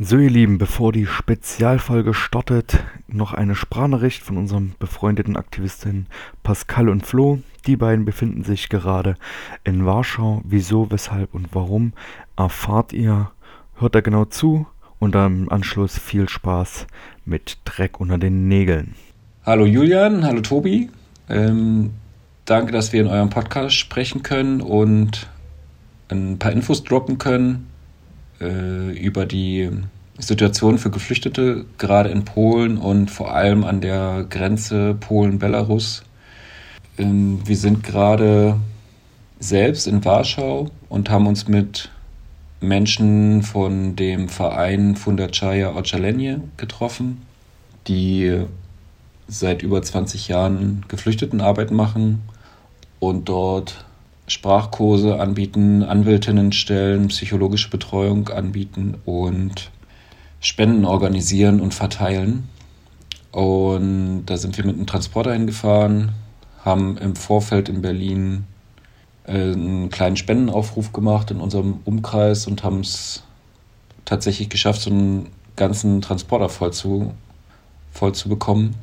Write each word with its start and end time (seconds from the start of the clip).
So, 0.00 0.18
ihr 0.18 0.28
Lieben, 0.28 0.58
bevor 0.58 0.90
die 0.90 1.06
Spezialfolge 1.06 2.14
startet, 2.14 2.82
noch 3.06 3.32
eine 3.32 3.54
Sprachnachricht 3.54 4.24
von 4.24 4.36
unseren 4.36 4.74
befreundeten 4.80 5.36
Aktivistinnen 5.36 6.08
Pascal 6.42 6.88
und 6.88 7.06
Flo. 7.06 7.38
Die 7.68 7.76
beiden 7.76 8.04
befinden 8.04 8.42
sich 8.42 8.68
gerade 8.68 9.14
in 9.62 9.86
Warschau. 9.86 10.42
Wieso, 10.42 10.90
weshalb 10.90 11.32
und 11.32 11.50
warum 11.52 11.92
erfahrt 12.36 12.92
ihr. 12.92 13.30
Hört 13.76 13.94
da 13.94 14.00
genau 14.00 14.24
zu 14.24 14.66
und 14.98 15.14
dann 15.14 15.42
im 15.42 15.48
Anschluss 15.52 15.96
viel 15.96 16.28
Spaß 16.28 16.88
mit 17.24 17.58
Dreck 17.64 18.00
unter 18.00 18.18
den 18.18 18.48
Nägeln. 18.48 18.96
Hallo 19.46 19.64
Julian, 19.64 20.24
hallo 20.24 20.40
Tobi. 20.40 20.90
Ähm, 21.28 21.90
danke, 22.46 22.72
dass 22.72 22.92
wir 22.92 23.00
in 23.00 23.06
eurem 23.06 23.30
Podcast 23.30 23.76
sprechen 23.76 24.24
können 24.24 24.60
und 24.60 25.28
ein 26.08 26.40
paar 26.40 26.50
Infos 26.50 26.82
droppen 26.82 27.18
können 27.18 27.68
äh, 28.40 28.96
über 28.98 29.26
die 29.26 29.70
Situation 30.18 30.78
für 30.78 30.90
Geflüchtete, 30.90 31.64
gerade 31.78 32.10
in 32.10 32.24
Polen 32.24 32.78
und 32.78 33.10
vor 33.10 33.34
allem 33.34 33.64
an 33.64 33.80
der 33.80 34.26
Grenze 34.28 34.94
Polen-Belarus. 34.94 36.04
Ähm, 36.98 37.40
wir 37.44 37.56
sind 37.56 37.82
gerade 37.82 38.58
selbst 39.40 39.86
in 39.86 40.04
Warschau 40.04 40.70
und 40.88 41.10
haben 41.10 41.26
uns 41.26 41.48
mit 41.48 41.90
Menschen 42.60 43.42
von 43.42 43.96
dem 43.96 44.28
Verein 44.28 44.96
Fundaczaya 44.96 45.76
Ocalenie 45.76 46.38
getroffen, 46.56 47.22
die 47.88 48.44
seit 49.26 49.62
über 49.62 49.82
20 49.82 50.28
Jahren 50.28 50.84
Geflüchtetenarbeit 50.88 51.70
machen 51.70 52.22
und 53.00 53.28
dort 53.28 53.83
Sprachkurse 54.26 55.20
anbieten, 55.20 55.82
Anwältinnen 55.82 56.52
stellen, 56.52 57.08
psychologische 57.08 57.70
Betreuung 57.70 58.28
anbieten 58.28 58.96
und 59.04 59.70
Spenden 60.40 60.84
organisieren 60.84 61.60
und 61.60 61.74
verteilen. 61.74 62.48
Und 63.32 64.26
da 64.26 64.36
sind 64.36 64.56
wir 64.56 64.64
mit 64.64 64.76
einem 64.76 64.86
Transporter 64.86 65.32
hingefahren, 65.32 66.12
haben 66.64 66.96
im 66.98 67.16
Vorfeld 67.16 67.68
in 67.68 67.82
Berlin 67.82 68.44
äh, 69.26 69.32
einen 69.32 69.90
kleinen 69.90 70.16
Spendenaufruf 70.16 70.92
gemacht 70.92 71.30
in 71.30 71.40
unserem 71.40 71.80
Umkreis 71.84 72.46
und 72.46 72.62
haben 72.62 72.80
es 72.80 73.24
tatsächlich 74.04 74.48
geschafft, 74.48 74.82
so 74.82 74.90
einen 74.90 75.28
ganzen 75.56 76.00
Transporter 76.00 76.48
voll 76.48 76.72
zu, 76.72 77.12
voll 77.90 78.14
zu 78.14 78.28
bekommen. 78.28 78.76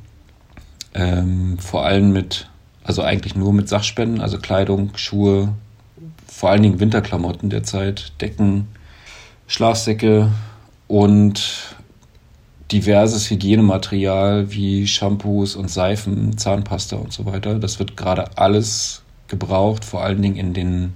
Ähm, 0.93 1.57
vor 1.57 1.85
allem 1.85 2.11
mit 2.11 2.50
also 2.83 3.01
eigentlich 3.01 3.35
nur 3.35 3.53
mit 3.53 3.69
Sachspenden, 3.69 4.21
also 4.21 4.39
Kleidung, 4.39 4.91
Schuhe, 4.95 5.53
vor 6.27 6.49
allen 6.49 6.63
Dingen 6.63 6.79
Winterklamotten 6.79 7.49
derzeit, 7.49 8.13
Decken, 8.21 8.67
Schlafsäcke 9.47 10.31
und 10.87 11.75
diverses 12.71 13.29
Hygienematerial 13.29 14.51
wie 14.51 14.87
Shampoos 14.87 15.55
und 15.55 15.69
Seifen, 15.69 16.37
Zahnpasta 16.37 16.95
und 16.95 17.11
so 17.11 17.25
weiter. 17.25 17.59
Das 17.59 17.79
wird 17.79 17.97
gerade 17.97 18.37
alles 18.37 19.03
gebraucht, 19.27 19.83
vor 19.83 20.03
allen 20.03 20.21
Dingen 20.21 20.37
in 20.37 20.53
den 20.53 20.93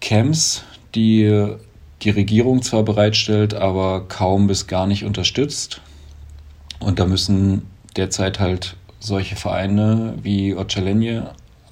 Camps, 0.00 0.64
die 0.94 1.46
die 2.02 2.10
Regierung 2.10 2.62
zwar 2.62 2.82
bereitstellt, 2.82 3.54
aber 3.54 4.06
kaum 4.08 4.46
bis 4.46 4.66
gar 4.66 4.86
nicht 4.86 5.04
unterstützt. 5.04 5.80
Und 6.78 6.98
da 6.98 7.06
müssen 7.06 7.62
derzeit 7.96 8.38
halt 8.38 8.76
solche 9.00 9.36
Vereine 9.36 10.14
wie 10.22 10.54
Ocalenie 10.54 11.22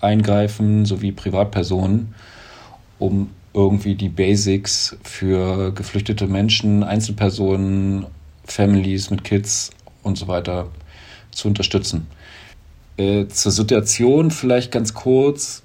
eingreifen, 0.00 0.84
sowie 0.84 1.12
Privatpersonen, 1.12 2.14
um 2.98 3.30
irgendwie 3.52 3.94
die 3.94 4.08
Basics 4.08 4.96
für 5.02 5.72
geflüchtete 5.72 6.26
Menschen, 6.26 6.82
Einzelpersonen, 6.82 8.06
Families 8.44 9.10
mit 9.10 9.24
Kids 9.24 9.70
und 10.02 10.18
so 10.18 10.28
weiter 10.28 10.68
zu 11.30 11.48
unterstützen. 11.48 12.06
Äh, 12.96 13.26
zur 13.28 13.52
Situation 13.52 14.30
vielleicht 14.30 14.72
ganz 14.72 14.94
kurz. 14.94 15.62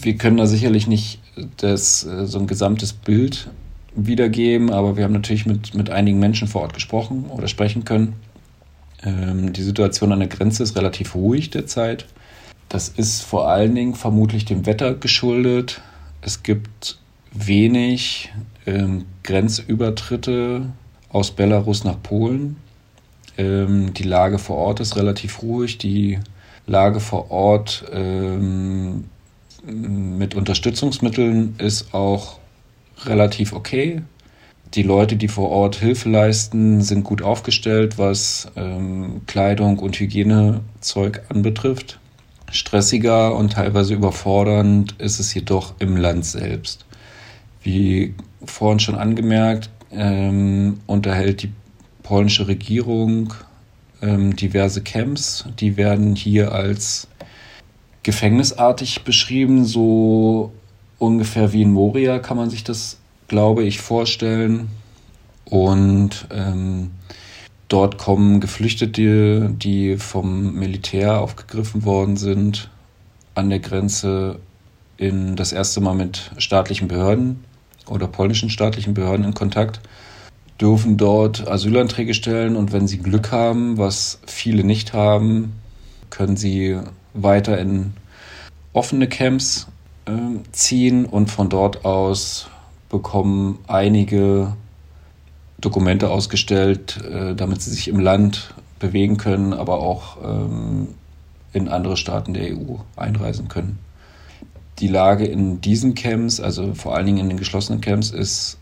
Wir 0.00 0.16
können 0.16 0.36
da 0.36 0.46
sicherlich 0.46 0.86
nicht 0.86 1.20
das, 1.58 2.04
äh, 2.04 2.26
so 2.26 2.38
ein 2.38 2.46
gesamtes 2.46 2.92
Bild 2.92 3.48
wiedergeben, 3.94 4.70
aber 4.70 4.96
wir 4.96 5.04
haben 5.04 5.12
natürlich 5.12 5.46
mit, 5.46 5.74
mit 5.74 5.90
einigen 5.90 6.18
Menschen 6.18 6.48
vor 6.48 6.62
Ort 6.62 6.74
gesprochen 6.74 7.26
oder 7.30 7.48
sprechen 7.48 7.84
können. 7.84 8.14
Ähm, 9.04 9.52
die 9.52 9.62
Situation 9.62 10.12
an 10.12 10.20
der 10.20 10.28
Grenze 10.28 10.62
ist 10.62 10.76
relativ 10.76 11.14
ruhig 11.14 11.50
derzeit. 11.50 12.06
Das 12.68 12.88
ist 12.88 13.22
vor 13.22 13.48
allen 13.48 13.74
Dingen 13.74 13.94
vermutlich 13.94 14.44
dem 14.44 14.66
Wetter 14.66 14.94
geschuldet. 14.94 15.80
Es 16.20 16.42
gibt 16.42 16.98
wenig 17.32 18.32
ähm, 18.66 19.04
Grenzübertritte 19.22 20.66
aus 21.10 21.30
Belarus 21.30 21.84
nach 21.84 22.02
Polen. 22.02 22.56
Ähm, 23.38 23.94
die 23.94 24.02
Lage 24.02 24.38
vor 24.38 24.56
Ort 24.56 24.80
ist 24.80 24.96
relativ 24.96 25.42
ruhig. 25.42 25.78
Die 25.78 26.18
Lage 26.66 27.00
vor 27.00 27.30
Ort 27.30 27.84
ähm, 27.92 29.04
mit 29.64 30.34
Unterstützungsmitteln 30.34 31.54
ist 31.58 31.94
auch 31.94 32.38
relativ 33.04 33.52
okay 33.52 34.02
die 34.74 34.82
Leute, 34.82 35.16
die 35.16 35.28
vor 35.28 35.50
Ort 35.50 35.76
Hilfe 35.76 36.08
leisten, 36.08 36.82
sind 36.82 37.04
gut 37.04 37.22
aufgestellt, 37.22 37.98
was 37.98 38.48
ähm, 38.56 39.22
Kleidung 39.26 39.78
und 39.78 39.98
Hygienezeug 39.98 41.22
anbetrifft. 41.28 41.98
Stressiger 42.50 43.34
und 43.34 43.54
teilweise 43.54 43.94
überfordernd 43.94 44.94
ist 44.98 45.18
es 45.18 45.34
jedoch 45.34 45.74
im 45.78 45.96
Land 45.96 46.24
selbst. 46.24 46.84
Wie 47.62 48.14
vorhin 48.44 48.78
schon 48.78 48.94
angemerkt, 48.94 49.70
ähm, 49.90 50.80
unterhält 50.86 51.42
die 51.42 51.52
polnische 52.02 52.46
Regierung 52.46 53.34
ähm, 54.02 54.36
diverse 54.36 54.82
Camps. 54.82 55.44
Die 55.58 55.76
werden 55.76 56.14
hier 56.14 56.52
als 56.52 57.08
gefängnisartig 58.02 59.02
beschrieben, 59.02 59.64
so 59.64 60.52
ungefähr 60.98 61.52
wie 61.52 61.62
in 61.62 61.72
Moria 61.72 62.18
kann 62.18 62.36
man 62.36 62.50
sich 62.50 62.62
das 62.62 62.98
glaube 63.28 63.64
ich, 63.64 63.80
vorstellen. 63.80 64.68
Und 65.44 66.26
ähm, 66.30 66.90
dort 67.68 67.98
kommen 67.98 68.40
Geflüchtete, 68.40 69.50
die 69.50 69.96
vom 69.96 70.54
Militär 70.54 71.20
aufgegriffen 71.20 71.84
worden 71.84 72.16
sind, 72.16 72.70
an 73.34 73.50
der 73.50 73.60
Grenze 73.60 74.38
in 74.96 75.36
das 75.36 75.52
erste 75.52 75.80
Mal 75.80 75.94
mit 75.94 76.30
staatlichen 76.38 76.88
Behörden 76.88 77.44
oder 77.86 78.08
polnischen 78.08 78.50
staatlichen 78.50 78.94
Behörden 78.94 79.24
in 79.24 79.34
Kontakt, 79.34 79.80
dürfen 80.60 80.96
dort 80.96 81.46
Asylanträge 81.46 82.14
stellen 82.14 82.56
und 82.56 82.72
wenn 82.72 82.88
sie 82.88 82.98
Glück 82.98 83.30
haben, 83.30 83.76
was 83.76 84.20
viele 84.26 84.64
nicht 84.64 84.94
haben, 84.94 85.52
können 86.08 86.36
sie 86.36 86.78
weiter 87.12 87.58
in 87.58 87.92
offene 88.72 89.08
Camps 89.08 89.68
äh, 90.06 90.12
ziehen 90.52 91.04
und 91.04 91.30
von 91.30 91.50
dort 91.50 91.84
aus 91.84 92.48
bekommen 92.88 93.58
einige 93.66 94.52
Dokumente 95.58 96.10
ausgestellt, 96.10 97.02
äh, 97.02 97.34
damit 97.34 97.62
sie 97.62 97.70
sich 97.70 97.88
im 97.88 97.98
Land 97.98 98.54
bewegen 98.78 99.16
können, 99.16 99.52
aber 99.52 99.80
auch 99.80 100.18
ähm, 100.22 100.88
in 101.52 101.68
andere 101.68 101.96
Staaten 101.96 102.34
der 102.34 102.52
EU 102.52 102.76
einreisen 102.96 103.48
können. 103.48 103.78
Die 104.78 104.88
Lage 104.88 105.24
in 105.24 105.62
diesen 105.62 105.94
Camps, 105.94 106.40
also 106.40 106.74
vor 106.74 106.94
allen 106.94 107.06
Dingen 107.06 107.18
in 107.18 107.28
den 107.28 107.38
geschlossenen 107.38 107.80
Camps, 107.80 108.10
ist 108.10 108.58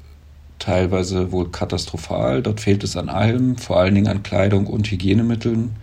teilweise 0.60 1.32
wohl 1.32 1.50
katastrophal. 1.50 2.40
Dort 2.40 2.60
fehlt 2.60 2.84
es 2.84 2.96
an 2.96 3.08
allem, 3.08 3.56
vor 3.56 3.78
allen 3.78 3.96
Dingen 3.96 4.06
an 4.06 4.22
Kleidung 4.22 4.68
und 4.68 4.88
Hygienemitteln. 4.88 5.74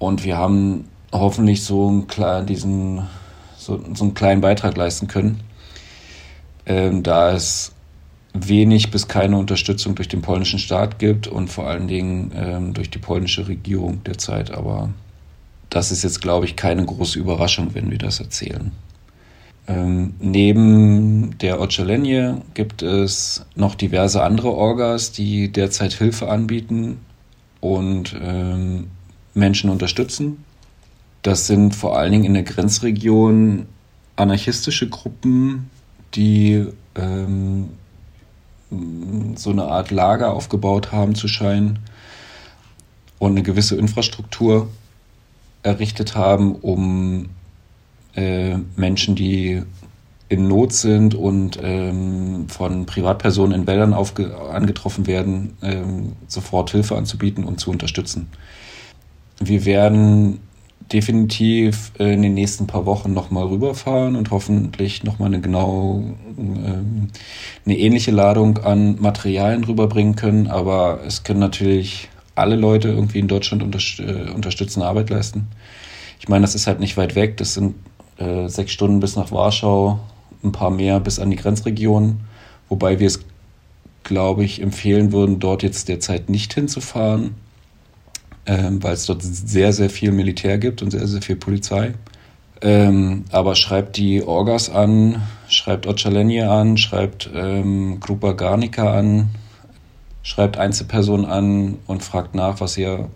Und 0.00 0.24
wir 0.24 0.36
haben 0.36 0.86
hoffentlich 1.12 1.62
so 1.62 1.88
einen, 1.88 2.08
kleinen, 2.08 2.46
diesen, 2.46 3.06
so, 3.56 3.80
so 3.94 4.02
einen 4.02 4.14
kleinen 4.14 4.40
Beitrag 4.40 4.76
leisten 4.76 5.06
können 5.06 5.40
ähm, 6.66 7.02
da 7.02 7.32
es 7.32 7.72
wenig 8.34 8.90
bis 8.90 9.08
keine 9.08 9.36
Unterstützung 9.36 9.94
durch 9.94 10.08
den 10.08 10.22
polnischen 10.22 10.58
Staat 10.58 10.98
gibt 10.98 11.26
und 11.26 11.48
vor 11.48 11.66
allen 11.66 11.88
Dingen 11.88 12.32
ähm, 12.34 12.74
durch 12.74 12.90
die 12.90 12.98
polnische 12.98 13.46
Regierung 13.48 14.02
derzeit. 14.04 14.50
Aber 14.50 14.90
das 15.70 15.90
ist 15.90 16.02
jetzt, 16.02 16.22
glaube 16.22 16.46
ich, 16.46 16.56
keine 16.56 16.84
große 16.84 17.18
Überraschung, 17.18 17.74
wenn 17.74 17.90
wir 17.90 17.98
das 17.98 18.20
erzählen. 18.20 18.72
Ähm, 19.68 20.14
neben 20.18 21.38
der 21.38 21.60
Ocalenie 21.60 22.34
gibt 22.54 22.82
es 22.82 23.44
noch 23.54 23.74
diverse 23.74 24.22
andere 24.22 24.52
Orgas, 24.52 25.12
die 25.12 25.52
derzeit 25.52 25.92
Hilfe 25.92 26.28
anbieten 26.28 26.98
und 27.60 28.16
ähm, 28.20 28.88
Menschen 29.34 29.70
unterstützen. 29.70 30.44
Das 31.22 31.46
sind 31.46 31.76
vor 31.76 31.96
allen 31.96 32.12
Dingen 32.12 32.24
in 32.24 32.34
der 32.34 32.42
Grenzregion 32.42 33.66
anarchistische 34.16 34.88
Gruppen, 34.88 35.70
die 36.14 36.66
ähm, 36.94 37.70
so 39.36 39.50
eine 39.50 39.64
Art 39.64 39.90
Lager 39.90 40.32
aufgebaut 40.32 40.92
haben 40.92 41.14
zu 41.14 41.28
scheinen 41.28 41.78
und 43.18 43.32
eine 43.32 43.42
gewisse 43.42 43.76
Infrastruktur 43.76 44.68
errichtet 45.62 46.16
haben, 46.16 46.56
um 46.56 47.30
äh, 48.14 48.56
Menschen, 48.76 49.14
die 49.14 49.62
in 50.28 50.48
Not 50.48 50.72
sind 50.72 51.14
und 51.14 51.58
ähm, 51.62 52.48
von 52.48 52.86
Privatpersonen 52.86 53.60
in 53.60 53.66
Wäldern 53.66 53.92
angetroffen 53.92 55.06
werden, 55.06 55.56
ähm, 55.62 56.12
sofort 56.26 56.70
Hilfe 56.70 56.96
anzubieten 56.96 57.44
und 57.44 57.60
zu 57.60 57.70
unterstützen. 57.70 58.28
Wir 59.38 59.66
werden 59.66 60.40
definitiv 60.90 61.92
in 61.98 62.22
den 62.22 62.34
nächsten 62.34 62.66
paar 62.66 62.86
Wochen 62.86 63.12
nochmal 63.12 63.46
rüberfahren 63.46 64.16
und 64.16 64.30
hoffentlich 64.30 65.04
nochmal 65.04 65.28
eine 65.28 65.40
genau 65.40 66.02
ähm, 66.38 67.08
eine 67.64 67.78
ähnliche 67.78 68.10
Ladung 68.10 68.58
an 68.58 69.00
Materialien 69.00 69.64
rüberbringen 69.64 70.16
können. 70.16 70.46
Aber 70.46 71.00
es 71.06 71.24
können 71.24 71.40
natürlich 71.40 72.08
alle 72.34 72.56
Leute 72.56 72.88
irgendwie 72.88 73.18
in 73.18 73.28
Deutschland 73.28 73.62
äh, 73.62 74.30
unterstützende 74.30 74.86
Arbeit 74.86 75.10
leisten. 75.10 75.48
Ich 76.20 76.28
meine, 76.28 76.42
das 76.42 76.54
ist 76.54 76.66
halt 76.66 76.80
nicht 76.80 76.96
weit 76.96 77.14
weg. 77.14 77.36
Das 77.36 77.54
sind 77.54 77.74
äh, 78.18 78.48
sechs 78.48 78.72
Stunden 78.72 79.00
bis 79.00 79.16
nach 79.16 79.32
Warschau, 79.32 79.98
ein 80.42 80.52
paar 80.52 80.70
mehr 80.70 81.00
bis 81.00 81.18
an 81.18 81.30
die 81.30 81.36
Grenzregion. 81.36 82.20
Wobei 82.68 83.00
wir 83.00 83.06
es, 83.06 83.20
glaube 84.02 84.44
ich, 84.44 84.62
empfehlen 84.62 85.12
würden, 85.12 85.40
dort 85.40 85.62
jetzt 85.62 85.88
derzeit 85.88 86.30
nicht 86.30 86.54
hinzufahren, 86.54 87.34
ähm, 88.46 88.82
weil 88.82 88.94
es 88.94 89.06
dort 89.06 89.22
sehr, 89.22 89.72
sehr 89.72 89.90
viel 89.90 90.12
Militär 90.12 90.58
gibt 90.58 90.82
und 90.82 90.90
sehr, 90.90 91.06
sehr 91.06 91.22
viel 91.22 91.36
Polizei. 91.36 91.94
Ähm, 92.60 93.24
aber 93.32 93.54
schreibt 93.54 93.96
die 93.96 94.22
Orgas 94.22 94.70
an, 94.70 95.22
schreibt 95.48 95.86
Ocalenje 95.86 96.48
an, 96.48 96.76
schreibt 96.76 97.28
ähm, 97.34 97.98
Grupa 97.98 98.32
Garnica 98.32 98.96
an, 98.96 99.30
schreibt 100.22 100.56
Einzelpersonen 100.56 101.26
an 101.26 101.78
und 101.86 102.04
fragt 102.04 102.34
nach, 102.34 102.60
was 102.60 102.78
ihr, 102.78 103.08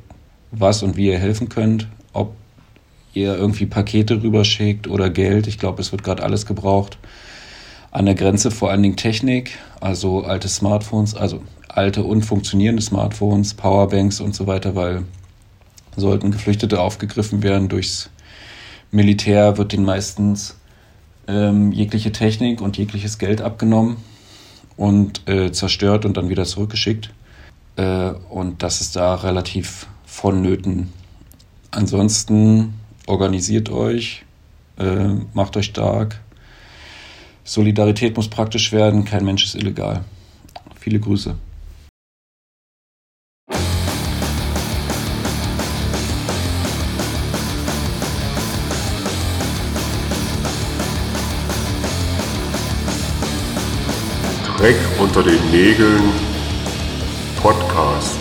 was 0.51 0.83
und 0.83 0.97
wie 0.97 1.07
ihr 1.07 1.19
helfen 1.19 1.49
könnt. 1.49 1.87
Ob 2.13 2.35
ihr 3.17 3.37
irgendwie 3.37 3.67
Pakete 3.67 4.23
rüberschickt 4.23 4.89
oder 4.89 5.11
Geld. 5.11 5.47
Ich 5.47 5.59
glaube, 5.59 5.81
es 5.81 5.93
wird 5.93 6.05
gerade 6.05 6.23
alles 6.23 6.45
gebraucht. 6.45 6.99
An 7.91 8.05
der 8.05 8.15
Grenze 8.15 8.51
vor 8.51 8.71
allen 8.71 8.83
Dingen 8.83 8.97
Technik, 8.97 9.59
also 9.81 10.25
alte 10.25 10.49
Smartphones, 10.49 11.15
also 11.15 11.41
alte 11.77 12.03
und 12.03 12.23
funktionierende 12.23 12.83
Smartphones, 12.83 13.55
Powerbanks 13.55 14.21
und 14.21 14.35
so 14.35 14.47
weiter, 14.47 14.75
weil 14.75 15.05
sollten 15.97 16.31
Geflüchtete 16.31 16.81
aufgegriffen 16.81 17.43
werden 17.43 17.69
durchs 17.69 18.11
Militär, 18.91 19.59
wird 19.59 19.73
ihnen 19.73 19.85
meistens 19.85 20.57
ähm, 21.27 21.73
jegliche 21.73 22.13
Technik 22.13 22.61
und 22.61 22.79
jegliches 22.79 23.19
Geld 23.19 23.41
abgenommen 23.41 23.97
und 24.77 25.29
äh, 25.29 25.53
zerstört 25.53 26.05
und 26.05 26.17
dann 26.17 26.29
wieder 26.29 26.45
zurückgeschickt. 26.45 27.11
Äh, 27.77 28.11
und 28.31 28.63
das 28.63 28.81
ist 28.81 28.97
da 28.97 29.15
relativ 29.15 29.87
vonnöten. 30.05 30.93
Ansonsten 31.71 32.75
organisiert 33.07 33.71
euch, 33.71 34.25
äh, 34.79 35.09
macht 35.35 35.57
euch 35.57 35.67
stark. 35.67 36.21
Solidarität 37.45 38.17
muss 38.17 38.29
praktisch 38.29 38.73
werden, 38.73 39.05
kein 39.05 39.25
Mensch 39.25 39.45
ist 39.45 39.55
illegal. 39.55 40.05
Viele 40.79 41.01
Grüße. 41.01 41.37
Dreck 54.67 55.01
unter 55.01 55.23
den 55.23 55.39
Nägeln 55.53 56.03
Podcast. 57.41 58.19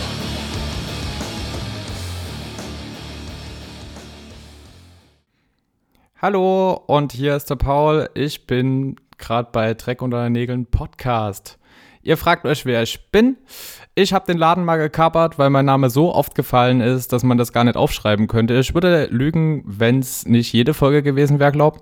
Hallo 6.22 6.84
und 6.86 7.14
hier 7.14 7.36
ist 7.36 7.50
der 7.50 7.56
Paul. 7.56 8.12
Ich 8.14 8.46
bin 8.46 8.98
gerade 9.18 9.50
bei 9.52 9.74
Dreck 9.74 10.04
unter 10.04 10.24
den 10.24 10.34
Nägeln 10.34 10.68
Podcast. 10.68 11.58
Ihr 12.04 12.16
fragt 12.16 12.46
euch, 12.46 12.64
wer 12.68 12.84
ich 12.84 13.10
bin. 13.10 13.38
Ich 13.96 14.14
habe 14.14 14.28
den 14.32 14.38
Laden 14.38 14.66
mal 14.66 14.78
gekapert, 14.78 15.40
weil 15.40 15.50
mein 15.50 15.66
Name 15.66 15.90
so 15.90 16.14
oft 16.14 16.36
gefallen 16.36 16.80
ist, 16.80 17.12
dass 17.12 17.24
man 17.24 17.40
das 17.40 17.54
gar 17.54 17.64
nicht 17.64 17.76
aufschreiben 17.76 18.28
könnte. 18.28 18.54
Ich 18.60 18.76
würde 18.76 19.08
lügen, 19.10 19.64
wenn 19.66 19.98
es 19.98 20.28
nicht 20.28 20.54
jede 20.54 20.76
Folge 20.76 21.02
gewesen 21.02 21.40
wäre, 21.40 21.52
glaub. 21.52 21.82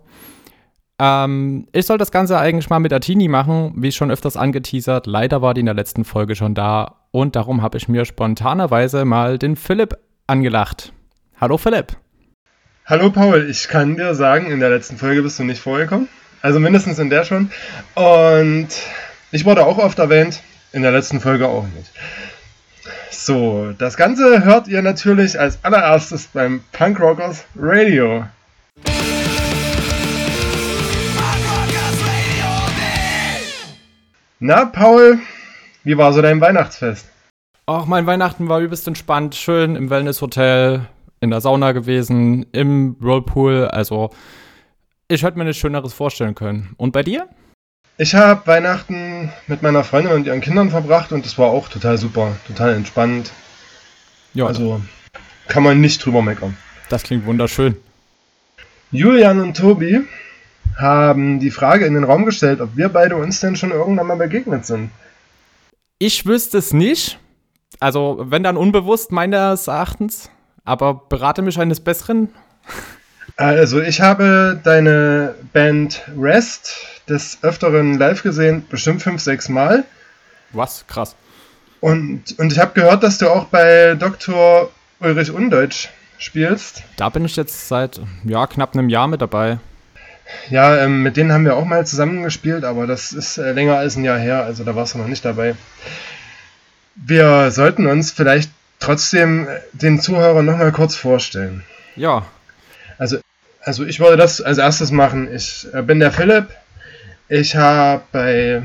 Ähm, 0.99 1.67
ich 1.71 1.85
soll 1.85 1.97
das 1.97 2.11
Ganze 2.11 2.37
eigentlich 2.37 2.69
mal 2.69 2.79
mit 2.79 2.93
Atini 2.93 3.27
machen, 3.27 3.73
wie 3.75 3.91
schon 3.91 4.11
öfters 4.11 4.37
angeteasert. 4.37 5.07
Leider 5.07 5.41
war 5.41 5.53
die 5.53 5.61
in 5.61 5.65
der 5.65 5.75
letzten 5.75 6.05
Folge 6.05 6.35
schon 6.35 6.55
da 6.55 6.95
und 7.11 7.35
darum 7.35 7.61
habe 7.61 7.77
ich 7.77 7.87
mir 7.87 8.05
spontanerweise 8.05 9.05
mal 9.05 9.37
den 9.37 9.55
Philipp 9.55 9.97
angelacht. 10.27 10.93
Hallo 11.39 11.57
Philipp. 11.57 11.97
Hallo 12.85 13.09
Paul, 13.09 13.47
ich 13.49 13.69
kann 13.69 13.95
dir 13.95 14.13
sagen, 14.13 14.51
in 14.51 14.59
der 14.59 14.69
letzten 14.69 14.97
Folge 14.97 15.23
bist 15.23 15.39
du 15.39 15.43
nicht 15.43 15.61
vorgekommen. 15.61 16.09
Also 16.41 16.59
mindestens 16.59 16.99
in 16.99 17.09
der 17.09 17.23
schon. 17.23 17.49
Und 17.95 18.67
ich 19.31 19.45
wurde 19.45 19.65
auch 19.65 19.77
oft 19.77 19.97
erwähnt, 19.99 20.41
in 20.73 20.81
der 20.81 20.91
letzten 20.91 21.21
Folge 21.21 21.47
auch 21.47 21.65
nicht. 21.75 21.91
So, 23.09 23.73
das 23.77 23.95
Ganze 23.95 24.43
hört 24.43 24.67
ihr 24.67 24.81
natürlich 24.81 25.39
als 25.39 25.63
allererstes 25.63 26.27
beim 26.27 26.61
Punk 26.73 26.99
Rockers 26.99 27.45
Radio. 27.55 28.25
Na, 34.45 34.65
Paul, 34.65 35.19
wie 35.85 35.97
war 35.97 36.11
so 36.11 36.21
dein 36.21 36.41
Weihnachtsfest? 36.41 37.07
Ach, 37.65 37.85
mein 37.85 38.05
Weihnachten 38.05 38.49
war 38.49 38.59
übelst 38.59 38.85
entspannt, 38.89 39.35
schön 39.35 39.77
im 39.77 39.89
Wellnesshotel, 39.89 40.85
in 41.21 41.29
der 41.29 41.39
Sauna 41.39 41.71
gewesen, 41.71 42.45
im 42.51 42.97
Whirlpool. 42.99 43.69
Also, 43.69 44.09
ich 45.07 45.23
hätte 45.23 45.37
mir 45.37 45.45
nichts 45.45 45.61
Schöneres 45.61 45.93
vorstellen 45.93 46.35
können. 46.35 46.73
Und 46.75 46.91
bei 46.91 47.03
dir? 47.03 47.29
Ich 47.97 48.15
habe 48.15 48.45
Weihnachten 48.45 49.31
mit 49.47 49.61
meiner 49.61 49.85
Freundin 49.85 50.11
und 50.11 50.27
ihren 50.27 50.41
Kindern 50.41 50.71
verbracht 50.71 51.13
und 51.13 51.25
es 51.25 51.37
war 51.37 51.47
auch 51.47 51.69
total 51.69 51.97
super, 51.97 52.35
total 52.45 52.73
entspannt. 52.73 53.31
Ja. 54.33 54.47
Also 54.47 54.81
kann 55.47 55.63
man 55.63 55.79
nicht 55.79 56.05
drüber 56.05 56.21
meckern. 56.21 56.57
Das 56.89 57.03
klingt 57.03 57.25
wunderschön. 57.25 57.77
Julian 58.91 59.39
und 59.39 59.55
Tobi 59.55 60.01
haben 60.77 61.39
die 61.39 61.51
Frage 61.51 61.85
in 61.85 61.93
den 61.93 62.03
Raum 62.03 62.25
gestellt, 62.25 62.61
ob 62.61 62.75
wir 62.75 62.89
beide 62.89 63.15
uns 63.15 63.39
denn 63.39 63.55
schon 63.55 63.71
irgendwann 63.71 64.07
mal 64.07 64.17
begegnet 64.17 64.65
sind. 64.65 64.89
Ich 65.99 66.25
wüsste 66.25 66.57
es 66.57 66.73
nicht. 66.73 67.19
Also, 67.79 68.25
wenn 68.27 68.43
dann 68.43 68.57
unbewusst 68.57 69.11
meines 69.11 69.67
Erachtens. 69.67 70.29
Aber 70.65 70.93
berate 70.93 71.41
mich 71.41 71.59
eines 71.59 71.79
Besseren. 71.79 72.29
Also, 73.35 73.81
ich 73.81 74.01
habe 74.01 74.59
deine 74.63 75.35
Band 75.51 76.03
Rest 76.17 76.75
des 77.09 77.39
Öfteren 77.41 77.97
live 77.97 78.23
gesehen, 78.23 78.65
bestimmt 78.69 79.01
fünf, 79.01 79.21
sechs 79.21 79.49
Mal. 79.49 79.83
Was? 80.51 80.85
Krass. 80.87 81.15
Und, 81.81 82.39
und 82.39 82.53
ich 82.53 82.59
habe 82.59 82.73
gehört, 82.73 83.03
dass 83.03 83.17
du 83.17 83.29
auch 83.29 83.45
bei 83.45 83.95
Dr. 83.95 84.71
Ulrich 84.99 85.31
Undeutsch 85.31 85.89
spielst. 86.17 86.83
Da 86.95 87.09
bin 87.09 87.25
ich 87.25 87.35
jetzt 87.35 87.67
seit 87.67 87.99
ja, 88.23 88.47
knapp 88.47 88.73
einem 88.73 88.87
Jahr 88.87 89.07
mit 89.07 89.21
dabei. 89.21 89.59
Ja, 90.49 90.77
ähm, 90.77 91.03
mit 91.03 91.17
denen 91.17 91.31
haben 91.31 91.45
wir 91.45 91.55
auch 91.55 91.65
mal 91.65 91.85
zusammengespielt, 91.85 92.63
aber 92.63 92.87
das 92.87 93.11
ist 93.11 93.37
äh, 93.37 93.51
länger 93.53 93.77
als 93.77 93.95
ein 93.95 94.03
Jahr 94.03 94.19
her, 94.19 94.43
also 94.43 94.63
da 94.63 94.75
warst 94.75 94.93
du 94.93 94.97
noch 94.97 95.07
nicht 95.07 95.23
dabei. 95.25 95.55
Wir 96.95 97.51
sollten 97.51 97.87
uns 97.87 98.11
vielleicht 98.11 98.51
trotzdem 98.79 99.47
äh, 99.47 99.59
den 99.71 99.99
Zuhörern 99.99 100.45
nochmal 100.45 100.71
kurz 100.71 100.95
vorstellen. 100.95 101.63
Ja. 101.95 102.25
Also, 102.97 103.19
also 103.61 103.85
ich 103.85 103.99
wollte 103.99 104.17
das 104.17 104.41
als 104.41 104.57
erstes 104.57 104.91
machen. 104.91 105.33
Ich 105.33 105.67
äh, 105.73 105.81
bin 105.81 105.99
der 105.99 106.11
Philipp. 106.11 106.47
Ich 107.29 107.55
habe 107.55 108.03
bei 108.11 108.63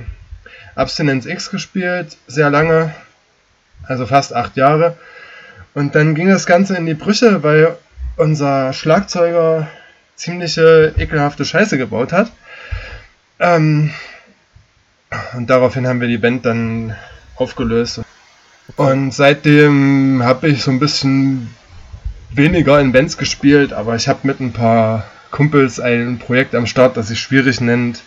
Abstinenz 0.74 1.26
X 1.26 1.50
gespielt, 1.50 2.16
sehr 2.26 2.50
lange, 2.50 2.94
also 3.84 4.06
fast 4.06 4.34
acht 4.34 4.56
Jahre. 4.56 4.96
Und 5.74 5.94
dann 5.94 6.14
ging 6.14 6.28
das 6.28 6.46
Ganze 6.46 6.76
in 6.76 6.86
die 6.86 6.94
Brüche, 6.94 7.42
weil 7.42 7.76
unser 8.16 8.72
Schlagzeuger 8.72 9.68
ziemliche 10.18 10.94
ekelhafte 10.98 11.44
Scheiße 11.44 11.78
gebaut 11.78 12.12
hat. 12.12 12.30
Ähm, 13.38 13.92
und 15.34 15.48
daraufhin 15.48 15.86
haben 15.86 16.00
wir 16.00 16.08
die 16.08 16.18
Band 16.18 16.44
dann 16.44 16.94
aufgelöst. 17.36 18.02
Und 18.76 19.14
seitdem 19.14 20.22
habe 20.22 20.48
ich 20.48 20.62
so 20.62 20.70
ein 20.70 20.80
bisschen 20.80 21.54
weniger 22.30 22.78
in 22.80 22.92
Bands 22.92 23.16
gespielt, 23.16 23.72
aber 23.72 23.96
ich 23.96 24.08
habe 24.08 24.26
mit 24.26 24.40
ein 24.40 24.52
paar 24.52 25.04
Kumpels 25.30 25.80
ein 25.80 26.18
Projekt 26.18 26.54
am 26.54 26.66
Start, 26.66 26.96
das 26.96 27.08
sich 27.08 27.20
schwierig 27.20 27.60
nennt. 27.60 28.02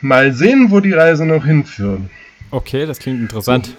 Mal 0.00 0.32
sehen, 0.32 0.70
wo 0.70 0.80
die 0.80 0.92
Reise 0.92 1.26
noch 1.26 1.44
hinführt. 1.44 2.00
Okay, 2.50 2.86
das 2.86 2.98
klingt 2.98 3.20
interessant. 3.20 3.76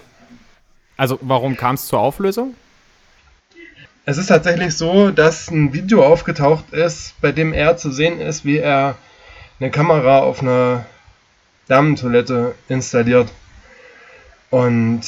Also, 0.96 1.18
warum 1.22 1.56
kam 1.56 1.74
es 1.74 1.86
zur 1.86 2.00
Auflösung? 2.00 2.54
Es 4.08 4.16
ist 4.16 4.28
tatsächlich 4.28 4.74
so, 4.74 5.10
dass 5.10 5.50
ein 5.50 5.74
Video 5.74 6.02
aufgetaucht 6.02 6.72
ist, 6.72 7.12
bei 7.20 7.30
dem 7.30 7.52
er 7.52 7.76
zu 7.76 7.92
sehen 7.92 8.22
ist, 8.22 8.42
wie 8.46 8.56
er 8.56 8.96
eine 9.60 9.70
Kamera 9.70 10.20
auf 10.20 10.40
einer 10.40 10.86
Damentoilette 11.66 12.54
installiert. 12.70 13.28
Und 14.48 15.02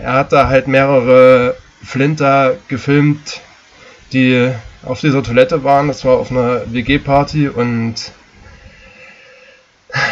er 0.00 0.14
hat 0.14 0.32
da 0.32 0.48
halt 0.48 0.66
mehrere 0.66 1.56
Flinter 1.84 2.56
gefilmt, 2.68 3.42
die 4.14 4.50
auf 4.82 5.00
dieser 5.00 5.22
Toilette 5.22 5.62
waren. 5.62 5.88
Das 5.88 6.02
war 6.06 6.16
auf 6.16 6.30
einer 6.30 6.62
WG-Party 6.72 7.50
und 7.50 8.12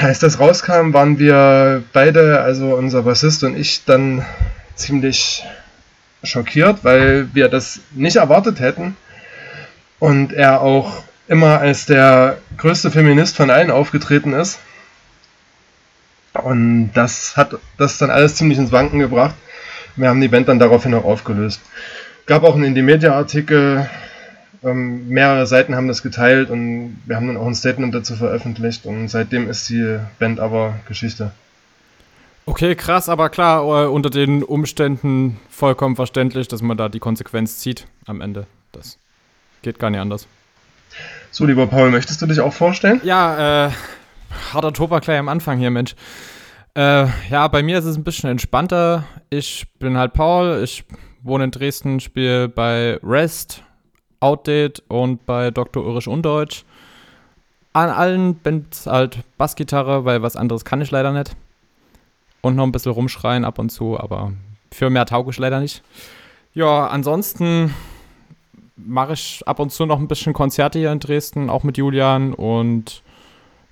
als 0.03 0.19
das 0.19 0.39
rauskam, 0.39 0.93
waren 0.93 1.19
wir 1.19 1.83
beide, 1.95 2.43
also 2.43 2.75
unser 2.75 3.01
Bassist 3.01 3.45
und 3.45 3.57
ich, 3.57 3.87
dann 3.87 4.27
ziemlich 4.75 5.43
schockiert, 6.23 6.85
weil 6.85 7.35
wir 7.35 7.49
das 7.49 7.81
nicht 7.93 8.17
erwartet 8.17 8.61
hätten. 8.61 8.97
Und 9.99 10.33
er 10.33 10.63
auch 10.63 11.03
immer 11.29 11.61
als 11.61 11.87
der 11.87 12.39
größte 12.57 12.91
Feminist 12.91 13.37
von 13.37 13.51
allen 13.51 13.71
aufgetreten 13.71 14.33
ist. 14.33 14.59
Und 16.33 16.93
das 16.95 17.37
hat 17.37 17.57
das 17.77 17.99
dann 17.99 18.11
alles 18.11 18.37
ziemlich 18.37 18.59
ins 18.59 18.73
Wanken 18.73 18.99
gebracht. 18.99 19.35
Wir 19.97 20.09
haben 20.09 20.21
die 20.21 20.29
Band 20.29 20.49
dann 20.49 20.59
daraufhin 20.59 20.95
auch 20.95 21.05
aufgelöst. 21.05 21.61
Gab 22.27 22.45
auch 22.45 22.55
einen 22.55 22.65
Indie-Media-Artikel, 22.65 23.89
ähm, 24.63 25.09
mehrere 25.09 25.47
Seiten 25.47 25.75
haben 25.75 25.89
das 25.89 26.03
geteilt 26.03 26.51
und 26.51 27.03
wir 27.07 27.17
haben 27.17 27.27
dann 27.27 27.37
auch 27.37 27.47
ein 27.47 27.55
Statement 27.55 27.95
dazu 27.95 28.15
veröffentlicht 28.15 28.87
und 28.87 29.09
seitdem 29.09 29.49
ist 29.49 29.69
die 29.69 29.99
Band 30.19 30.39
aber 30.39 30.75
Geschichte. 30.87 31.33
Okay, 32.51 32.75
krass, 32.75 33.09
aber 33.09 33.29
klar, 33.29 33.63
äh, 33.63 33.87
unter 33.87 34.11
den 34.11 34.43
Umständen 34.43 35.39
vollkommen 35.49 35.95
verständlich, 35.95 36.49
dass 36.49 36.63
man 36.63 36.77
da 36.77 36.89
die 36.89 36.99
Konsequenz 36.99 37.59
zieht 37.59 37.87
am 38.07 38.21
Ende. 38.21 38.49
Das 38.73 38.99
geht 39.63 39.79
gar 39.79 39.89
nicht 39.89 40.01
anders. 40.01 40.27
So, 41.31 41.47
lieber 41.47 41.69
Paul, 41.69 41.93
möchtest 41.93 42.21
du 42.21 42.27
dich 42.27 42.41
auch 42.41 42.53
vorstellen? 42.53 43.01
Ja, 43.05 43.69
äh, 43.69 43.71
harter 44.53 44.73
Tobak 44.73 45.05
gleich 45.05 45.21
am 45.21 45.29
Anfang 45.29 45.61
hier, 45.61 45.71
Mensch. 45.71 45.95
Äh, 46.75 47.07
ja, 47.31 47.47
bei 47.47 47.63
mir 47.63 47.79
ist 47.79 47.85
es 47.85 47.97
ein 47.97 48.03
bisschen 48.03 48.29
entspannter. 48.29 49.05
Ich 49.31 49.69
bin 49.79 49.97
halt 49.97 50.13
Paul, 50.13 50.61
ich 50.65 50.85
wohne 51.23 51.45
in 51.45 51.51
Dresden, 51.53 52.01
spiele 52.01 52.49
bei 52.49 52.99
Rest, 53.05 53.63
Outdate 54.19 54.83
und 54.89 55.25
bei 55.25 55.53
Dr. 55.53 55.87
Ulrich 55.87 56.09
Undeutsch. 56.09 56.65
An 57.75 57.91
allen 57.91 58.41
Bands 58.41 58.89
halt 58.89 59.21
Bassgitarre, 59.39 60.05
weil 60.05 60.23
was 60.23 60.35
anderes 60.35 60.65
kann 60.65 60.81
ich 60.81 60.91
leider 60.91 61.13
nicht. 61.13 61.37
Und 62.43 62.57
noch 62.57 62.65
ein 62.65 62.73
bisschen 62.73 62.93
rumschreien 62.93 63.45
ab 63.45 63.59
und 63.59 63.71
zu, 63.71 63.99
aber 63.99 64.33
für 64.73 64.91
mehr 64.91 65.07
tauge 65.07 65.31
ich 65.31 65.39
leider 65.39 65.61
nicht. 65.61 65.83
Ja, 66.55 66.87
ansonsten 66.87 67.75
mache 68.77 69.13
ich 69.13 69.43
ab 69.47 69.59
und 69.59 69.71
zu 69.71 69.87
noch 69.87 69.99
ein 69.99 70.09
bisschen 70.09 70.33
Konzerte 70.33 70.79
hier 70.79 70.93
in 70.93 71.01
Dresden, 71.01 71.51
auch 71.51 71.65
mit 71.65 71.77
Julian. 71.77 72.33
Und 72.33 73.03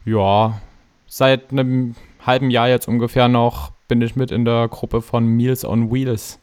ja, 0.05 0.61
seit 1.07 1.51
einem 1.51 1.95
halben 2.25 2.51
Jahr 2.51 2.69
jetzt 2.69 2.89
ungefähr 2.89 3.29
noch 3.29 3.73
bin 3.89 4.03
ich 4.03 4.17
mit 4.17 4.31
in 4.31 4.45
der 4.45 4.69
Gruppe 4.69 5.01
von 5.01 5.27
Meals 5.27 5.65
on 5.65 5.91
Wheels. 5.91 6.39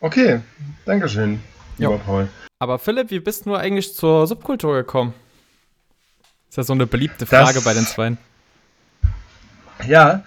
Okay, 0.00 0.40
Dankeschön, 0.86 1.40
lieber 1.78 1.92
jo. 1.92 2.00
Paul. 2.04 2.28
Aber 2.58 2.78
Philipp, 2.78 3.10
wie 3.10 3.20
bist 3.20 3.46
du 3.46 3.54
eigentlich 3.54 3.94
zur 3.94 4.26
Subkultur 4.26 4.74
gekommen? 4.74 5.12
Ist 6.48 6.56
ja 6.56 6.62
so 6.62 6.72
eine 6.72 6.86
beliebte 6.86 7.26
Frage 7.26 7.54
das, 7.54 7.64
bei 7.64 7.74
den 7.74 7.84
Zweien. 7.84 8.18
Ja, 9.86 10.22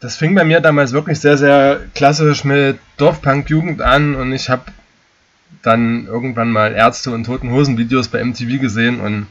das 0.00 0.16
fing 0.16 0.34
bei 0.34 0.44
mir 0.44 0.60
damals 0.60 0.92
wirklich 0.92 1.20
sehr, 1.20 1.38
sehr 1.38 1.80
klassisch 1.94 2.44
mit 2.44 2.78
Dorfpunk-Jugend 2.98 3.80
an 3.80 4.14
und 4.14 4.32
ich 4.32 4.50
habe 4.50 4.64
dann 5.62 6.06
irgendwann 6.06 6.50
mal 6.50 6.72
Ärzte 6.72 7.10
und 7.10 7.24
Toten 7.24 7.50
Hosen 7.50 7.78
Videos 7.78 8.08
bei 8.08 8.22
MTV 8.22 8.60
gesehen 8.60 9.00
und 9.00 9.26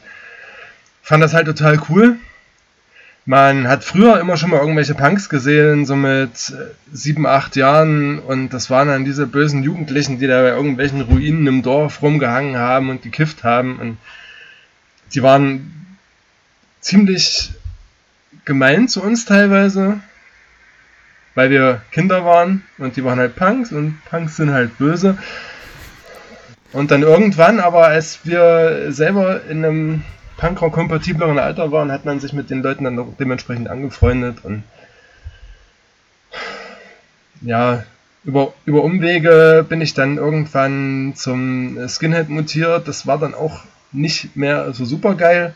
fand 1.02 1.22
das 1.22 1.34
halt 1.34 1.46
total 1.46 1.80
cool. 1.88 2.16
Man 3.28 3.66
hat 3.66 3.82
früher 3.82 4.20
immer 4.20 4.36
schon 4.36 4.50
mal 4.50 4.60
irgendwelche 4.60 4.94
Punks 4.94 5.28
gesehen, 5.28 5.84
so 5.84 5.96
mit 5.96 6.54
sieben, 6.92 7.26
acht 7.26 7.56
Jahren 7.56 8.20
und 8.20 8.50
das 8.50 8.70
waren 8.70 8.88
dann 8.88 9.04
diese 9.04 9.26
bösen 9.26 9.62
Jugendlichen, 9.62 10.18
die 10.18 10.26
da 10.26 10.42
bei 10.42 10.50
irgendwelchen 10.50 11.00
Ruinen 11.00 11.46
im 11.46 11.62
Dorf 11.62 12.02
rumgehangen 12.02 12.56
haben 12.56 12.88
und 12.88 13.02
gekifft 13.02 13.42
haben 13.42 13.78
und 13.78 13.98
die 15.14 15.22
waren 15.22 15.98
ziemlich 16.80 17.52
gemein 18.44 18.88
zu 18.88 19.02
uns 19.02 19.24
teilweise 19.24 20.00
weil 21.36 21.50
wir 21.50 21.82
Kinder 21.92 22.24
waren 22.24 22.64
und 22.78 22.96
die 22.96 23.04
waren 23.04 23.20
halt 23.20 23.36
Punks 23.36 23.70
und 23.70 24.04
Punks 24.10 24.36
sind 24.36 24.52
halt 24.52 24.76
böse. 24.78 25.16
Und 26.72 26.90
dann 26.90 27.02
irgendwann, 27.02 27.60
aber 27.60 27.86
als 27.86 28.20
wir 28.24 28.86
selber 28.88 29.42
in 29.48 29.64
einem 29.64 30.02
Punkrock-kompatibleren 30.38 31.38
Alter 31.38 31.70
waren, 31.70 31.92
hat 31.92 32.04
man 32.04 32.18
sich 32.18 32.32
mit 32.32 32.50
den 32.50 32.62
Leuten 32.62 32.84
dann 32.84 33.16
dementsprechend 33.20 33.68
angefreundet 33.68 34.38
und 34.42 34.64
ja, 37.42 37.84
über, 38.24 38.54
über 38.64 38.82
Umwege 38.82 39.64
bin 39.68 39.80
ich 39.80 39.94
dann 39.94 40.16
irgendwann 40.16 41.12
zum 41.14 41.78
Skinhead 41.86 42.28
mutiert. 42.28 42.88
Das 42.88 43.06
war 43.06 43.18
dann 43.18 43.34
auch 43.34 43.60
nicht 43.92 44.36
mehr 44.36 44.72
so 44.72 44.84
super 44.84 45.14
geil. 45.14 45.54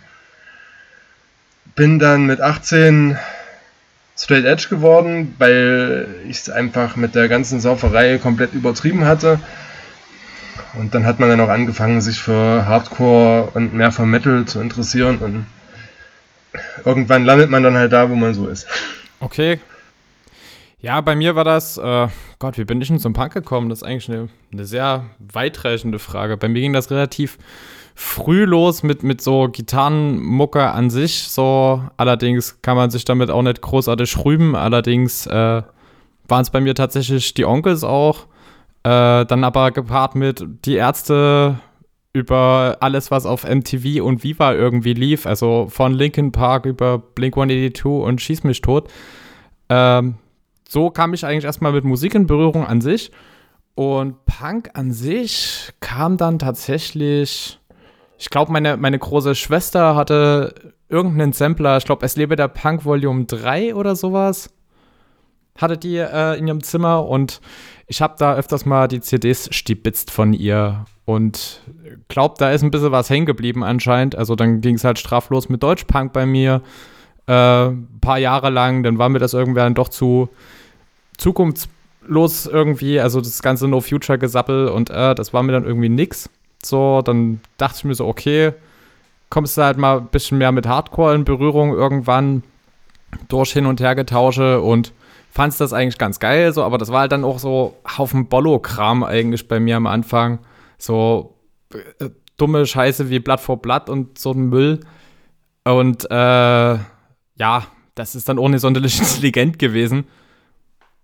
Bin 1.74 1.98
dann 1.98 2.26
mit 2.26 2.40
18 2.40 3.18
Straight 4.20 4.44
Edge 4.44 4.66
geworden, 4.68 5.34
weil 5.38 6.06
ich 6.28 6.36
es 6.36 6.50
einfach 6.50 6.94
mit 6.96 7.14
der 7.14 7.28
ganzen 7.28 7.58
Sauferei 7.58 8.18
komplett 8.18 8.52
übertrieben 8.52 9.06
hatte. 9.06 9.40
Und 10.78 10.94
dann 10.94 11.06
hat 11.06 11.18
man 11.18 11.30
dann 11.30 11.40
auch 11.40 11.48
angefangen, 11.48 12.02
sich 12.02 12.20
für 12.20 12.66
Hardcore 12.66 13.50
und 13.54 13.72
mehr 13.72 13.90
für 13.90 14.04
Metal 14.04 14.44
zu 14.44 14.60
interessieren 14.60 15.18
und 15.18 15.46
irgendwann 16.84 17.24
landet 17.24 17.50
man 17.50 17.62
dann 17.62 17.76
halt 17.76 17.92
da, 17.92 18.10
wo 18.10 18.14
man 18.14 18.34
so 18.34 18.46
ist. 18.46 18.66
Okay. 19.20 19.58
Ja, 20.80 21.00
bei 21.00 21.14
mir 21.14 21.34
war 21.34 21.44
das, 21.44 21.78
äh, 21.78 22.08
Gott, 22.38 22.58
wie 22.58 22.64
bin 22.64 22.80
ich 22.80 22.88
denn 22.88 22.98
zum 22.98 23.14
Punk 23.14 23.32
gekommen? 23.32 23.68
Das 23.70 23.80
ist 23.80 23.88
eigentlich 23.88 24.10
eine, 24.10 24.28
eine 24.52 24.64
sehr 24.64 25.06
weitreichende 25.18 25.98
Frage. 25.98 26.36
Bei 26.36 26.48
mir 26.48 26.60
ging 26.60 26.72
das 26.72 26.90
relativ 26.90 27.38
früh 28.00 28.46
los 28.46 28.82
mit, 28.82 29.02
mit 29.02 29.20
so 29.20 29.48
Gitarrenmucke 29.52 30.70
an 30.70 30.88
sich. 30.88 31.28
So, 31.28 31.82
allerdings 31.98 32.62
kann 32.62 32.74
man 32.74 32.88
sich 32.90 33.04
damit 33.04 33.30
auch 33.30 33.42
nicht 33.42 33.60
großartig 33.60 34.24
rühmen. 34.24 34.56
Allerdings 34.56 35.26
äh, 35.26 35.62
waren 36.26 36.40
es 36.42 36.48
bei 36.48 36.62
mir 36.62 36.74
tatsächlich 36.74 37.34
die 37.34 37.44
Onkels 37.44 37.84
auch. 37.84 38.26
Äh, 38.84 39.26
dann 39.26 39.44
aber 39.44 39.70
gepaart 39.70 40.14
mit 40.14 40.42
die 40.64 40.76
Ärzte 40.76 41.60
über 42.14 42.78
alles, 42.80 43.10
was 43.10 43.26
auf 43.26 43.44
MTV 43.44 44.02
und 44.02 44.24
Viva 44.24 44.54
irgendwie 44.54 44.94
lief. 44.94 45.26
Also 45.26 45.66
von 45.68 45.92
Linkin 45.92 46.32
Park 46.32 46.64
über 46.64 46.96
Blink 46.96 47.36
182 47.36 47.84
und 47.84 48.22
Schieß 48.22 48.44
mich 48.44 48.62
tot. 48.62 48.88
Ähm, 49.68 50.14
so 50.66 50.88
kam 50.88 51.12
ich 51.12 51.26
eigentlich 51.26 51.44
erstmal 51.44 51.72
mit 51.72 51.84
Musik 51.84 52.14
in 52.14 52.26
Berührung 52.26 52.66
an 52.66 52.80
sich. 52.80 53.12
Und 53.74 54.24
Punk 54.24 54.70
an 54.72 54.90
sich 54.90 55.70
kam 55.80 56.16
dann 56.16 56.38
tatsächlich 56.38 57.59
ich 58.20 58.28
glaube, 58.28 58.52
meine, 58.52 58.76
meine 58.76 58.98
große 58.98 59.34
Schwester 59.34 59.96
hatte 59.96 60.74
irgendeinen 60.90 61.32
Sampler, 61.32 61.78
ich 61.78 61.86
glaube, 61.86 62.04
es 62.04 62.16
lebe 62.16 62.36
der 62.36 62.48
Punk 62.48 62.84
Volume 62.84 63.24
3 63.24 63.74
oder 63.74 63.96
sowas, 63.96 64.50
hatte 65.56 65.78
die 65.78 65.96
äh, 65.96 66.38
in 66.38 66.46
ihrem 66.46 66.62
Zimmer 66.62 67.06
und 67.06 67.40
ich 67.86 68.02
habe 68.02 68.16
da 68.18 68.34
öfters 68.34 68.66
mal 68.66 68.88
die 68.88 69.00
CDs 69.00 69.48
stibitzt 69.54 70.10
von 70.10 70.34
ihr 70.34 70.84
und 71.06 71.62
glaube, 72.08 72.34
da 72.36 72.50
ist 72.50 72.62
ein 72.62 72.70
bisschen 72.70 72.92
was 72.92 73.08
hängen 73.08 73.24
geblieben 73.24 73.64
anscheinend. 73.64 74.14
Also 74.14 74.36
dann 74.36 74.60
ging 74.60 74.74
es 74.74 74.84
halt 74.84 74.98
straflos 74.98 75.48
mit 75.48 75.62
Deutschpunk 75.62 76.12
bei 76.12 76.26
mir. 76.26 76.60
Äh, 77.26 77.68
ein 77.68 77.98
paar 78.02 78.18
Jahre 78.18 78.50
lang, 78.50 78.82
dann 78.82 78.98
war 78.98 79.08
mir 79.08 79.18
das 79.18 79.32
irgendwann 79.32 79.74
doch 79.74 79.88
zu 79.88 80.28
zukunftslos 81.16 82.46
irgendwie, 82.46 83.00
also 83.00 83.22
das 83.22 83.40
ganze 83.40 83.66
No-Future-Gesappel 83.66 84.68
und 84.68 84.90
äh, 84.90 85.14
das 85.14 85.32
war 85.32 85.42
mir 85.42 85.52
dann 85.52 85.64
irgendwie 85.64 85.88
nix. 85.88 86.28
So, 86.62 87.02
dann 87.02 87.40
dachte 87.56 87.78
ich 87.78 87.84
mir 87.84 87.94
so, 87.94 88.06
okay, 88.06 88.52
kommst 89.30 89.56
du 89.56 89.62
halt 89.62 89.78
mal 89.78 89.98
ein 89.98 90.06
bisschen 90.08 90.38
mehr 90.38 90.52
mit 90.52 90.66
Hardcore 90.66 91.14
in 91.14 91.24
Berührung 91.24 91.72
irgendwann 91.72 92.42
durch 93.28 93.52
Hin- 93.52 93.66
und 93.66 93.80
Hergetausche 93.80 94.60
und 94.60 94.92
fandst 95.30 95.60
das 95.60 95.72
eigentlich 95.72 95.98
ganz 95.98 96.18
geil, 96.18 96.52
so, 96.52 96.64
aber 96.64 96.76
das 96.78 96.90
war 96.90 97.00
halt 97.00 97.12
dann 97.12 97.24
auch 97.24 97.38
so 97.38 97.76
Haufen 97.96 98.28
Bollo-Kram 98.28 99.04
eigentlich 99.04 99.46
bei 99.48 99.60
mir 99.60 99.76
am 99.76 99.86
Anfang. 99.86 100.40
So 100.76 101.34
äh, 101.72 102.10
dumme 102.36 102.66
Scheiße 102.66 103.10
wie 103.10 103.20
Blatt 103.20 103.40
vor 103.40 103.62
Blatt 103.62 103.88
und 103.88 104.18
so 104.18 104.32
ein 104.32 104.48
Müll. 104.48 104.80
Und 105.64 106.10
äh, 106.10 106.74
ja, 106.74 107.66
das 107.94 108.14
ist 108.14 108.28
dann 108.28 108.36
nicht 108.36 108.60
sonderlich 108.60 108.98
intelligent 109.00 109.58
gewesen. 109.58 110.06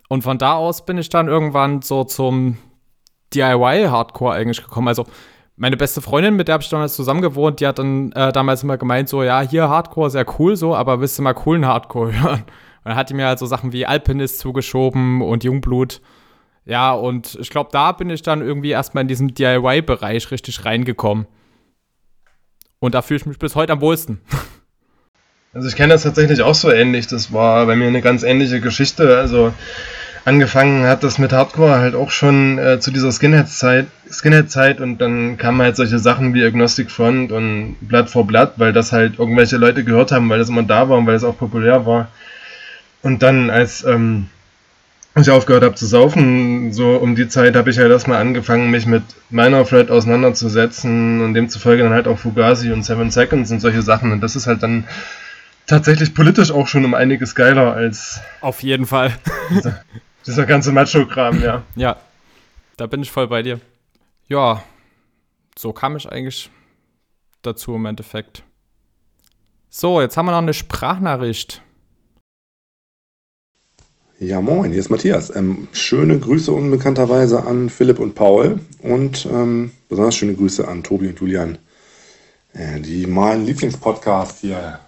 Und 0.09 0.23
von 0.23 0.39
da 0.39 0.55
aus 0.55 0.85
bin 0.85 0.99
ich 0.99 1.09
dann 1.09 1.29
irgendwann 1.29 1.83
so 1.83 2.05
zum 2.05 2.59
DIY-Hardcore 3.35 4.35
eigentlich 4.35 4.63
gekommen. 4.63 4.89
Also 4.89 5.07
meine 5.57 5.77
beste 5.77 6.03
Freundin, 6.03 6.37
mit 6.37 6.49
der 6.49 6.55
habe 6.55 6.63
ich 6.63 6.69
damals 6.69 6.95
zusammen 6.95 7.23
gewohnt, 7.23 7.61
die 7.61 7.67
hat 7.67 7.79
dann 7.79 8.13
äh, 8.13 8.31
damals 8.31 8.63
immer 8.63 8.77
gemeint, 8.77 9.09
so, 9.09 9.23
ja, 9.23 9.41
hier 9.41 9.69
Hardcore, 9.69 10.11
sehr 10.11 10.27
cool, 10.39 10.55
so, 10.55 10.75
aber 10.75 11.01
willst 11.01 11.19
du 11.19 11.23
mal 11.23 11.33
coolen 11.33 11.67
Hardcore 11.67 12.13
hören? 12.23 12.43
Und 12.43 12.91
dann 12.91 12.97
hat 12.97 13.11
die 13.11 13.15
mir 13.15 13.27
halt 13.27 13.39
so 13.39 13.47
Sachen 13.47 13.73
wie 13.73 13.87
Alpinist 13.87 14.39
zugeschoben 14.39 15.23
und 15.23 15.45
Jungblut. 15.45 16.01
Ja, 16.67 16.93
und 16.93 17.37
ich 17.41 17.51
glaube, 17.51 17.71
da 17.73 17.93
bin 17.93 18.11
ich 18.11 18.23
dann 18.23 18.43
irgendwie 18.43 18.71
erstmal 18.71 19.03
in 19.03 19.09
diesen 19.09 19.35
DIY-Bereich 19.35 20.31
richtig 20.31 20.65
reingekommen. 20.65 21.27
Und 22.79 22.95
da 22.95 23.03
fühle 23.03 23.19
ich 23.19 23.27
mich 23.27 23.39
bis 23.39 23.55
heute 23.55 23.73
am 23.73 23.81
wohlsten. 23.81 24.21
Also 25.55 25.69
ich 25.69 25.77
kenne 25.77 25.95
das 25.95 26.03
tatsächlich 26.03 26.43
auch 26.43 26.55
so 26.55 26.71
ähnlich. 26.71 27.07
Das 27.07 27.33
war 27.33 27.65
bei 27.67 27.77
mir 27.77 27.87
eine 27.87 28.03
ganz 28.03 28.23
ähnliche 28.23 28.61
Geschichte. 28.61 29.17
Also 29.17 29.55
angefangen 30.27 30.85
hat 30.87 31.05
das 31.05 31.19
mit 31.19 31.33
Hardcore 31.33 31.79
halt 31.79 31.95
auch 31.95 32.11
schon 32.11 32.59
äh, 32.59 32.81
zu 32.81 32.91
dieser 32.91 33.13
Skinhead-Zeit 33.13 33.87
Skinhead-Zeit 34.11 34.81
und 34.81 34.99
dann 34.99 35.37
kamen 35.37 35.63
halt 35.63 35.77
solche 35.77 35.99
Sachen 35.99 36.35
wie 36.35 36.45
Agnostic 36.45 36.91
Front 36.91 37.33
und 37.33 37.77
Blood 37.81 38.11
for 38.11 38.27
Blood, 38.27 38.53
weil 38.57 38.73
das 38.73 38.93
halt 38.93 39.19
irgendwelche 39.19 39.57
Leute 39.57 39.85
gehört 39.85 40.13
haben, 40.13 40.29
weil 40.29 40.39
das 40.39 40.49
immer 40.49 40.63
da 40.65 40.89
war 40.89 40.99
und 40.99 41.07
weil 41.07 41.15
es 41.15 41.25
auch 41.25 41.39
populär 41.39 41.87
war. 41.87 42.09
Und 43.03 43.23
dann, 43.23 43.51
als 43.51 43.85
ähm, 43.85 44.27
ich 45.15 45.31
aufgehört 45.31 45.63
habe 45.63 45.75
zu 45.77 45.87
saufen, 45.87 46.73
so 46.73 46.97
um 46.97 47.15
die 47.15 47.29
Zeit 47.29 47.57
habe 47.57 47.71
ich 47.71 47.79
halt 47.79 47.91
erstmal 47.91 48.21
angefangen, 48.21 48.71
mich 48.71 48.87
mit 48.87 49.03
Minor 49.31 49.67
Threat 49.67 49.91
auseinanderzusetzen 49.91 51.23
und 51.23 51.35
demzufolge 51.35 51.85
dann 51.85 51.93
halt 51.93 52.09
auch 52.09 52.19
Fugazi 52.19 52.73
und 52.73 52.85
Seven 52.85 53.11
Seconds 53.11 53.51
und 53.51 53.61
solche 53.61 53.83
Sachen. 53.83 54.13
Und 54.13 54.21
das 54.21 54.37
ist 54.37 54.47
halt 54.47 54.63
dann 54.63 54.85
tatsächlich 55.67 56.15
politisch 56.15 56.51
auch 56.51 56.67
schon 56.67 56.85
um 56.85 56.95
einiges 56.95 57.35
geiler 57.35 57.75
als. 57.75 58.21
Auf 58.41 58.63
jeden 58.63 58.87
Fall. 58.87 59.13
Dieser, 60.27 60.47
ganze 60.47 60.73
Macho-Kram, 60.73 61.43
ja. 61.43 61.63
Ja, 61.75 61.97
da 62.77 62.87
bin 62.87 63.03
ich 63.03 63.11
voll 63.11 63.29
bei 63.29 63.43
dir. 63.43 63.61
Ja, 64.29 64.63
so 65.59 65.73
kam 65.73 65.97
ich 65.97 66.11
eigentlich 66.11 66.51
dazu 67.43 67.75
im 67.75 67.87
Endeffekt. 67.87 68.43
So, 69.71 70.01
jetzt 70.01 70.17
haben 70.17 70.27
wir 70.27 70.33
noch 70.33 70.39
eine 70.39 70.55
Sprachnachricht. 70.55 71.63
Ja, 74.19 74.41
moin, 74.41 74.71
hier 74.71 74.81
ist 74.81 74.89
Matthias. 74.89 75.35
Ähm, 75.35 75.69
schöne 75.73 76.19
Grüße 76.19 76.51
unbekannterweise 76.51 77.45
an 77.45 77.69
Philipp 77.69 77.99
und 77.99 78.15
Paul 78.15 78.61
und 78.81 79.27
ähm, 79.27 79.73
besonders 79.91 80.17
schöne 80.17 80.35
Grüße 80.35 80.67
an 80.67 80.83
Tobi 80.83 81.09
und 81.09 81.21
Julian, 81.21 81.59
äh, 82.55 82.81
die 82.81 83.07
meinen 83.07 83.45
Lieblingspodcast 83.45 84.41
hier 84.41 84.81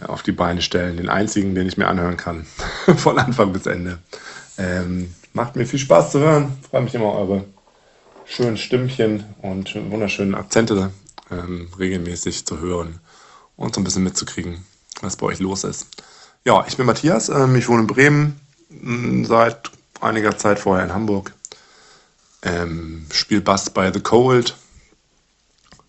äh, 0.00 0.06
auf 0.06 0.22
die 0.22 0.30
Beine 0.30 0.62
stellen. 0.62 0.96
Den 0.96 1.08
einzigen, 1.08 1.56
den 1.56 1.66
ich 1.66 1.76
mir 1.76 1.88
anhören 1.88 2.16
kann, 2.16 2.46
von 2.96 3.18
Anfang 3.18 3.52
bis 3.52 3.66
Ende. 3.66 3.98
Ähm, 4.58 5.14
macht 5.32 5.56
mir 5.56 5.66
viel 5.66 5.78
Spaß 5.78 6.12
zu 6.12 6.20
hören. 6.20 6.56
Freue 6.68 6.82
mich 6.82 6.94
immer 6.94 7.12
eure 7.12 7.44
schönen 8.24 8.56
Stimmchen 8.56 9.24
und 9.42 9.74
wunderschönen 9.90 10.34
Akzente 10.34 10.90
ähm, 11.30 11.68
regelmäßig 11.78 12.46
zu 12.46 12.58
hören 12.58 13.00
und 13.56 13.74
so 13.74 13.80
ein 13.80 13.84
bisschen 13.84 14.04
mitzukriegen, 14.04 14.64
was 15.00 15.16
bei 15.16 15.26
euch 15.26 15.40
los 15.40 15.64
ist. 15.64 15.88
Ja, 16.44 16.64
ich 16.66 16.76
bin 16.76 16.86
Matthias, 16.86 17.28
ähm, 17.28 17.56
ich 17.56 17.68
wohne 17.68 17.82
in 17.82 17.86
Bremen, 17.86 18.40
seit 19.26 19.70
einiger 20.00 20.36
Zeit 20.36 20.58
vorher 20.58 20.84
in 20.84 20.92
Hamburg. 20.92 21.32
Ähm, 22.42 23.06
spiele 23.10 23.40
Bass 23.40 23.70
bei 23.70 23.92
The 23.92 24.00
Cold. 24.00 24.54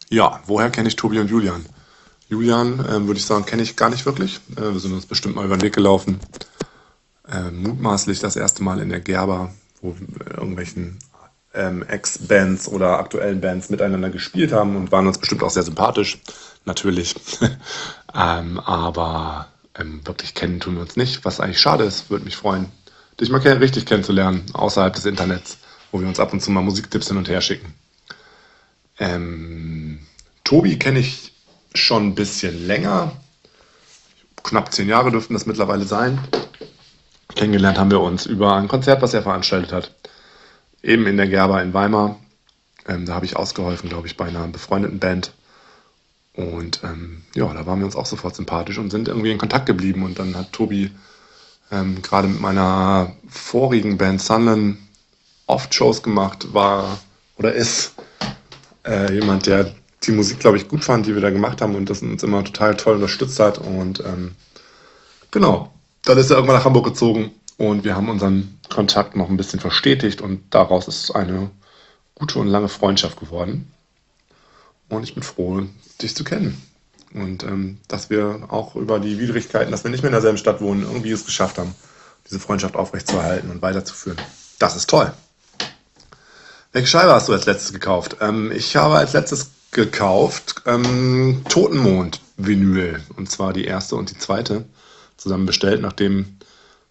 Ja, 0.10 0.40
woher 0.46 0.70
kenne 0.70 0.88
ich 0.88 0.96
Tobi 0.96 1.20
und 1.20 1.30
Julian? 1.30 1.66
Julian, 2.30 2.80
äh, 2.80 3.06
würde 3.06 3.20
ich 3.20 3.26
sagen, 3.26 3.46
kenne 3.46 3.64
ich 3.64 3.76
gar 3.76 3.90
nicht 3.90 4.06
wirklich. 4.06 4.40
Äh, 4.56 4.74
wir 4.74 4.80
sind 4.80 4.94
uns 4.94 5.06
bestimmt 5.06 5.36
mal 5.36 5.46
über 5.46 5.58
den 5.58 5.64
Weg 5.64 5.74
gelaufen. 5.74 6.20
Äh, 7.32 7.52
mutmaßlich 7.52 8.20
das 8.20 8.36
erste 8.36 8.64
Mal 8.64 8.80
in 8.80 8.90
der 8.90 9.00
Gerber, 9.00 9.54
wo 9.82 9.96
irgendwelchen 10.30 11.00
ähm, 11.56 11.84
Ex-Bands 11.84 12.68
oder 12.68 13.00
aktuellen 13.00 13.42
Bands 13.42 13.70
miteinander 13.70 14.10
gespielt 14.10 14.52
haben 14.52 14.76
und 14.76 14.92
waren 14.92 15.08
uns 15.08 15.18
bestimmt 15.18 15.42
auch 15.44 15.50
sehr 15.50 15.64
sympathisch, 15.64 16.20
natürlich. 16.66 17.16
ähm, 18.16 18.60
aber 18.60 19.48
ähm, 19.78 20.02
wirklich 20.06 20.36
kennen 20.36 20.60
tun 20.60 20.76
wir 20.76 20.82
uns 20.82 20.98
nicht, 20.98 21.26
was 21.26 21.40
eigentlich 21.40 21.60
schade 21.60 21.84
ist. 21.84 22.10
Würde 22.10 22.26
mich 22.26 22.36
freuen, 22.36 22.68
dich 23.20 23.30
mal 23.30 23.40
richtig 23.40 23.86
kennenzulernen, 23.86 24.44
außerhalb 24.54 24.94
des 24.94 25.06
Internets, 25.06 25.58
wo 25.92 26.00
wir 26.02 26.08
uns 26.08 26.20
ab 26.20 26.34
und 26.34 26.42
zu 26.42 26.52
mal 26.52 26.62
Musiktipps 26.62 27.08
hin 27.08 27.18
und 27.18 27.30
her 27.30 27.42
schicken. 27.42 27.74
Ähm, 29.00 30.00
Tobi 30.44 30.78
kenne 30.78 31.00
ich 31.00 31.34
schon 31.74 32.08
ein 32.08 32.16
bisschen 32.16 32.68
länger. 32.68 33.12
Knapp 34.44 34.72
zehn 34.72 34.88
Jahre 34.88 35.12
dürften 35.12 35.34
das 35.34 35.48
mittlerweile 35.48 35.86
sein. 35.86 36.20
Kennengelernt 37.36 37.78
haben 37.78 37.92
wir 37.92 38.02
uns 38.02 38.26
über 38.26 38.56
ein 38.56 38.68
Konzert, 38.68 39.02
was 39.02 39.14
er 39.14 39.22
veranstaltet 39.22 39.72
hat. 39.74 39.92
Eben 40.82 41.06
in 41.06 41.18
der 41.18 41.28
Gerber 41.28 41.62
in 41.62 41.74
Weimar. 41.74 42.18
Ähm, 42.88 43.06
da 43.06 43.14
habe 43.16 43.26
ich 43.26 43.36
ausgeholfen, 43.36 43.90
glaube 43.90 44.08
ich, 44.08 44.18
bei 44.18 44.26
einer 44.26 44.48
befreundeten 44.48 45.00
Band. 45.00 45.34
Und 46.34 46.82
ähm, 46.84 47.24
ja, 47.34 47.54
da 47.54 47.66
waren 47.66 47.80
wir 47.80 47.86
uns 47.86 47.96
auch 47.96 48.06
sofort 48.06 48.36
sympathisch 48.36 48.78
und 48.78 48.90
sind 48.90 49.08
irgendwie 49.08 49.32
in 49.32 49.38
Kontakt 49.38 49.66
geblieben. 49.66 50.04
Und 50.04 50.20
dann 50.20 50.36
hat 50.36 50.54
Tobi 50.54 50.92
ähm, 51.72 52.02
gerade 52.02 52.28
mit 52.28 52.42
meiner 52.42 53.14
vorigen 53.28 53.98
Band 53.98 54.22
Sunland 54.22 54.78
oft 55.48 55.74
Shows 55.74 56.04
gemacht, 56.04 56.54
war 56.54 57.00
oder 57.38 57.54
ist 57.54 57.94
äh, 58.86 59.14
jemand, 59.14 59.46
der 59.46 59.74
die 60.04 60.12
Musik, 60.12 60.40
glaube 60.40 60.58
ich, 60.58 60.68
gut 60.68 60.84
fand, 60.84 61.06
die 61.06 61.16
wir 61.16 61.22
da 61.22 61.32
gemacht 61.32 61.62
haben 61.62 61.76
und 61.76 61.90
das 61.90 62.02
uns 62.02 62.24
immer 62.24 62.44
total 62.44 62.76
toll 62.76 62.96
unterstützt 62.96 63.40
hat. 63.40 63.58
Und 63.58 64.00
ähm, 64.02 64.36
genau, 65.32 65.72
dann 66.06 66.18
ist 66.18 66.30
er 66.30 66.38
irgendwann 66.38 66.58
nach 66.58 66.66
Hamburg 66.66 66.86
gezogen 66.86 67.32
und 67.58 67.84
wir 67.84 67.96
haben 67.96 68.10
unseren 68.10 68.60
Kontakt 68.70 69.16
noch 69.16 69.30
ein 69.30 69.38
bisschen 69.38 69.60
verstetigt 69.60 70.22
und 70.22 70.44
daraus 70.52 70.88
ist 70.88 71.12
eine 71.12 71.50
gute 72.14 72.40
und 72.40 72.48
lange 72.48 72.70
Freundschaft 72.70 73.20
geworden. 73.20 73.72
Und 74.88 75.04
ich 75.04 75.16
bin 75.16 75.24
froh, 75.24 75.64
dich 76.02 76.16
zu 76.16 76.24
kennen. 76.24 76.62
Und 77.14 77.44
ähm, 77.44 77.80
dass 77.88 78.10
wir 78.10 78.48
auch 78.50 78.76
über 78.76 79.00
die 79.00 79.20
Widrigkeiten, 79.20 79.72
dass 79.72 79.84
wir 79.84 79.92
nicht 79.92 80.04
mehr 80.04 80.10
in 80.10 80.16
derselben 80.16 80.38
Stadt 80.38 80.62
wohnen, 80.62 80.84
irgendwie 80.84 81.12
es 81.12 81.26
geschafft 81.26 81.58
haben, 81.58 81.74
diese 82.30 82.40
Freundschaft 82.40 82.76
aufrechtzuerhalten 82.76 83.50
und 83.50 83.62
weiterzuführen. 83.62 84.20
Das 84.60 84.76
ist 84.76 84.90
toll. 84.90 85.12
Welche 86.72 86.88
Scheibe 86.88 87.14
hast 87.14 87.30
du 87.30 87.34
als 87.34 87.46
letztes 87.46 87.72
gekauft? 87.72 88.18
Ähm, 88.20 88.52
ich 88.52 88.76
habe 88.76 88.96
als 88.96 89.14
letztes 89.14 89.52
gekauft 89.72 90.62
ähm, 90.66 91.44
Totenmond 91.48 92.22
Vinyl. 92.38 93.02
Und 93.16 93.32
zwar 93.32 93.54
die 93.54 93.66
erste 93.66 93.96
und 93.96 94.12
die 94.12 94.18
zweite 94.18 94.66
zusammen 95.18 95.46
bestellt, 95.46 95.82
nachdem 95.82 96.38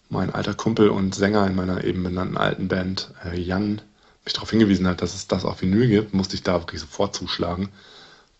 mein 0.09 0.33
alter 0.33 0.53
Kumpel 0.53 0.89
und 0.89 1.15
Sänger 1.15 1.45
in 1.47 1.55
meiner 1.55 1.83
eben 1.83 2.03
benannten 2.03 2.37
alten 2.37 2.67
Band, 2.67 3.11
äh, 3.23 3.39
Jan, 3.39 3.81
mich 4.23 4.33
darauf 4.33 4.49
hingewiesen 4.49 4.87
hat, 4.87 5.01
dass 5.01 5.15
es 5.15 5.27
das 5.27 5.45
auf 5.45 5.61
Vinyl 5.61 5.87
gibt, 5.87 6.13
musste 6.13 6.35
ich 6.35 6.43
da 6.43 6.59
wirklich 6.59 6.81
sofort 6.81 7.15
zuschlagen. 7.15 7.69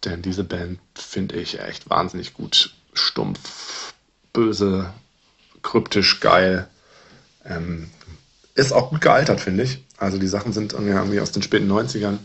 Denn 0.04 0.22
diese 0.22 0.44
Band 0.44 0.80
finde 0.94 1.36
ich 1.36 1.60
echt 1.60 1.90
wahnsinnig 1.90 2.34
gut. 2.34 2.74
Stumpf, 2.94 3.94
böse, 4.34 4.94
kryptisch, 5.62 6.20
geil. 6.20 6.68
Ähm, 7.44 7.90
ist 8.56 8.72
auch 8.72 8.90
gut 8.90 9.02
gealtert, 9.02 9.42
finde 9.42 9.64
ich. 9.64 9.84
Also 9.98 10.18
die 10.18 10.28
Sachen 10.28 10.54
sind 10.54 10.74
irgendwie 10.74 11.20
aus 11.20 11.32
den 11.32 11.44
späten 11.44 11.72
90ern. 11.72 12.18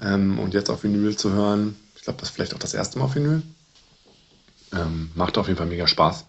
Ähm, 0.00 0.38
und 0.38 0.54
jetzt 0.54 0.70
auf 0.70 0.82
Vinyl 0.82 1.16
zu 1.16 1.32
hören, 1.32 1.76
ich 1.96 2.02
glaube, 2.02 2.18
das 2.20 2.30
ist 2.30 2.34
vielleicht 2.34 2.54
auch 2.54 2.58
das 2.58 2.74
erste 2.74 2.98
Mal 2.98 3.06
auf 3.06 3.14
Vinyl. 3.14 3.42
Ähm, 4.72 5.10
macht 5.14 5.38
auf 5.38 5.46
jeden 5.46 5.58
Fall 5.58 5.66
mega 5.66 5.86
Spaß. 5.86 6.24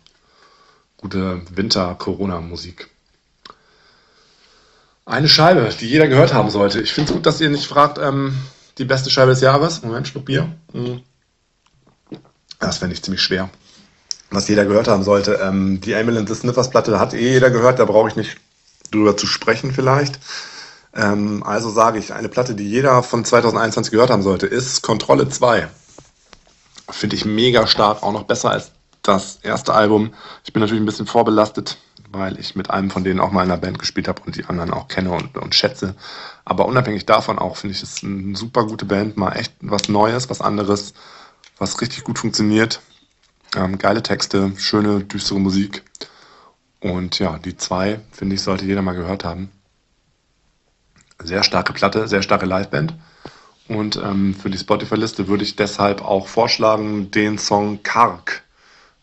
Gute 0.97 1.41
Winter-Corona-Musik. 1.53 2.89
Eine 5.05 5.27
Scheibe, 5.27 5.69
die 5.79 5.87
jeder 5.87 6.07
gehört 6.07 6.33
haben 6.33 6.49
sollte. 6.49 6.81
Ich 6.81 6.93
finde 6.93 7.09
es 7.09 7.13
gut, 7.15 7.25
dass 7.25 7.41
ihr 7.41 7.49
nicht 7.49 7.67
fragt, 7.67 7.97
ähm, 7.97 8.37
die 8.77 8.85
beste 8.85 9.09
Scheibe 9.09 9.31
des 9.31 9.41
Jahres. 9.41 9.83
Moment, 9.83 10.07
Schluck 10.07 10.25
Bier. 10.25 10.49
Mhm. 10.71 11.01
Das 12.59 12.77
fände 12.77 12.95
ich 12.95 13.03
ziemlich 13.03 13.21
schwer. 13.21 13.49
Was 14.29 14.47
jeder 14.47 14.65
gehört 14.65 14.87
haben 14.87 15.03
sollte. 15.03 15.39
Ähm, 15.43 15.81
die 15.81 15.93
and 15.95 16.27
the 16.29 16.35
Sniffers 16.35 16.69
Platte 16.69 16.99
hat 16.99 17.13
eh 17.13 17.33
jeder 17.33 17.49
gehört, 17.49 17.79
da 17.79 17.85
brauche 17.85 18.09
ich 18.09 18.15
nicht 18.15 18.37
drüber 18.91 19.17
zu 19.17 19.27
sprechen 19.27 19.73
vielleicht. 19.73 20.19
Ähm, 20.95 21.43
also 21.43 21.69
sage 21.69 21.99
ich, 21.99 22.13
eine 22.13 22.29
Platte, 22.29 22.55
die 22.55 22.69
jeder 22.69 23.03
von 23.03 23.25
2021 23.25 23.91
gehört 23.91 24.09
haben 24.09 24.23
sollte, 24.23 24.47
ist 24.47 24.81
Kontrolle 24.81 25.27
2. 25.27 25.67
Finde 26.93 27.15
ich 27.15 27.25
mega 27.25 27.65
stark, 27.67 28.03
auch 28.03 28.11
noch 28.11 28.23
besser 28.23 28.51
als 28.51 28.71
das 29.01 29.39
erste 29.41 29.73
Album. 29.73 30.13
Ich 30.45 30.53
bin 30.53 30.61
natürlich 30.61 30.81
ein 30.81 30.85
bisschen 30.85 31.07
vorbelastet, 31.07 31.77
weil 32.11 32.39
ich 32.39 32.55
mit 32.55 32.69
einem 32.69 32.91
von 32.91 33.03
denen 33.03 33.19
auch 33.19 33.31
mal 33.31 33.43
in 33.43 33.51
einer 33.51 33.59
Band 33.59 33.79
gespielt 33.79 34.07
habe 34.07 34.21
und 34.25 34.35
die 34.35 34.45
anderen 34.45 34.71
auch 34.71 34.87
kenne 34.87 35.11
und, 35.11 35.37
und 35.37 35.55
schätze. 35.55 35.95
Aber 36.45 36.67
unabhängig 36.67 37.05
davon 37.05 37.39
auch 37.39 37.57
finde 37.57 37.75
ich 37.75 37.83
es 37.83 38.03
eine 38.03 38.35
super 38.35 38.65
gute 38.65 38.85
Band, 38.85 39.17
mal 39.17 39.33
echt 39.33 39.53
was 39.59 39.89
Neues, 39.89 40.29
was 40.29 40.39
anderes, 40.39 40.93
was 41.57 41.81
richtig 41.81 42.03
gut 42.03 42.19
funktioniert. 42.19 42.79
Ähm, 43.55 43.77
geile 43.77 44.03
Texte, 44.03 44.53
schöne, 44.57 45.03
düstere 45.03 45.39
Musik. 45.39 45.83
Und 46.79 47.19
ja, 47.19 47.39
die 47.39 47.57
zwei, 47.57 48.01
finde 48.11 48.35
ich, 48.35 48.41
sollte 48.41 48.65
jeder 48.65 48.81
mal 48.81 48.95
gehört 48.95 49.23
haben. 49.23 49.49
Sehr 51.23 51.43
starke 51.43 51.73
Platte, 51.73 52.07
sehr 52.07 52.21
starke 52.21 52.45
Liveband. 52.45 52.93
Und 53.67 53.95
ähm, 53.95 54.35
für 54.35 54.49
die 54.49 54.57
Spotify-Liste 54.57 55.27
würde 55.27 55.43
ich 55.43 55.55
deshalb 55.55 56.01
auch 56.03 56.27
vorschlagen, 56.27 57.11
den 57.11 57.37
Song 57.37 57.81
Kark, 57.83 58.43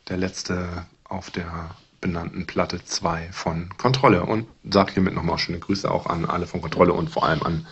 der 0.08 0.18
letzte 0.18 0.86
auf 1.04 1.30
der 1.30 1.74
benannten 2.00 2.46
Platte 2.46 2.84
2 2.84 3.30
von 3.32 3.70
Kontrolle. 3.78 4.24
Und 4.24 4.46
sage 4.68 4.92
hiermit 4.92 5.14
nochmal 5.14 5.38
schöne 5.38 5.58
Grüße 5.58 5.90
auch 5.90 6.06
an 6.06 6.24
alle 6.24 6.46
von 6.46 6.60
Kontrolle 6.60 6.92
und 6.92 7.10
vor 7.10 7.24
allem 7.24 7.42
an 7.42 7.66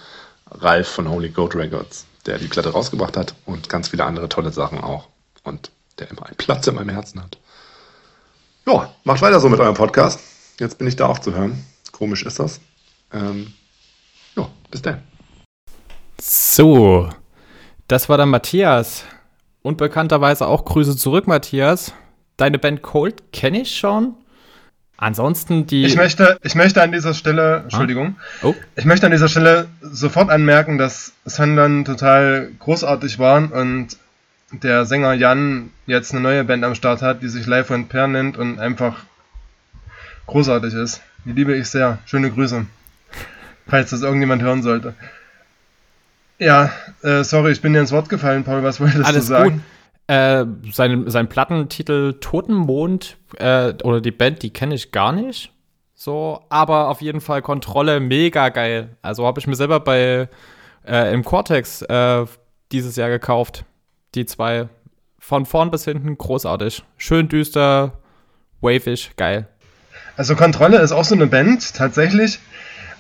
Ralf 0.51 0.89
von 0.89 1.09
Holy 1.09 1.29
Goat 1.29 1.55
Records, 1.55 2.07
der 2.27 2.39
die 2.39 2.49
Platte 2.49 2.71
rausgebracht 2.71 3.17
hat 3.17 3.35
und 3.45 3.69
ganz 3.69 3.89
viele 3.89 4.05
andere 4.05 4.29
tolle 4.29 4.53
Sachen 4.53 4.81
auch. 4.81 5.09
Und 5.45 5.71
der 5.99 6.11
immer 6.11 6.27
einen 6.27 6.37
Platz 6.37 6.67
in 6.67 6.75
meinem 6.75 6.91
Herzen 6.91 7.23
hat. 7.23 7.39
Ja, 8.67 8.93
macht 9.05 9.21
weiter 9.21 9.41
so 9.41 9.49
mit 9.49 9.61
eurem 9.61 9.75
Podcast. 9.75 10.21
Jetzt 10.59 10.79
bin 10.79 10.87
ich 10.87 10.97
da 10.97 11.07
auch 11.07 11.19
zu 11.19 11.35
hören. 11.35 11.65
Komisch 11.93 12.23
ist 12.23 12.39
das. 12.39 12.61
Ähm, 13.13 13.53
ja, 14.37 14.49
bis 14.71 14.83
dann. 14.83 15.03
So, 16.31 17.09
das 17.89 18.11
war 18.11 18.19
dann 18.19 18.29
Matthias. 18.29 19.05
Und 19.63 19.79
bekannterweise 19.79 20.47
auch 20.47 20.67
Grüße 20.67 20.95
zurück, 20.95 21.27
Matthias. 21.27 21.95
Deine 22.37 22.59
Band 22.59 22.83
Cold 22.83 23.33
kenne 23.33 23.63
ich 23.63 23.75
schon. 23.77 24.15
Ansonsten 24.99 25.67
die. 25.67 25.87
Ich 25.87 25.97
möchte, 25.97 26.39
ich 26.43 26.55
möchte 26.55 26.83
an 26.83 26.93
dieser 26.93 27.15
Stelle, 27.15 27.61
Entschuldigung, 27.63 28.17
Oh. 28.43 28.55
ich 28.77 28.85
möchte 28.85 29.07
an 29.07 29.13
dieser 29.13 29.29
Stelle 29.29 29.69
sofort 29.81 30.29
anmerken, 30.29 30.77
dass 30.77 31.13
Sunderland 31.25 31.87
total 31.87 32.51
großartig 32.59 33.19
waren 33.19 33.51
und 33.51 33.97
der 34.53 34.85
Sänger 34.85 35.15
Jan 35.15 35.71
jetzt 35.87 36.13
eine 36.13 36.21
neue 36.21 36.45
Band 36.45 36.63
am 36.63 36.75
Start 36.75 37.01
hat, 37.01 37.23
die 37.23 37.29
sich 37.29 37.47
Live 37.47 37.71
und 37.71 37.89
Per 37.89 38.07
nennt 38.07 38.37
und 38.37 38.59
einfach 38.59 38.97
großartig 40.27 40.75
ist. 40.75 41.01
Die 41.25 41.33
liebe 41.33 41.55
ich 41.57 41.69
sehr. 41.69 41.99
Schöne 42.05 42.31
Grüße. 42.31 42.67
Falls 43.67 43.91
das 43.91 44.03
irgendjemand 44.03 44.43
hören 44.43 44.63
sollte. 44.63 44.95
Ja, 46.39 46.71
äh, 47.03 47.25
sorry, 47.25 47.53
ich 47.53 47.61
bin 47.61 47.73
dir 47.73 47.81
ins 47.81 47.93
Wort 47.93 48.09
gefallen, 48.09 48.45
Paul. 48.45 48.63
Was 48.63 48.81
wolltest 48.81 49.05
Alles 49.05 49.27
du 49.27 49.29
sagen? 49.29 49.51
gut. 49.51 49.61
Äh, 50.15 50.47
sein, 50.73 51.11
sein 51.11 51.29
Plattentitel 51.29 52.15
Totenmond 52.15 53.19
äh, 53.37 53.75
oder 53.83 54.01
die 54.01 54.11
Band, 54.11 54.43
die 54.43 54.51
kenne 54.51 54.75
ich 54.75 54.91
gar 54.91 55.13
nicht. 55.13 55.53
So, 55.95 56.41
aber 56.49 56.89
auf 56.89 57.03
jeden 57.03 57.21
Fall 57.21 57.43
Kontrolle 57.43 58.01
mega 58.01 58.49
geil. 58.51 58.97
Also 59.03 59.27
habe 59.27 59.41
ich 59.41 59.47
mir 59.47 59.57
selber 59.57 59.81
bei 59.81 60.29
äh, 60.87 61.13
im 61.13 61.25
Cortex 61.25 61.83
äh, 61.83 62.25
dieses 62.73 62.97
Jahr 62.97 63.11
gekauft. 63.11 63.65
Die 64.15 64.25
zwei 64.25 64.69
von 65.19 65.45
vorn 65.45 65.71
bis 65.71 65.85
hinten 65.85 66.17
großartig. 66.17 66.85
Schön 66.97 67.29
düster, 67.29 67.99
wavig, 68.61 69.11
geil. 69.17 69.49
Also 70.17 70.37
Kontrolle 70.37 70.79
ist 70.79 70.93
auch 70.93 71.05
so 71.05 71.15
eine 71.15 71.27
Band, 71.27 71.75
tatsächlich. 71.75 72.39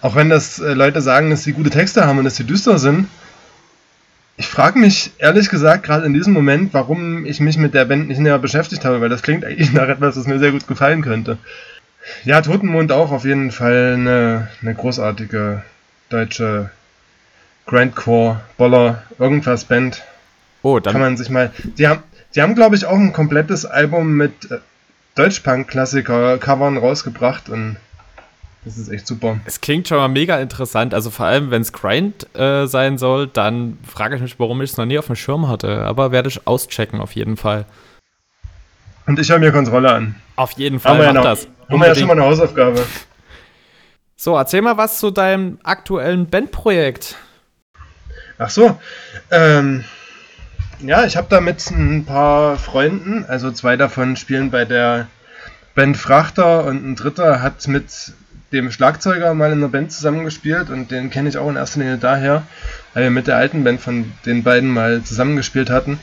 Auch 0.02 0.14
wenn 0.14 0.28
das 0.28 0.58
äh, 0.58 0.74
Leute 0.74 1.00
sagen, 1.00 1.30
dass 1.30 1.44
sie 1.44 1.52
gute 1.52 1.70
Texte 1.70 2.06
haben 2.06 2.18
und 2.18 2.24
dass 2.24 2.36
sie 2.36 2.44
düster 2.44 2.78
sind. 2.78 3.08
Ich 4.38 4.46
frage 4.46 4.78
mich 4.78 5.10
ehrlich 5.18 5.48
gesagt 5.48 5.82
gerade 5.82 6.06
in 6.06 6.14
diesem 6.14 6.32
Moment, 6.32 6.72
warum 6.72 7.26
ich 7.26 7.40
mich 7.40 7.58
mit 7.58 7.74
der 7.74 7.84
Band 7.84 8.06
nicht 8.06 8.20
näher 8.20 8.38
beschäftigt 8.38 8.84
habe, 8.84 9.00
weil 9.00 9.08
das 9.08 9.22
klingt 9.22 9.44
eigentlich 9.44 9.72
nach 9.74 9.88
etwas, 9.88 10.14
das 10.14 10.28
mir 10.28 10.38
sehr 10.38 10.52
gut 10.52 10.66
gefallen 10.68 11.02
könnte. 11.02 11.38
Ja, 12.24 12.40
Totenmond 12.40 12.92
auch 12.92 13.10
auf 13.10 13.24
jeden 13.24 13.50
Fall 13.50 13.94
eine, 13.94 14.48
eine 14.62 14.74
großartige 14.74 15.64
deutsche 16.08 16.70
Grindcore, 17.66 18.40
Boller, 18.56 19.02
irgendwas 19.18 19.64
Band. 19.64 20.04
Oh, 20.62 20.74
Kann 20.76 20.94
dann 20.94 21.00
man 21.00 21.16
sich 21.16 21.30
mal. 21.30 21.50
Die 21.76 21.88
haben, 21.88 22.02
die 22.34 22.40
haben 22.40 22.54
glaube 22.54 22.76
ich, 22.76 22.86
auch 22.86 22.96
ein 22.96 23.12
komplettes 23.12 23.66
Album 23.66 24.16
mit 24.16 24.50
äh, 24.52 24.58
Deutschpunk-Klassiker-Covern 25.16 26.76
rausgebracht 26.76 27.48
und 27.48 27.76
das 28.68 28.76
ist 28.76 28.88
echt 28.88 29.06
super. 29.06 29.40
es 29.46 29.60
klingt 29.60 29.88
schon 29.88 29.96
mal 29.96 30.08
mega 30.08 30.38
interessant. 30.38 30.92
Also 30.92 31.10
vor 31.10 31.26
allem, 31.26 31.50
wenn 31.50 31.62
es 31.62 31.72
Grind 31.72 32.26
äh, 32.36 32.66
sein 32.66 32.98
soll, 32.98 33.26
dann 33.26 33.78
frage 33.86 34.16
ich 34.16 34.22
mich, 34.22 34.38
warum 34.38 34.60
ich 34.60 34.72
es 34.72 34.76
noch 34.76 34.84
nie 34.84 34.98
auf 34.98 35.06
dem 35.06 35.16
Schirm 35.16 35.48
hatte. 35.48 35.84
Aber 35.84 36.12
werde 36.12 36.28
ich 36.28 36.46
auschecken 36.46 37.00
auf 37.00 37.12
jeden 37.12 37.36
Fall. 37.36 37.64
Und 39.06 39.18
ich 39.18 39.30
höre 39.30 39.38
mir 39.38 39.52
Kontrolle 39.52 39.90
an. 39.90 40.14
Auf 40.36 40.52
jeden 40.52 40.78
Fall, 40.80 40.92
Haben 40.92 40.98
wir, 40.98 41.06
ja 41.06 41.12
noch, 41.14 41.24
das. 41.24 41.48
haben 41.68 41.80
wir 41.80 41.88
ja 41.88 41.94
schon 41.94 42.06
mal 42.08 42.12
eine 42.12 42.24
Hausaufgabe. 42.24 42.84
So, 44.16 44.36
erzähl 44.36 44.60
mal 44.60 44.76
was 44.76 44.98
zu 44.98 45.10
deinem 45.10 45.58
aktuellen 45.62 46.28
Bandprojekt. 46.28 47.16
Ach 48.36 48.50
so. 48.50 48.78
Ähm, 49.30 49.84
ja, 50.80 51.04
ich 51.06 51.16
habe 51.16 51.28
da 51.30 51.40
mit 51.40 51.70
ein 51.70 52.04
paar 52.04 52.56
Freunden, 52.56 53.24
also 53.26 53.50
zwei 53.50 53.76
davon 53.76 54.16
spielen 54.16 54.50
bei 54.50 54.64
der 54.64 55.06
Band 55.74 55.96
Frachter 55.96 56.64
und 56.64 56.84
ein 56.84 56.96
dritter 56.96 57.40
hat 57.40 57.66
mit 57.68 58.12
dem 58.52 58.70
Schlagzeuger 58.70 59.34
mal 59.34 59.52
in 59.52 59.58
einer 59.58 59.68
Band 59.68 59.92
zusammengespielt 59.92 60.70
und 60.70 60.90
den 60.90 61.10
kenne 61.10 61.28
ich 61.28 61.36
auch 61.36 61.50
in 61.50 61.56
erster 61.56 61.80
Linie 61.80 61.98
daher, 61.98 62.44
weil 62.94 63.04
wir 63.04 63.10
mit 63.10 63.26
der 63.26 63.36
alten 63.36 63.64
Band 63.64 63.80
von 63.80 64.12
den 64.24 64.42
beiden 64.42 64.70
mal 64.70 65.02
zusammengespielt 65.02 65.70
hatten. 65.70 65.98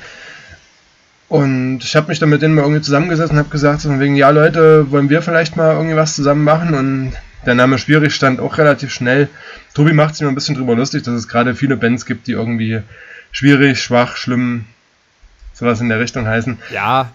Und 1.28 1.80
ich 1.84 1.96
habe 1.96 2.10
mich 2.10 2.20
dann 2.20 2.30
mit 2.30 2.44
denen 2.44 2.54
mal 2.54 2.62
irgendwie 2.62 2.82
zusammengesetzt 2.82 3.32
und 3.32 3.40
habe 3.40 3.50
gesagt, 3.50 3.82
so 3.82 3.90
von 3.90 4.00
wegen, 4.00 4.16
ja 4.16 4.30
Leute, 4.30 4.92
wollen 4.92 5.10
wir 5.10 5.24
vielleicht 5.24 5.56
mal 5.56 5.74
irgendwie 5.74 5.96
was 5.96 6.16
zusammen 6.16 6.44
machen? 6.44 6.76
Und 6.76 7.14
der 7.48 7.56
Name 7.56 7.80
Schwierig 7.80 8.14
stand 8.14 8.40
auch 8.40 8.60
relativ 8.60 8.94
schnell. 8.94 9.28
Tobi 9.74 9.94
macht 9.94 10.16
sich 10.16 10.22
immer 10.22 10.32
ein 10.32 10.36
bisschen 10.36 10.56
drüber 10.56 10.76
lustig, 10.76 11.04
dass 11.04 11.16
es 11.16 11.28
gerade 11.28 11.56
viele 11.56 11.78
Bands 11.78 12.06
gibt, 12.06 12.28
die 12.28 12.34
irgendwie 12.34 12.82
schwierig, 13.32 13.82
schwach, 13.82 14.18
schlimm, 14.18 14.66
sowas 15.54 15.82
in 15.82 15.90
der 15.90 16.00
Richtung 16.00 16.28
heißen. 16.28 16.60
Ja, 16.72 17.10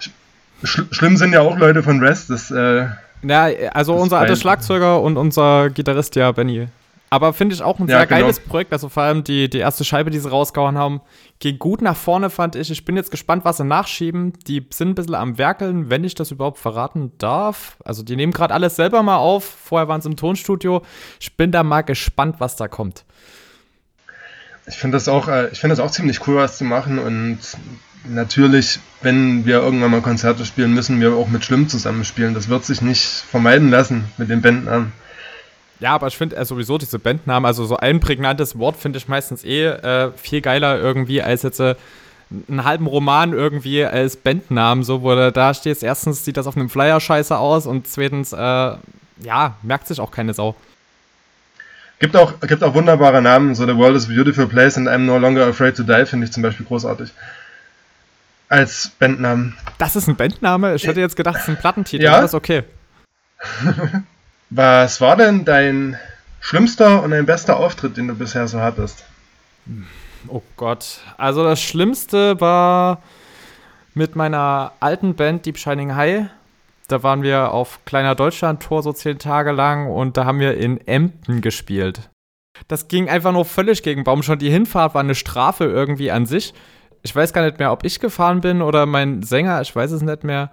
Sch 0.62 0.82
schlimm 0.90 1.16
sind 1.16 1.32
ja 1.32 1.40
auch 1.40 1.56
Leute 1.56 1.82
von 1.82 2.00
Rest, 2.00 2.30
das, 2.30 2.50
äh, 2.50 2.86
Ja, 3.22 3.44
also 3.72 3.94
Das 3.94 4.02
unser 4.02 4.18
alter 4.18 4.36
Schlagzeuger 4.36 5.00
und 5.02 5.16
unser 5.16 5.70
Gitarrist, 5.70 6.16
ja, 6.16 6.32
Benny. 6.32 6.68
Aber 7.12 7.32
finde 7.32 7.56
ich 7.56 7.62
auch 7.62 7.80
ein 7.80 7.88
Ja, 7.88 7.98
sehr 7.98 8.06
genau. 8.06 8.20
geiles 8.20 8.38
Projekt. 8.38 8.72
Also 8.72 8.88
vor 8.88 9.02
allem 9.02 9.24
die, 9.24 9.50
die 9.50 9.58
erste 9.58 9.84
Scheibe, 9.84 10.10
die 10.10 10.20
sie 10.20 10.30
rausgehauen 10.30 10.78
haben, 10.78 11.00
geht 11.40 11.58
gut 11.58 11.82
nach 11.82 11.96
vorne, 11.96 12.30
fand 12.30 12.54
ich. 12.54 12.70
Ich 12.70 12.84
bin 12.84 12.94
jetzt 12.96 13.10
gespannt, 13.10 13.44
was 13.44 13.56
sie 13.56 13.64
nachschieben. 13.64 14.32
Die 14.46 14.64
sind 14.72 14.90
ein 14.90 14.94
bisschen 14.94 15.16
am 15.16 15.36
Werkeln, 15.36 15.90
wenn 15.90 16.04
ich 16.04 16.14
das 16.14 16.30
überhaupt 16.30 16.58
verraten 16.60 17.10
darf. 17.18 17.76
Also 17.84 18.04
die 18.04 18.14
nehmen 18.14 18.32
gerade 18.32 18.54
alles 18.54 18.76
selber 18.76 19.02
mal 19.02 19.16
auf. 19.16 19.42
Vorher 19.44 19.88
waren 19.88 20.00
sie 20.00 20.08
im 20.08 20.14
Tonstudio. 20.16 20.82
Ich 21.18 21.36
bin 21.36 21.50
da 21.50 21.64
mal 21.64 21.82
gespannt, 21.82 22.36
was 22.38 22.54
da 22.54 22.68
kommt. 22.68 23.04
ich 24.68 24.76
finde 24.76 24.96
das 24.96 25.08
auch, 25.08 25.26
äh, 25.26 25.48
ich 25.48 25.58
finde 25.58 25.74
das 25.74 25.84
auch 25.84 25.90
ziemlich 25.90 26.26
cool, 26.28 26.36
was 26.36 26.58
zu 26.58 26.64
machen 26.64 27.00
und 27.00 27.38
natürlich, 28.08 28.78
wenn 29.02 29.46
wir 29.46 29.60
irgendwann 29.60 29.90
mal 29.90 30.02
Konzerte 30.02 30.44
spielen, 30.44 30.74
müssen 30.74 31.00
wir 31.00 31.14
auch 31.14 31.28
mit 31.28 31.44
Schlimm 31.44 31.68
zusammenspielen. 31.68 32.34
Das 32.34 32.48
wird 32.48 32.64
sich 32.64 32.82
nicht 32.82 33.02
vermeiden 33.02 33.70
lassen 33.70 34.04
mit 34.18 34.28
den 34.28 34.42
Bandnamen. 34.42 34.92
Ja, 35.80 35.94
aber 35.94 36.08
ich 36.08 36.16
finde 36.16 36.36
äh, 36.36 36.44
sowieso 36.44 36.76
diese 36.76 36.98
Bandnamen, 36.98 37.46
also 37.46 37.64
so 37.64 37.76
ein 37.78 38.00
prägnantes 38.00 38.58
Wort 38.58 38.76
finde 38.76 38.98
ich 38.98 39.08
meistens 39.08 39.44
eh 39.44 39.66
äh, 39.66 40.12
viel 40.14 40.42
geiler 40.42 40.78
irgendwie 40.78 41.22
als 41.22 41.42
jetzt 41.42 41.58
äh, 41.58 41.74
einen 42.48 42.64
halben 42.64 42.86
Roman 42.86 43.32
irgendwie 43.32 43.84
als 43.84 44.16
Bandnamen, 44.16 44.84
so, 44.84 45.02
wo 45.02 45.14
du 45.14 45.32
da 45.32 45.54
stehst, 45.54 45.82
erstens 45.82 46.24
sieht 46.24 46.36
das 46.36 46.46
auf 46.46 46.56
einem 46.56 46.68
Flyer 46.68 47.00
scheiße 47.00 47.36
aus 47.36 47.66
und 47.66 47.88
zweitens, 47.88 48.32
äh, 48.32 48.36
ja, 48.36 49.56
merkt 49.62 49.88
sich 49.88 50.00
auch 50.00 50.10
keine 50.10 50.34
Sau. 50.34 50.54
Gibt 51.98 52.16
auch, 52.16 52.40
gibt 52.40 52.62
auch 52.62 52.74
wunderbare 52.74 53.20
Namen, 53.20 53.54
so 53.54 53.66
The 53.66 53.76
World 53.76 53.96
is 53.96 54.06
a 54.06 54.12
Beautiful 54.12 54.46
Place 54.46 54.76
and 54.76 54.88
I'm 54.88 55.04
No 55.04 55.18
Longer 55.18 55.46
Afraid 55.46 55.76
to 55.76 55.82
Die 55.82 56.06
finde 56.06 56.26
ich 56.26 56.32
zum 56.32 56.42
Beispiel 56.42 56.64
großartig. 56.64 57.10
Als 58.50 58.90
Bandnamen. 58.98 59.56
Das 59.78 59.94
ist 59.96 60.08
ein 60.08 60.16
Bandname? 60.16 60.74
Ich 60.74 60.84
hätte 60.86 61.00
jetzt 61.00 61.16
gedacht, 61.16 61.36
das 61.36 61.42
ist 61.44 61.48
ein 61.50 61.56
Plattentitel, 61.56 62.02
Ja. 62.04 62.16
aber 62.16 62.24
ist 62.24 62.34
okay. 62.34 62.64
Was 64.50 65.00
war 65.00 65.16
denn 65.16 65.44
dein 65.44 65.96
schlimmster 66.40 67.02
und 67.02 67.12
dein 67.12 67.26
bester 67.26 67.56
Auftritt, 67.56 67.96
den 67.96 68.08
du 68.08 68.14
bisher 68.14 68.48
so 68.48 68.60
hattest? 68.60 69.04
Oh 70.26 70.42
Gott. 70.56 70.98
Also 71.16 71.44
das 71.44 71.62
Schlimmste 71.62 72.40
war 72.40 73.00
mit 73.94 74.16
meiner 74.16 74.72
alten 74.80 75.14
Band 75.14 75.46
Deep 75.46 75.56
Shining 75.56 75.94
High. 75.94 76.26
Da 76.88 77.04
waren 77.04 77.22
wir 77.22 77.52
auf 77.52 77.84
kleiner 77.84 78.16
Deutschland-Tour 78.16 78.82
so 78.82 78.92
zehn 78.92 79.20
Tage 79.20 79.52
lang 79.52 79.86
und 79.86 80.16
da 80.16 80.24
haben 80.24 80.40
wir 80.40 80.56
in 80.56 80.84
Emden 80.88 81.40
gespielt. 81.40 82.10
Das 82.66 82.88
ging 82.88 83.08
einfach 83.08 83.30
nur 83.32 83.44
völlig 83.44 83.84
gegen 83.84 84.02
Baum. 84.02 84.24
Schon 84.24 84.40
die 84.40 84.50
Hinfahrt 84.50 84.94
war 84.94 85.00
eine 85.00 85.14
Strafe 85.14 85.64
irgendwie 85.66 86.10
an 86.10 86.26
sich. 86.26 86.52
Ich 87.02 87.14
weiß 87.14 87.32
gar 87.32 87.42
nicht 87.44 87.58
mehr, 87.58 87.72
ob 87.72 87.84
ich 87.84 88.00
gefahren 88.00 88.40
bin 88.40 88.62
oder 88.62 88.86
mein 88.86 89.22
Sänger, 89.22 89.60
ich 89.62 89.74
weiß 89.74 89.90
es 89.92 90.02
nicht 90.02 90.24
mehr. 90.24 90.50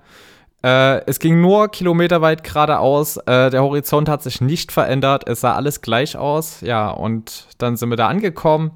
Äh, 0.63 1.05
es 1.05 1.19
ging 1.19 1.39
nur 1.39 1.69
kilometerweit 1.69 2.43
geradeaus. 2.43 3.17
Äh, 3.17 3.49
der 3.49 3.61
Horizont 3.63 4.09
hat 4.09 4.23
sich 4.23 4.41
nicht 4.41 4.71
verändert. 4.71 5.27
Es 5.27 5.41
sah 5.41 5.55
alles 5.55 5.81
gleich 5.81 6.17
aus. 6.17 6.61
Ja, 6.61 6.89
und 6.89 7.47
dann 7.57 7.77
sind 7.77 7.89
wir 7.89 7.95
da 7.95 8.07
angekommen. 8.07 8.71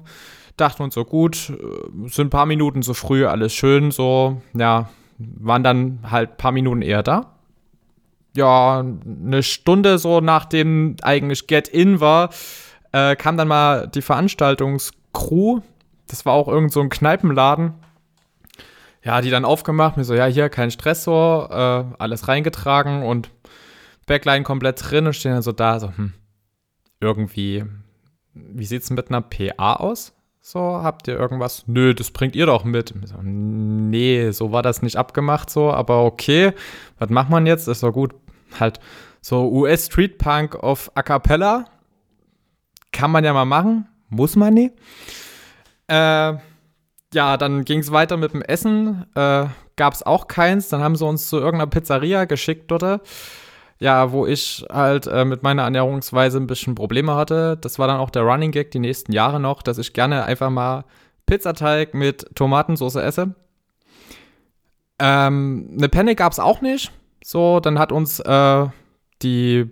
Dachten 0.56 0.82
uns 0.82 0.94
so 0.94 1.04
gut, 1.04 1.50
äh, 1.50 2.08
sind 2.08 2.28
ein 2.28 2.30
paar 2.30 2.46
Minuten 2.46 2.82
zu 2.82 2.94
früh, 2.94 3.26
alles 3.26 3.52
schön 3.52 3.90
so. 3.90 4.40
Ja, 4.54 4.90
waren 5.18 5.64
dann 5.64 5.98
halt 6.10 6.30
ein 6.30 6.36
paar 6.36 6.52
Minuten 6.52 6.82
eher 6.82 7.02
da. 7.02 7.32
Ja, 8.36 8.80
eine 8.80 9.42
Stunde 9.42 9.98
so 9.98 10.20
nachdem 10.20 10.96
eigentlich 11.02 11.46
Get 11.46 11.68
In 11.68 12.00
war, 12.00 12.30
äh, 12.92 13.16
kam 13.16 13.36
dann 13.36 13.48
mal 13.48 13.88
die 13.88 14.02
Veranstaltungscrew. 14.02 15.60
Das 16.12 16.24
war 16.24 16.34
auch 16.34 16.46
irgend 16.46 16.72
so 16.72 16.80
ein 16.80 16.88
Kneipenladen 16.88 17.74
ja, 19.04 19.20
die 19.20 19.30
dann 19.30 19.44
aufgemacht, 19.44 19.96
mir 19.96 20.04
so, 20.04 20.14
ja, 20.14 20.26
hier 20.26 20.48
kein 20.48 20.70
Stress 20.70 21.04
so, 21.04 21.48
äh, 21.50 21.84
alles 21.98 22.28
reingetragen 22.28 23.02
und 23.02 23.30
Backline 24.06 24.44
komplett 24.44 24.82
drin 24.82 25.06
und 25.06 25.14
stehen 25.14 25.32
dann 25.32 25.42
so 25.42 25.52
da, 25.52 25.80
so, 25.80 25.88
hm, 25.88 26.12
irgendwie, 27.00 27.64
wie 28.34 28.64
sieht's 28.64 28.90
mit 28.90 29.10
einer 29.10 29.20
PA 29.20 29.74
aus? 29.74 30.14
So, 30.40 30.60
habt 30.60 31.06
ihr 31.08 31.18
irgendwas? 31.18 31.64
Nö, 31.66 31.94
das 31.94 32.10
bringt 32.10 32.34
ihr 32.34 32.46
doch 32.46 32.64
mit. 32.64 32.92
So, 33.04 33.14
nee, 33.22 34.30
so 34.32 34.50
war 34.50 34.62
das 34.62 34.82
nicht 34.82 34.96
abgemacht 34.96 35.50
so, 35.50 35.72
aber 35.72 36.04
okay, 36.04 36.52
was 36.98 37.10
macht 37.10 37.30
man 37.30 37.46
jetzt? 37.46 37.68
Ist 37.68 37.84
doch 37.84 37.92
gut. 37.92 38.12
Halt 38.58 38.80
so 39.20 39.48
US 39.48 39.86
Street 39.86 40.18
Punk 40.18 40.56
auf 40.56 40.90
A 40.96 41.02
Cappella. 41.04 41.66
Kann 42.90 43.12
man 43.12 43.24
ja 43.24 43.32
mal 43.32 43.44
machen, 43.44 43.86
muss 44.08 44.34
man 44.34 44.52
nie. 44.54 44.72
Äh, 45.88 46.34
ja, 47.14 47.36
dann 47.36 47.64
ging 47.64 47.80
es 47.80 47.92
weiter 47.92 48.16
mit 48.16 48.32
dem 48.32 48.42
Essen. 48.42 49.06
Äh, 49.14 49.46
Gab 49.76 49.94
es 49.94 50.02
auch 50.02 50.28
keins. 50.28 50.68
Dann 50.68 50.82
haben 50.82 50.96
sie 50.96 51.06
uns 51.06 51.28
zu 51.28 51.38
irgendeiner 51.38 51.70
Pizzeria 51.70 52.24
geschickt 52.24 52.70
dort. 52.70 53.00
Ja, 53.78 54.12
wo 54.12 54.26
ich 54.26 54.64
halt 54.70 55.06
äh, 55.06 55.24
mit 55.24 55.42
meiner 55.42 55.62
Ernährungsweise 55.62 56.38
ein 56.38 56.46
bisschen 56.46 56.74
Probleme 56.74 57.16
hatte. 57.16 57.56
Das 57.60 57.78
war 57.78 57.88
dann 57.88 57.98
auch 57.98 58.10
der 58.10 58.22
Running 58.22 58.52
Gag 58.52 58.70
die 58.70 58.78
nächsten 58.78 59.12
Jahre 59.12 59.40
noch, 59.40 59.62
dass 59.62 59.78
ich 59.78 59.92
gerne 59.92 60.24
einfach 60.24 60.50
mal 60.50 60.84
Pizzateig 61.26 61.94
mit 61.94 62.34
Tomatensauce 62.36 62.96
esse. 62.96 63.34
Ähm, 65.00 65.70
eine 65.76 65.88
Penne 65.88 66.14
gab 66.14 66.32
es 66.32 66.38
auch 66.38 66.60
nicht. 66.60 66.92
So, 67.24 67.58
dann 67.58 67.78
hat 67.78 67.90
uns 67.90 68.20
äh, 68.20 68.66
die 69.22 69.68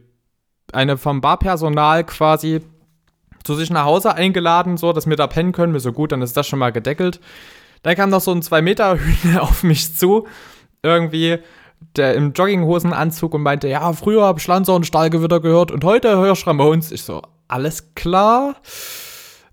eine 0.72 0.96
vom 0.96 1.20
Barpersonal 1.20 2.04
quasi 2.04 2.60
zu 3.44 3.54
sich 3.54 3.70
nach 3.70 3.84
Hause 3.84 4.14
eingeladen, 4.14 4.76
so 4.76 4.92
dass 4.92 5.06
wir 5.06 5.16
da 5.16 5.26
pennen 5.26 5.52
können. 5.52 5.72
Wir 5.72 5.80
so 5.80 5.92
gut, 5.92 6.12
dann 6.12 6.22
ist 6.22 6.36
das 6.36 6.46
schon 6.46 6.58
mal 6.58 6.72
gedeckelt. 6.72 7.20
Dann 7.82 7.96
kam 7.96 8.10
noch 8.10 8.20
so 8.20 8.32
ein 8.32 8.42
2-Meter-Hühner 8.42 9.42
auf 9.42 9.62
mich 9.62 9.96
zu. 9.96 10.26
Irgendwie 10.82 11.38
der 11.96 12.14
im 12.14 12.32
Jogginghosenanzug 12.32 13.34
und 13.34 13.42
meinte, 13.42 13.68
ja, 13.68 13.92
früher 13.92 14.22
habe 14.22 14.38
ich 14.38 14.46
Lanzer 14.46 14.74
und 14.74 14.86
Stahlgewitter 14.86 15.40
gehört 15.40 15.70
und 15.70 15.84
heute 15.84 16.16
hörst 16.18 16.46
du 16.46 16.50
uns. 16.50 16.92
Ich 16.92 17.02
so, 17.02 17.22
alles 17.48 17.94
klar. 17.94 18.56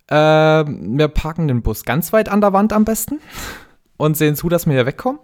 Äh, 0.08 0.16
wir 0.16 1.08
parken 1.08 1.48
den 1.48 1.62
Bus 1.62 1.84
ganz 1.84 2.14
weit 2.14 2.30
an 2.30 2.42
der 2.42 2.54
Wand 2.54 2.74
am 2.74 2.86
besten 2.86 3.20
und 3.98 4.18
sehen 4.18 4.36
zu, 4.36 4.50
dass 4.50 4.66
wir 4.66 4.74
hier 4.74 4.86
wegkommen. 4.86 5.20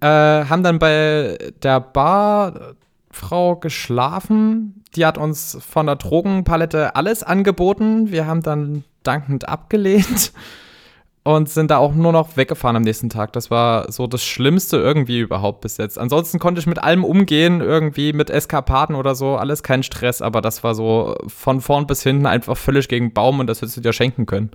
Äh, 0.00 0.06
haben 0.06 0.62
dann 0.62 0.78
bei 0.78 1.38
der 1.62 1.80
Barfrau 1.80 3.56
geschlafen. 3.56 4.81
Die 4.94 5.06
hat 5.06 5.18
uns 5.18 5.58
von 5.66 5.86
der 5.86 5.96
Drogenpalette 5.96 6.96
alles 6.96 7.22
angeboten. 7.22 8.10
Wir 8.10 8.26
haben 8.26 8.42
dann 8.42 8.84
dankend 9.02 9.48
abgelehnt 9.48 10.32
und 11.24 11.48
sind 11.48 11.70
da 11.70 11.78
auch 11.78 11.94
nur 11.94 12.12
noch 12.12 12.36
weggefahren 12.36 12.76
am 12.76 12.82
nächsten 12.82 13.08
Tag. 13.08 13.32
Das 13.32 13.50
war 13.50 13.90
so 13.90 14.06
das 14.06 14.24
Schlimmste 14.24 14.76
irgendwie 14.76 15.20
überhaupt 15.20 15.62
bis 15.62 15.76
jetzt. 15.76 15.98
Ansonsten 15.98 16.38
konnte 16.38 16.60
ich 16.60 16.66
mit 16.66 16.82
allem 16.82 17.04
umgehen, 17.04 17.60
irgendwie 17.60 18.12
mit 18.12 18.28
Eskapaden 18.28 18.96
oder 18.96 19.14
so, 19.14 19.36
alles 19.36 19.62
kein 19.62 19.82
Stress, 19.82 20.20
aber 20.20 20.40
das 20.40 20.62
war 20.62 20.74
so 20.74 21.16
von 21.26 21.60
vorn 21.60 21.86
bis 21.86 22.02
hinten 22.02 22.26
einfach 22.26 22.56
völlig 22.56 22.88
gegen 22.88 23.12
Baum 23.12 23.40
und 23.40 23.46
das 23.46 23.62
hättest 23.62 23.78
du 23.78 23.80
dir 23.80 23.92
schenken 23.92 24.26
können. 24.26 24.50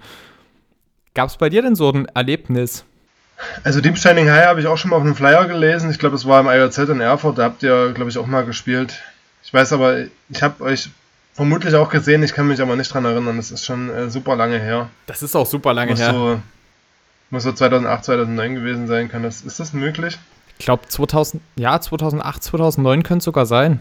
Gab 1.14 1.30
es 1.30 1.38
bei 1.38 1.50
dir 1.50 1.64
denn 1.64 1.76
so 1.76 1.90
ein 1.90 2.06
Erlebnis? 2.14 2.86
Also 3.64 3.82
Deep 3.82 3.98
Shining 3.98 4.30
High 4.30 4.46
habe 4.46 4.60
ich 4.60 4.68
auch 4.68 4.78
schon 4.78 4.92
mal 4.92 4.98
auf 4.98 5.04
einem 5.04 5.16
Flyer 5.16 5.46
gelesen. 5.46 5.90
Ich 5.90 6.00
glaube, 6.00 6.16
es 6.16 6.28
war 6.28 6.42
im 6.42 6.48
IOZ 6.48 6.78
in 6.78 7.02
Erfurt. 7.02 7.38
Da 7.38 7.44
habt 7.44 7.64
ihr, 7.64 7.92
glaube 7.94 8.10
ich, 8.10 8.18
auch 8.18 8.26
mal 8.28 8.46
gespielt. 8.46 9.00
Ich 9.48 9.54
weiß 9.54 9.72
aber, 9.72 10.08
ich 10.28 10.44
habe 10.44 10.62
euch 10.62 10.90
vermutlich 11.34 11.74
auch 11.74 11.90
gesehen. 11.90 12.22
Ich 12.22 12.34
kann 12.34 12.50
mich 12.50 12.62
aber 12.62 12.76
nicht 12.76 12.94
dran 12.94 13.06
erinnern. 13.06 13.38
Das 13.38 13.50
ist 13.50 13.64
schon 13.64 13.90
äh, 13.90 14.10
super 14.10 14.36
lange 14.36 14.60
her. 14.60 14.90
Das 15.06 15.24
ist 15.24 15.38
auch 15.38 15.46
super 15.46 15.74
lange 15.74 15.92
Muss 15.92 16.02
her. 16.02 16.12
so, 16.12 16.42
muss 17.30 17.44
so 17.44 17.54
2008, 17.54 18.04
2009 18.04 18.56
gewesen 18.56 18.88
sein. 18.88 19.08
Kann 19.08 19.24
das, 19.24 19.44
ist 19.44 19.62
das 19.62 19.72
möglich? 19.72 20.20
Ich 20.60 20.66
glaube 20.66 20.86
2000, 20.90 21.42
ja, 21.56 21.80
2008, 21.80 22.44
2009 22.44 23.04
könnte 23.04 23.20
es 23.20 23.24
sogar 23.24 23.46
sein. 23.46 23.80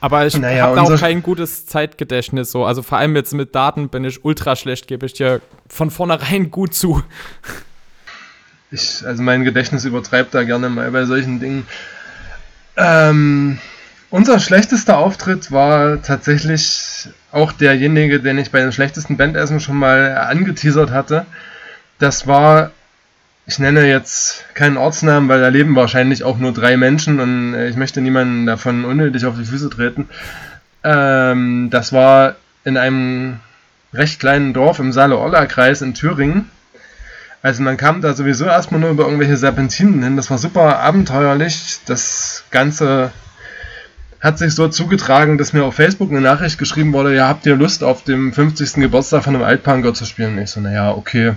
Aber 0.00 0.24
ich 0.26 0.34
Naja, 0.34 0.68
habe 0.68 0.80
auch 0.80 0.98
kein 0.98 1.22
gutes 1.22 1.66
Zeitgedächtnis 1.66 2.50
so. 2.50 2.64
Also 2.64 2.82
vor 2.82 2.96
allem 2.96 3.14
jetzt 3.16 3.34
mit 3.34 3.54
Daten 3.54 3.90
bin 3.90 4.06
ich 4.06 4.24
ultra 4.24 4.56
schlecht, 4.56 4.86
gebe 4.86 5.04
ich 5.04 5.12
dir 5.12 5.42
von 5.68 5.90
vornherein 5.90 6.50
gut 6.50 6.72
zu. 6.74 7.02
Ich, 8.70 9.04
also 9.04 9.22
mein 9.22 9.44
Gedächtnis 9.44 9.84
übertreibt 9.84 10.32
da 10.32 10.44
gerne 10.44 10.70
mal 10.70 10.90
bei 10.90 11.04
solchen 11.04 11.38
Dingen. 11.38 11.66
Ähm, 12.78 13.58
unser 14.10 14.40
schlechtester 14.40 14.98
Auftritt 14.98 15.52
war 15.52 16.02
tatsächlich 16.02 17.08
auch 17.32 17.52
derjenige, 17.52 18.20
den 18.20 18.38
ich 18.38 18.50
bei 18.50 18.60
den 18.60 18.72
schlechtesten 18.72 19.16
Bandessen 19.16 19.60
schon 19.60 19.76
mal 19.76 20.16
angeteasert 20.16 20.90
hatte. 20.90 21.26
Das 21.98 22.26
war, 22.26 22.72
ich 23.46 23.58
nenne 23.58 23.86
jetzt 23.86 24.44
keinen 24.54 24.76
Ortsnamen, 24.76 25.28
weil 25.28 25.40
da 25.40 25.48
leben 25.48 25.76
wahrscheinlich 25.76 26.24
auch 26.24 26.38
nur 26.38 26.52
drei 26.52 26.76
Menschen 26.76 27.20
und 27.20 27.54
äh, 27.54 27.68
ich 27.68 27.76
möchte 27.76 28.00
niemanden 28.00 28.46
davon 28.46 28.84
unnötig 28.84 29.26
auf 29.26 29.36
die 29.36 29.44
Füße 29.44 29.70
treten. 29.70 30.08
Ähm, 30.82 31.68
das 31.70 31.92
war 31.92 32.36
in 32.64 32.76
einem 32.76 33.40
recht 33.92 34.20
kleinen 34.20 34.52
Dorf 34.52 34.78
im 34.78 34.92
Saale-Orla-Kreis 34.92 35.82
in 35.82 35.94
Thüringen. 35.94 36.50
Also 37.42 37.62
man 37.62 37.76
kam 37.76 38.02
da 38.02 38.14
sowieso 38.14 38.44
erstmal 38.44 38.80
nur 38.80 38.90
über 38.90 39.04
irgendwelche 39.04 39.36
Serpentinen 39.36 40.02
hin. 40.02 40.16
Das 40.16 40.30
war 40.30 40.38
super 40.38 40.80
abenteuerlich. 40.80 41.80
Das 41.86 42.44
Ganze 42.50 43.12
hat 44.20 44.38
sich 44.38 44.54
so 44.54 44.68
zugetragen, 44.68 45.38
dass 45.38 45.52
mir 45.52 45.64
auf 45.64 45.74
Facebook 45.74 46.10
eine 46.10 46.20
Nachricht 46.20 46.58
geschrieben 46.58 46.92
wurde, 46.92 47.14
ja, 47.14 47.28
habt 47.28 47.46
ihr 47.46 47.56
Lust 47.56 47.82
auf 47.82 48.04
dem 48.04 48.32
50. 48.32 48.74
Geburtstag 48.74 49.24
von 49.24 49.34
einem 49.34 49.44
Altpunker 49.44 49.94
zu 49.94 50.04
spielen? 50.04 50.36
Und 50.36 50.42
ich 50.42 50.50
so, 50.50 50.60
naja, 50.60 50.92
okay. 50.92 51.34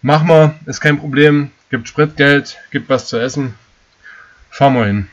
Mach 0.00 0.22
mal, 0.22 0.54
ist 0.66 0.80
kein 0.80 0.98
Problem. 0.98 1.50
Gibt 1.70 1.88
Spritgeld, 1.88 2.58
gibt 2.70 2.88
was 2.88 3.06
zu 3.06 3.18
essen. 3.18 3.54
Fahren 4.50 4.74
wir 4.74 4.86
hin. 4.86 5.08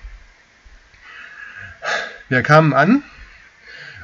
Wir 2.30 2.44
kamen 2.44 2.74
an 2.74 3.04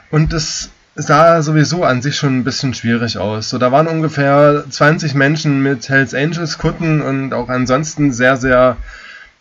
und 0.09 0.33
es 0.33 0.71
sah 0.95 1.41
sowieso 1.41 1.83
an 1.83 2.01
sich 2.01 2.15
schon 2.15 2.39
ein 2.39 2.43
bisschen 2.43 2.73
schwierig 2.73 3.17
aus. 3.17 3.49
So, 3.49 3.57
da 3.57 3.71
waren 3.71 3.88
ungefähr 3.88 4.65
20 4.69 5.13
Menschen 5.13 5.61
mit 5.61 5.89
Hells 5.89 6.13
Angels 6.13 6.57
Kutten 6.57 7.01
und 7.01 7.33
auch 7.33 7.49
ansonsten 7.49 8.11
sehr, 8.13 8.38
sehr 8.38 8.77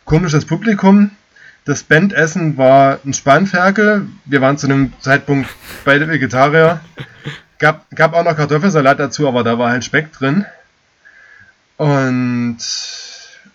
komisches 0.04 0.44
Publikum. 0.44 1.10
Das 1.64 1.82
Bandessen 1.82 2.58
war 2.58 2.98
ein 3.04 3.14
Spanferkel. 3.14 4.06
Wir 4.26 4.40
waren 4.42 4.58
zu 4.58 4.66
dem 4.68 4.92
Zeitpunkt 5.00 5.48
beide 5.84 6.08
Vegetarier. 6.08 6.80
Gab, 7.58 7.86
gab 7.94 8.12
auch 8.12 8.24
noch 8.24 8.36
Kartoffelsalat 8.36 8.98
dazu, 8.98 9.26
aber 9.26 9.44
da 9.44 9.58
war 9.58 9.70
halt 9.70 9.84
Speck 9.84 10.12
drin. 10.12 10.44
Und 11.78 12.58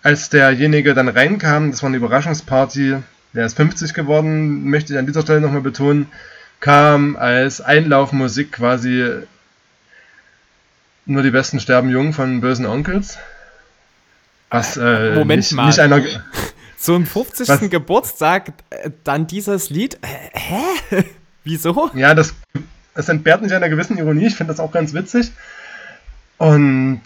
als 0.02 0.28
derjenige 0.28 0.94
dann 0.94 1.08
reinkam, 1.08 1.70
das 1.70 1.82
war 1.82 1.88
eine 1.88 1.98
Überraschungsparty, 1.98 2.96
der 3.32 3.46
ist 3.46 3.56
50 3.56 3.94
geworden, 3.94 4.64
möchte 4.68 4.92
ich 4.92 4.98
an 4.98 5.06
dieser 5.06 5.22
Stelle 5.22 5.40
nochmal 5.40 5.60
betonen, 5.60 6.08
kam 6.58 7.16
als 7.16 7.60
Einlaufmusik 7.60 8.52
quasi 8.52 9.06
nur 11.06 11.22
die 11.22 11.30
Besten 11.30 11.60
sterben 11.60 11.90
jung 11.90 12.12
von 12.12 12.40
bösen 12.40 12.66
Onkels. 12.66 13.18
Was 14.50 14.76
äh, 14.76 15.14
Moment 15.14 15.38
nicht, 15.38 15.52
mal. 15.52 15.66
nicht 15.66 15.78
einer 15.78 16.02
Zum 16.80 17.04
50. 17.04 17.46
Was? 17.46 17.60
Geburtstag 17.68 18.54
äh, 18.70 18.90
dann 19.04 19.26
dieses 19.26 19.68
Lied? 19.68 19.98
Äh, 20.00 20.30
hä? 20.32 21.04
Wieso? 21.44 21.90
Ja, 21.94 22.14
das, 22.14 22.34
das 22.94 23.10
entbehrt 23.10 23.42
nicht 23.42 23.52
einer 23.52 23.68
gewissen 23.68 23.98
Ironie. 23.98 24.28
Ich 24.28 24.36
finde 24.36 24.54
das 24.54 24.60
auch 24.60 24.72
ganz 24.72 24.94
witzig. 24.94 25.30
Und 26.38 27.02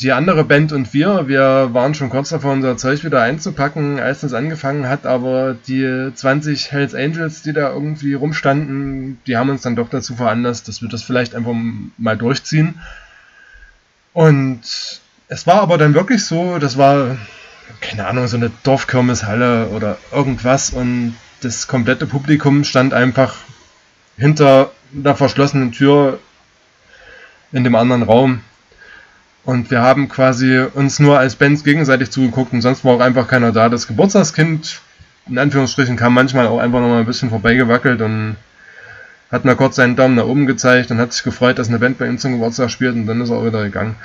die 0.00 0.12
andere 0.12 0.44
Band 0.44 0.72
und 0.72 0.94
wir, 0.94 1.26
wir 1.26 1.70
waren 1.72 1.94
schon 1.94 2.08
kurz 2.08 2.28
davor, 2.28 2.52
unser 2.52 2.76
Zeug 2.76 3.02
wieder 3.02 3.20
einzupacken, 3.20 3.98
als 3.98 4.20
das 4.20 4.32
angefangen 4.32 4.88
hat, 4.88 5.06
aber 5.06 5.54
die 5.66 6.12
20 6.14 6.70
Hells 6.70 6.94
Angels, 6.94 7.42
die 7.42 7.52
da 7.52 7.72
irgendwie 7.72 8.14
rumstanden, 8.14 9.20
die 9.26 9.36
haben 9.36 9.50
uns 9.50 9.62
dann 9.62 9.76
doch 9.76 9.88
dazu 9.88 10.14
veranlasst, 10.14 10.68
dass 10.68 10.82
wir 10.82 10.88
das 10.88 11.02
vielleicht 11.02 11.34
einfach 11.34 11.54
mal 11.98 12.16
durchziehen. 12.16 12.80
Und 14.12 14.60
es 15.26 15.46
war 15.48 15.62
aber 15.62 15.78
dann 15.78 15.94
wirklich 15.94 16.24
so, 16.24 16.58
das 16.58 16.78
war, 16.78 17.16
keine 17.80 18.06
Ahnung, 18.06 18.26
so 18.26 18.36
eine 18.36 18.50
Dorfkirmeshalle 18.62 19.68
oder 19.68 19.98
irgendwas 20.10 20.70
und 20.70 21.14
das 21.40 21.66
komplette 21.66 22.06
Publikum 22.06 22.64
stand 22.64 22.94
einfach 22.94 23.36
hinter 24.16 24.70
der 24.92 25.16
verschlossenen 25.16 25.72
Tür 25.72 26.18
in 27.52 27.64
dem 27.64 27.74
anderen 27.74 28.02
Raum. 28.02 28.40
Und 29.44 29.70
wir 29.70 29.82
haben 29.82 30.08
quasi 30.08 30.58
uns 30.58 31.00
nur 31.00 31.18
als 31.18 31.34
Bands 31.34 31.64
gegenseitig 31.64 32.10
zugeguckt 32.10 32.52
und 32.52 32.62
sonst 32.62 32.84
war 32.84 32.94
auch 32.94 33.00
einfach 33.00 33.26
keiner 33.26 33.50
da. 33.50 33.68
Das 33.68 33.88
Geburtstagskind, 33.88 34.80
in 35.28 35.38
Anführungsstrichen, 35.38 35.96
kam 35.96 36.14
manchmal 36.14 36.46
auch 36.46 36.58
einfach 36.58 36.80
noch 36.80 36.88
mal 36.88 37.00
ein 37.00 37.06
bisschen 37.06 37.30
vorbeigewackelt 37.30 38.00
und 38.02 38.36
hat 39.32 39.44
mir 39.44 39.56
kurz 39.56 39.76
seinen 39.76 39.96
Daumen 39.96 40.14
nach 40.14 40.26
oben 40.26 40.46
gezeigt 40.46 40.90
und 40.90 40.98
hat 40.98 41.12
sich 41.12 41.24
gefreut, 41.24 41.58
dass 41.58 41.68
eine 41.68 41.78
Band 41.78 41.98
bei 41.98 42.06
ihm 42.06 42.18
zum 42.18 42.32
Geburtstag 42.32 42.70
spielt 42.70 42.94
und 42.94 43.06
dann 43.06 43.20
ist 43.20 43.30
er 43.30 43.36
auch 43.36 43.46
wieder 43.46 43.64
gegangen. 43.64 43.96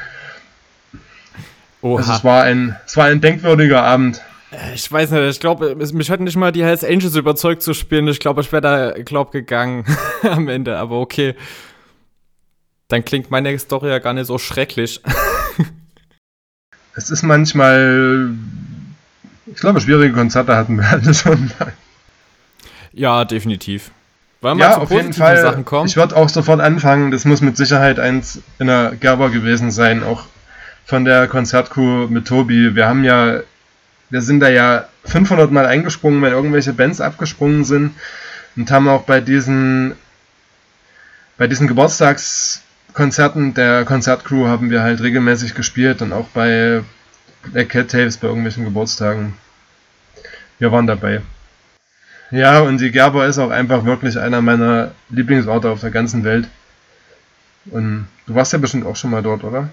Also 1.96 2.12
es 2.12 2.24
war 2.24 2.44
ein, 2.44 2.76
es 2.86 2.98
war 2.98 3.06
ein 3.06 3.22
denkwürdiger 3.22 3.84
Abend. 3.84 4.22
Ich 4.74 4.92
weiß 4.92 5.12
nicht, 5.12 5.24
ich 5.30 5.40
glaube, 5.40 5.76
mich 5.76 6.10
hat 6.10 6.20
nicht 6.20 6.36
mal 6.38 6.52
die 6.52 6.64
Hells 6.64 6.84
Angels 6.84 7.16
überzeugt 7.16 7.62
zu 7.62 7.74
spielen. 7.74 8.08
Ich 8.08 8.20
glaube, 8.20 8.42
ich 8.42 8.52
wäre 8.52 8.62
da, 8.62 8.92
glaub, 9.04 9.32
gegangen 9.32 9.86
am 10.24 10.48
Ende, 10.48 10.78
aber 10.78 11.00
okay. 11.00 11.36
Dann 12.88 13.04
klingt 13.04 13.30
meine 13.30 13.58
Story 13.60 13.90
ja 13.90 14.00
gar 14.00 14.14
nicht 14.14 14.28
so 14.28 14.38
schrecklich. 14.38 15.02
Es 16.96 17.12
ist 17.12 17.22
manchmal, 17.24 18.30
ich 19.46 19.58
glaube, 19.58 19.82
schwierige 19.82 20.14
Konzerte 20.14 20.56
hatten 20.56 20.78
wir 20.78 20.90
alle 20.90 21.14
schon 21.14 21.52
mal. 21.60 21.74
ja, 22.94 23.24
definitiv. 23.26 23.92
Wollen 24.42 24.58
wir 24.58 24.66
Ja, 24.66 24.78
auf 24.78 24.90
jeden 24.90 25.08
positiven 25.08 25.14
Fall. 25.14 25.42
Sachen 25.42 25.66
kommen? 25.66 25.88
Ich 25.88 25.96
würde 25.96 26.16
auch 26.16 26.30
sofort 26.30 26.60
anfangen. 26.62 27.12
Das 27.12 27.26
muss 27.26 27.42
mit 27.42 27.58
Sicherheit 27.58 28.00
eins 28.00 28.42
in 28.60 28.68
der 28.68 28.94
Gerber 29.00 29.30
gewesen 29.30 29.70
sein, 29.72 30.04
auch 30.04 30.24
von 30.88 31.04
der 31.04 31.28
Konzertcrew 31.28 32.08
mit 32.08 32.28
Tobi. 32.28 32.74
Wir 32.74 32.88
haben 32.88 33.04
ja, 33.04 33.42
wir 34.10 34.22
sind 34.22 34.40
da 34.40 34.48
ja 34.48 34.88
500 35.04 35.52
Mal 35.52 35.66
eingesprungen, 35.66 36.22
wenn 36.22 36.32
irgendwelche 36.32 36.72
Bands 36.72 37.02
abgesprungen 37.02 37.66
sind 37.66 37.94
und 38.56 38.72
haben 38.72 38.88
auch 38.88 39.04
bei 39.04 39.20
diesen, 39.20 39.96
bei 41.38 41.48
diesen 41.48 41.68
Geburtstagskonzerten 41.68 43.54
der 43.54 43.84
Konzertcrew 43.84 44.48
haben 44.48 44.70
wir 44.70 44.82
halt 44.82 45.02
regelmäßig 45.02 45.56
gespielt 45.56 46.02
und 46.02 46.14
auch 46.14 46.28
bei 46.30 46.82
Black 47.44 47.68
Cat 47.70 47.92
Tapes 47.92 48.16
bei 48.16 48.28
irgendwelchen 48.28 48.64
Geburtstagen. 48.64 49.34
Wir 50.58 50.72
waren 50.72 50.88
dabei. 50.88 51.22
Ja, 52.32 52.62
und 52.62 52.80
die 52.80 52.92
Gerber 52.92 53.28
ist 53.28 53.40
auch 53.40 53.52
einfach 53.52 53.84
wirklich 53.84 54.18
einer 54.18 54.42
meiner 54.42 54.92
Lieblingsorte 55.10 55.70
auf 55.70 55.82
der 55.82 55.92
ganzen 55.92 56.24
Welt. 56.24 56.48
Und 57.66 58.08
du 58.26 58.36
warst 58.36 58.54
ja 58.54 58.60
bestimmt 58.60 58.86
auch 58.86 58.96
schon 58.96 59.12
mal 59.12 59.22
dort, 59.22 59.44
oder? 59.44 59.68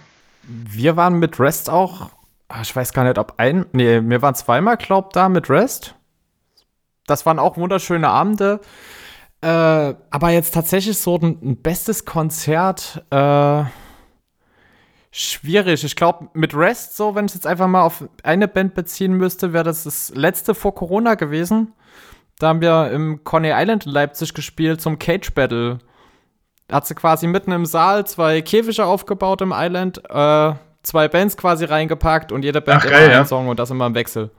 Wir 0.47 0.97
waren 0.97 1.19
mit 1.19 1.41
Rest 1.41 1.71
auch. 1.71 2.11
ah, 2.49 2.61
Ich 2.63 2.75
weiß 2.75 2.93
gar 2.93 3.05
nicht, 3.05 3.19
ob 3.19 3.35
ein. 3.39 3.67
Nee, 3.73 4.01
wir 4.03 4.23
waren 4.23 4.35
zweimal, 4.35 4.77
glaub 4.77 5.13
da 5.13 5.29
mit 5.29 5.49
Rest. 5.51 5.95
das 7.07 7.27
waren 7.27 7.39
auch 7.39 7.57
wunderschöne 7.57 8.09
Abende. 8.09 8.61
Äh, 9.43 9.47
aber 10.11 10.31
jetzt 10.31 10.55
tatsächlich 10.55 10.99
so 10.99 11.17
ein, 11.19 11.39
ein 11.43 11.63
bestes 11.63 12.05
Konzert, 12.07 13.05
äh, 13.11 13.65
schwierig. 15.11 15.85
Ich 15.85 15.97
glaube, 15.97 16.29
mit 16.33 16.55
Rest, 16.55 16.97
so, 16.97 17.15
wenn 17.15 17.27
ich 17.27 17.35
jetzt 17.35 17.47
einfach 17.47 17.67
mal 17.67 17.83
auf 17.83 18.05
eine 18.23 18.49
Band 18.49 18.75
beziehen 18.75 19.13
müsste, 19.13 19.53
wäre 19.53 19.65
das 19.65 19.85
das 19.85 20.13
letzte 20.15 20.55
vor 20.55 20.75
Corona 20.75 21.15
gewesen. 21.15 21.73
Da 22.39 22.49
haben 22.49 22.61
wir 22.63 22.91
im 22.91 23.23
Coney 23.23 23.53
Island 23.55 23.87
in 23.87 23.93
Leipzig 23.93 24.35
gespielt 24.35 24.81
zum 24.81 24.99
Cage 24.99 25.33
Battle. 25.35 25.79
Hat 26.71 26.87
sie 26.87 26.95
quasi 26.95 27.27
mitten 27.27 27.53
im 27.53 27.67
Saal 27.67 28.07
zwei 28.07 28.41
Käfige 28.41 28.85
aufgebaut 28.85 29.43
im 29.43 29.53
Island, 29.55 30.03
äh, 30.09 30.53
zwei 30.83 31.09
Bands 31.09 31.37
quasi 31.37 31.65
reingepackt 31.65 32.33
und 32.33 32.43
jede 32.43 32.61
Band 32.61 32.83
Ach, 32.83 32.87
immer 32.87 32.95
geil, 32.95 33.05
einen 33.05 33.13
ja. 33.13 33.25
Song 33.25 33.49
und 33.49 33.59
das 33.59 33.71
immer 33.71 33.87
im 33.87 33.95
Wechsel. 33.95 34.31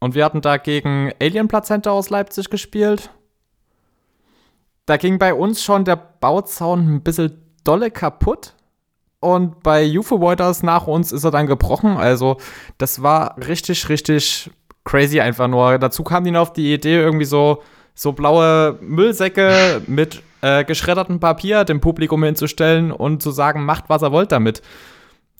Und 0.00 0.14
wir 0.14 0.24
hatten 0.24 0.40
da 0.40 0.58
gegen 0.58 1.12
Alien 1.20 1.48
Plazenta 1.48 1.90
aus 1.90 2.10
Leipzig 2.10 2.50
gespielt. 2.50 3.10
Da 4.86 4.96
ging 4.96 5.18
bei 5.18 5.34
uns 5.34 5.62
schon 5.62 5.84
der 5.84 5.96
Bauzaun 5.96 6.94
ein 6.94 7.02
bisschen 7.02 7.42
dolle 7.64 7.90
kaputt. 7.90 8.54
Und 9.20 9.62
bei 9.62 9.98
UFO 9.98 10.20
Waters 10.20 10.62
nach 10.62 10.86
uns 10.86 11.10
ist 11.10 11.24
er 11.24 11.32
dann 11.32 11.46
gebrochen. 11.46 11.96
Also, 11.96 12.36
das 12.78 13.02
war 13.02 13.36
richtig, 13.38 13.88
richtig 13.88 14.50
crazy 14.84 15.20
einfach 15.20 15.48
nur. 15.48 15.78
Dazu 15.78 16.04
die 16.04 16.30
noch 16.30 16.42
auf 16.42 16.52
die 16.52 16.72
Idee, 16.72 17.00
irgendwie 17.00 17.24
so, 17.24 17.62
so 17.94 18.12
blaue 18.12 18.78
Müllsäcke 18.80 19.82
mit 19.88 20.22
äh, 20.40 20.64
geschreddertem 20.64 21.20
Papier 21.20 21.64
dem 21.64 21.80
Publikum 21.80 22.22
hinzustellen 22.22 22.92
und 22.92 23.22
zu 23.22 23.30
sagen, 23.30 23.64
macht, 23.64 23.84
was 23.88 24.02
er 24.02 24.12
wollt 24.12 24.32
damit. 24.32 24.62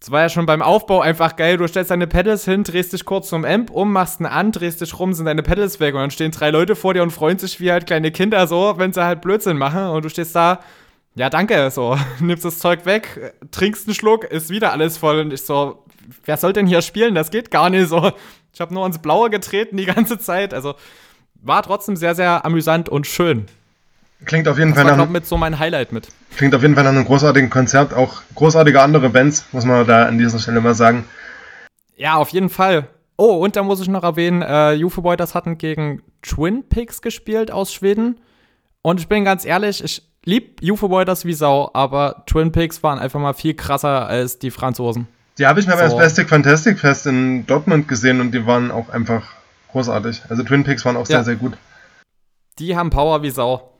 Das 0.00 0.12
war 0.12 0.20
ja 0.20 0.28
schon 0.28 0.46
beim 0.46 0.62
Aufbau 0.62 1.00
einfach 1.00 1.34
geil. 1.34 1.56
Du 1.56 1.66
stellst 1.66 1.90
deine 1.90 2.06
Pedals 2.06 2.44
hin, 2.44 2.62
drehst 2.62 2.92
dich 2.92 3.04
kurz 3.04 3.28
zum 3.28 3.44
Amp 3.44 3.70
um, 3.70 3.92
machst 3.92 4.20
einen 4.20 4.26
an, 4.26 4.52
drehst 4.52 4.80
dich 4.80 4.96
rum, 4.98 5.12
sind 5.12 5.26
deine 5.26 5.42
Pedals 5.42 5.80
weg 5.80 5.94
und 5.94 6.00
dann 6.00 6.10
stehen 6.10 6.30
drei 6.30 6.50
Leute 6.50 6.76
vor 6.76 6.94
dir 6.94 7.02
und 7.02 7.10
freuen 7.10 7.38
sich 7.38 7.58
wie 7.58 7.72
halt 7.72 7.86
kleine 7.86 8.12
Kinder 8.12 8.46
so, 8.46 8.74
wenn 8.76 8.92
sie 8.92 9.04
halt 9.04 9.22
Blödsinn 9.22 9.56
machen 9.56 9.88
und 9.88 10.04
du 10.04 10.08
stehst 10.08 10.36
da, 10.36 10.60
ja 11.16 11.30
danke, 11.30 11.70
so, 11.72 11.98
nimmst 12.20 12.44
das 12.44 12.60
Zeug 12.60 12.86
weg, 12.86 13.34
trinkst 13.50 13.88
einen 13.88 13.94
Schluck, 13.94 14.24
ist 14.24 14.50
wieder 14.50 14.72
alles 14.72 14.96
voll 14.98 15.18
und 15.18 15.32
ich 15.32 15.42
so, 15.42 15.84
wer 16.24 16.36
soll 16.36 16.52
denn 16.52 16.66
hier 16.66 16.82
spielen? 16.82 17.16
Das 17.16 17.30
geht 17.30 17.50
gar 17.50 17.68
nicht 17.68 17.88
so. 17.88 18.12
Ich 18.54 18.60
habe 18.60 18.72
nur 18.72 18.86
ins 18.86 19.00
Blaue 19.00 19.30
getreten 19.30 19.76
die 19.76 19.84
ganze 19.84 20.18
Zeit, 20.18 20.54
also 20.54 20.76
war 21.40 21.62
trotzdem 21.62 21.96
sehr, 21.96 22.14
sehr 22.14 22.44
amüsant 22.44 22.88
und 22.88 23.06
schön. 23.06 23.46
Klingt 24.24 24.48
auf 24.48 24.58
jeden 24.58 24.70
Das 24.74 24.80
Fall 24.82 24.90
war, 24.90 24.96
nach, 24.96 25.08
mit 25.08 25.26
so 25.26 25.36
mein 25.36 25.58
Highlight 25.58 25.92
mit. 25.92 26.08
klingt 26.36 26.54
auf 26.54 26.62
jeden 26.62 26.74
Fall 26.74 26.84
nach 26.84 26.90
einem 26.90 27.04
großartigen 27.04 27.50
Konzert. 27.50 27.94
Auch 27.94 28.22
großartige 28.34 28.80
andere 28.82 29.08
Bands, 29.10 29.44
muss 29.52 29.64
man 29.64 29.86
da 29.86 30.06
an 30.06 30.18
dieser 30.18 30.38
Stelle 30.38 30.60
mal 30.60 30.74
sagen. 30.74 31.04
Ja, 31.96 32.16
auf 32.16 32.30
jeden 32.30 32.48
Fall. 32.48 32.88
Oh, 33.16 33.36
und 33.44 33.56
da 33.56 33.62
muss 33.62 33.80
ich 33.80 33.88
noch 33.88 34.04
erwähnen, 34.04 34.42
äh, 34.42 34.82
UFO 34.84 35.02
Boys 35.02 35.34
hatten 35.34 35.58
gegen 35.58 36.02
Twin 36.22 36.68
Pigs 36.68 37.02
gespielt 37.02 37.50
aus 37.50 37.72
Schweden. 37.72 38.20
Und 38.82 39.00
ich 39.00 39.08
bin 39.08 39.24
ganz 39.24 39.44
ehrlich, 39.44 39.82
ich 39.82 40.02
lieb 40.24 40.60
UFO 40.62 40.88
Boys 40.88 41.24
wie 41.24 41.32
Sau, 41.32 41.70
aber 41.74 42.22
Twin 42.26 42.52
Pigs 42.52 42.82
waren 42.82 42.98
einfach 42.98 43.18
mal 43.20 43.34
viel 43.34 43.54
krasser 43.54 44.06
als 44.06 44.38
die 44.38 44.50
Franzosen. 44.50 45.08
Die 45.38 45.46
habe 45.46 45.58
ich 45.60 45.66
mal 45.66 45.76
beim 45.76 45.90
So. 45.90 45.96
Plastic 45.96 46.28
Fantastic 46.28 46.78
Fest 46.78 47.06
in 47.06 47.46
Dortmund 47.46 47.86
gesehen 47.88 48.20
und 48.20 48.32
die 48.32 48.44
waren 48.46 48.70
auch 48.70 48.88
einfach 48.88 49.22
großartig. 49.72 50.22
Also 50.28 50.42
Twin 50.42 50.64
Peaks 50.64 50.84
waren 50.84 50.96
auch 50.96 51.06
sehr, 51.06 51.18
Ja. 51.18 51.24
sehr 51.24 51.36
gut. 51.36 51.56
Die 52.58 52.76
haben 52.76 52.90
Power 52.90 53.22
wie 53.22 53.30
Sau. 53.30 53.72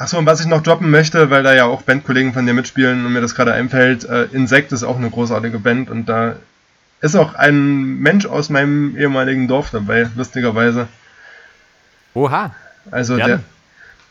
Achso, 0.00 0.16
und 0.16 0.24
was 0.24 0.40
ich 0.40 0.46
noch 0.46 0.62
droppen 0.62 0.90
möchte, 0.90 1.28
weil 1.28 1.42
da 1.42 1.54
ja 1.54 1.64
auch 1.66 1.82
Bandkollegen 1.82 2.32
von 2.32 2.46
dir 2.46 2.54
mitspielen 2.54 3.04
und 3.04 3.12
mir 3.12 3.20
das 3.20 3.34
gerade 3.34 3.52
einfällt, 3.52 4.04
äh, 4.08 4.24
Insekt 4.32 4.72
ist 4.72 4.82
auch 4.82 4.96
eine 4.96 5.10
großartige 5.10 5.58
Band 5.58 5.90
und 5.90 6.08
da 6.08 6.36
ist 7.02 7.16
auch 7.16 7.34
ein 7.34 7.98
Mensch 7.98 8.24
aus 8.24 8.48
meinem 8.48 8.96
ehemaligen 8.96 9.46
Dorf 9.46 9.68
dabei, 9.70 10.08
lustigerweise. 10.16 10.88
Oha. 12.14 12.54
Also 12.90 13.18
Wer 13.18 13.26
der, 13.26 13.40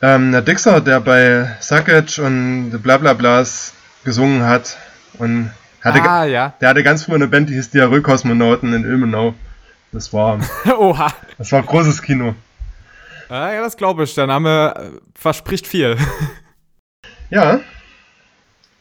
ähm, 0.04 0.32
der 0.32 0.44
Dixer, 0.44 0.80
der 0.80 1.00
bei 1.00 1.50
Suckage 1.60 2.20
und 2.20 2.70
Blablablas 2.84 3.74
gesungen 4.04 4.44
hat 4.44 4.78
und 5.18 5.50
hatte, 5.84 6.02
Ah, 6.04 6.24
ja. 6.26 6.54
der 6.62 6.70
hatte 6.70 6.84
ganz 6.84 7.04
früh 7.06 7.16
eine 7.16 7.28
Band, 7.28 7.50
die 7.50 7.56
hieß 7.56 7.72
Diarrhoe-Kosmonauten 7.72 8.74
in 8.74 8.84
Ilmenau. 8.84 9.34
Das 9.92 10.14
war, 10.14 10.40
Oha. 10.78 11.12
das 11.40 11.52
war 11.52 11.64
großes 11.64 12.04
Kino. 12.04 12.36
Ah, 13.30 13.54
ja, 13.54 13.62
das 13.62 13.78
glaube 13.78 14.04
ich. 14.04 14.16
Der 14.16 14.28
Name 14.28 14.74
äh, 14.76 15.00
verspricht 15.16 15.68
viel. 15.68 15.98
Ja. 17.32 17.60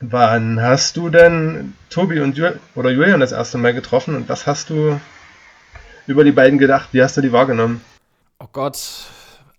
Wann 0.01 0.59
hast 0.59 0.97
du 0.97 1.11
denn 1.11 1.75
Tobi 1.91 2.21
und 2.21 2.39
Ju 2.39 2.49
oder 2.75 2.89
Julian 2.89 3.21
das 3.21 3.33
erste 3.33 3.59
Mal 3.59 3.75
getroffen 3.75 4.17
und 4.17 4.27
was 4.31 4.47
hast 4.47 4.71
du 4.71 4.99
über 6.07 6.25
die 6.25 6.33
beiden 6.33 6.59
gedacht? 6.59 6.89
Wie 6.93 7.03
hast 7.03 7.19
du 7.19 7.21
die 7.21 7.31
wahrgenommen? 7.33 7.83
Oh 8.39 8.47
Gott. 8.51 8.79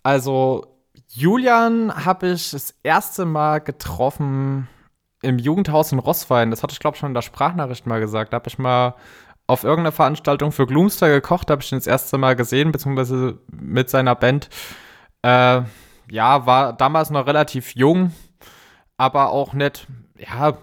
Also, 0.02 0.66
Julian 1.06 2.04
habe 2.04 2.30
ich 2.30 2.50
das 2.50 2.74
erste 2.82 3.26
Mal 3.26 3.60
getroffen 3.60 4.66
im 5.22 5.38
Jugendhaus 5.38 5.92
in 5.92 6.00
Rosswein. 6.00 6.50
Das 6.50 6.64
hatte 6.64 6.72
ich, 6.72 6.80
glaube 6.80 6.96
ich, 6.96 7.00
schon 7.00 7.10
in 7.10 7.14
der 7.14 7.22
Sprachnachricht 7.22 7.86
mal 7.86 8.00
gesagt. 8.00 8.32
Da 8.32 8.36
habe 8.36 8.48
ich 8.48 8.58
mal 8.58 8.96
auf 9.50 9.64
irgendeiner 9.64 9.92
Veranstaltung 9.92 10.52
für 10.52 10.66
Gloomster 10.66 11.08
gekocht, 11.08 11.50
habe 11.50 11.60
ich 11.60 11.72
ihn 11.72 11.78
das 11.78 11.88
erste 11.88 12.18
Mal 12.18 12.36
gesehen, 12.36 12.70
beziehungsweise 12.70 13.38
mit 13.50 13.90
seiner 13.90 14.14
Band. 14.14 14.48
Äh, 15.22 15.62
ja, 16.10 16.46
war 16.46 16.72
damals 16.72 17.10
noch 17.10 17.26
relativ 17.26 17.74
jung, 17.74 18.12
aber 18.96 19.30
auch 19.30 19.52
nicht, 19.52 19.88
ja, 20.16 20.56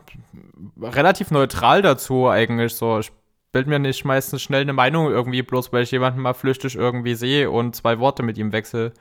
relativ 0.81 1.31
neutral 1.31 1.81
dazu 1.81 2.29
eigentlich. 2.29 2.75
So, 2.75 2.99
ich 2.99 3.11
bild 3.51 3.67
mir 3.67 3.79
nicht 3.79 4.05
meistens 4.05 4.41
schnell 4.41 4.61
eine 4.61 4.73
Meinung 4.73 5.09
irgendwie, 5.09 5.41
bloß 5.41 5.73
weil 5.73 5.83
ich 5.83 5.91
jemanden 5.91 6.21
mal 6.21 6.33
flüchtig 6.33 6.75
irgendwie 6.75 7.15
sehe 7.15 7.51
und 7.51 7.75
zwei 7.75 7.99
Worte 7.99 8.23
mit 8.23 8.37
ihm 8.37 8.53
wechsle. 8.53 8.93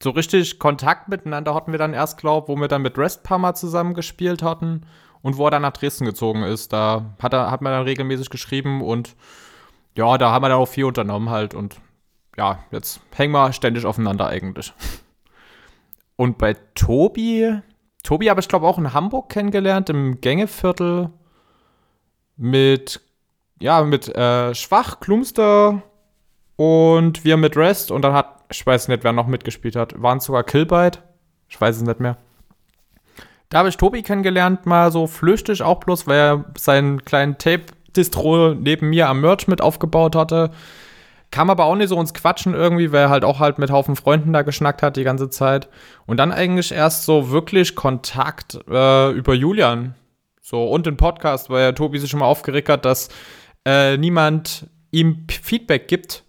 So 0.00 0.10
richtig 0.10 0.60
Kontakt 0.60 1.08
miteinander 1.08 1.54
hatten 1.54 1.72
wir 1.72 1.78
dann 1.78 1.92
erst, 1.92 2.18
glaub, 2.18 2.48
wo 2.48 2.56
wir 2.56 2.68
dann 2.68 2.82
mit 2.82 2.98
Rest 2.98 3.28
Mal 3.28 3.54
zusammen 3.54 3.94
gespielt 3.94 4.42
hatten 4.42 4.82
und 5.24 5.38
wo 5.38 5.46
er 5.46 5.50
dann 5.52 5.62
nach 5.62 5.72
Dresden 5.72 6.04
gezogen 6.04 6.42
ist. 6.42 6.72
Da 6.72 7.16
hat 7.18 7.32
er, 7.32 7.50
hat 7.50 7.62
man 7.62 7.72
dann 7.72 7.84
regelmäßig 7.84 8.28
geschrieben 8.28 8.82
und 8.82 9.16
ja, 9.96 10.18
da 10.18 10.30
haben 10.30 10.44
wir 10.44 10.50
dann 10.50 10.58
auch 10.58 10.68
viel 10.68 10.84
unternommen 10.84 11.30
halt 11.30 11.54
und 11.54 11.80
ja, 12.36 12.58
jetzt 12.70 13.00
hängen 13.14 13.32
wir 13.32 13.52
ständig 13.54 13.86
aufeinander 13.86 14.26
eigentlich. 14.26 14.72
Und 16.16 16.38
bei 16.38 16.54
Tobi, 16.76 17.58
Tobi 18.04 18.30
habe 18.30 18.40
ich 18.40 18.46
glaube 18.46 18.68
auch 18.68 18.78
in 18.78 18.92
Hamburg 18.92 19.30
kennengelernt, 19.30 19.90
im 19.90 20.20
Gängeviertel 20.20 21.10
mit, 22.36 23.00
ja, 23.58 23.82
mit 23.82 24.14
äh, 24.14 24.54
Schwach, 24.54 25.00
Klumster 25.00 25.82
und 26.54 27.24
wir 27.24 27.36
mit 27.36 27.56
Rest 27.56 27.90
und 27.90 28.02
dann 28.02 28.12
hat, 28.12 28.44
ich 28.48 28.64
weiß 28.64 28.86
nicht, 28.86 29.02
wer 29.02 29.12
noch 29.12 29.26
mitgespielt 29.26 29.74
hat, 29.74 30.00
waren 30.00 30.18
es 30.18 30.24
sogar 30.26 30.44
Killbite, 30.44 31.00
ich 31.48 31.60
weiß 31.60 31.78
es 31.78 31.82
nicht 31.82 31.98
mehr. 31.98 32.16
Da 33.54 33.60
habe 33.60 33.68
ich 33.68 33.76
Tobi 33.76 34.02
kennengelernt, 34.02 34.66
mal 34.66 34.90
so 34.90 35.06
flüchtig, 35.06 35.62
auch 35.62 35.78
bloß, 35.78 36.08
weil 36.08 36.18
er 36.18 36.44
seinen 36.58 37.04
kleinen 37.04 37.38
Tape-Distro 37.38 38.52
neben 38.52 38.90
mir 38.90 39.08
am 39.08 39.20
Merch 39.20 39.46
mit 39.46 39.60
aufgebaut 39.60 40.16
hatte. 40.16 40.50
Kam 41.30 41.50
aber 41.50 41.66
auch 41.66 41.76
nicht 41.76 41.90
so 41.90 42.00
ins 42.00 42.14
Quatschen 42.14 42.52
irgendwie, 42.52 42.90
weil 42.90 43.02
er 43.02 43.10
halt 43.10 43.24
auch 43.24 43.38
halt 43.38 43.58
mit 43.60 43.70
Haufen 43.70 43.94
Freunden 43.94 44.32
da 44.32 44.42
geschnackt 44.42 44.82
hat 44.82 44.96
die 44.96 45.04
ganze 45.04 45.30
Zeit. 45.30 45.68
Und 46.04 46.16
dann 46.16 46.32
eigentlich 46.32 46.72
erst 46.72 47.04
so 47.04 47.30
wirklich 47.30 47.76
Kontakt 47.76 48.58
äh, 48.68 49.12
über 49.12 49.34
Julian. 49.34 49.94
So, 50.40 50.64
und 50.64 50.86
den 50.86 50.96
Podcast, 50.96 51.48
weil 51.48 51.74
Tobi 51.74 52.00
sich 52.00 52.10
schon 52.10 52.18
mal 52.18 52.26
aufgeregt 52.26 52.68
hat, 52.68 52.84
dass 52.84 53.08
äh, 53.64 53.96
niemand 53.96 54.66
ihm 54.90 55.28
Feedback 55.30 55.86
gibt. 55.86 56.24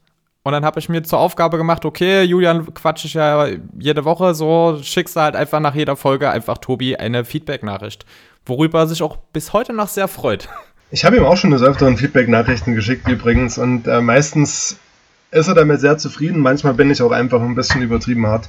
Und 0.45 0.51
dann 0.51 0.63
habe 0.63 0.79
ich 0.79 0.89
mir 0.89 1.01
zur 1.01 1.17
Aufgabe 1.17 1.57
gemacht, 1.57 1.85
okay, 1.85 2.21
Julian 2.21 2.71
quatsche 2.75 3.07
ich 3.07 3.15
ja 3.15 3.47
jede 3.79 4.05
Woche, 4.05 4.35
so 4.35 4.79
schickst 4.83 5.15
du 5.15 5.21
halt 5.21 5.35
einfach 5.35 5.59
nach 5.59 5.73
jeder 5.73 5.95
Folge 5.95 6.29
einfach 6.29 6.59
Tobi 6.59 6.95
eine 6.95 7.25
Feedback-Nachricht. 7.25 8.05
Worüber 8.45 8.81
er 8.81 8.87
sich 8.87 9.01
auch 9.01 9.17
bis 9.33 9.53
heute 9.53 9.73
noch 9.73 9.87
sehr 9.87 10.07
freut. 10.07 10.47
Ich 10.91 11.03
habe 11.03 11.17
ihm 11.17 11.25
auch 11.25 11.35
schon 11.35 11.49
des 11.49 11.63
Öfteren 11.63 11.97
Feedback-Nachrichten 11.97 12.75
geschickt 12.75 13.07
übrigens 13.07 13.57
und 13.57 13.87
äh, 13.87 14.01
meistens 14.01 14.77
ist 15.31 15.47
er 15.47 15.55
damit 15.55 15.81
sehr 15.81 15.97
zufrieden. 15.97 16.41
Manchmal 16.41 16.75
bin 16.75 16.91
ich 16.91 17.01
auch 17.01 17.11
einfach 17.11 17.41
ein 17.41 17.55
bisschen 17.55 17.81
übertrieben 17.81 18.27
hart. 18.27 18.47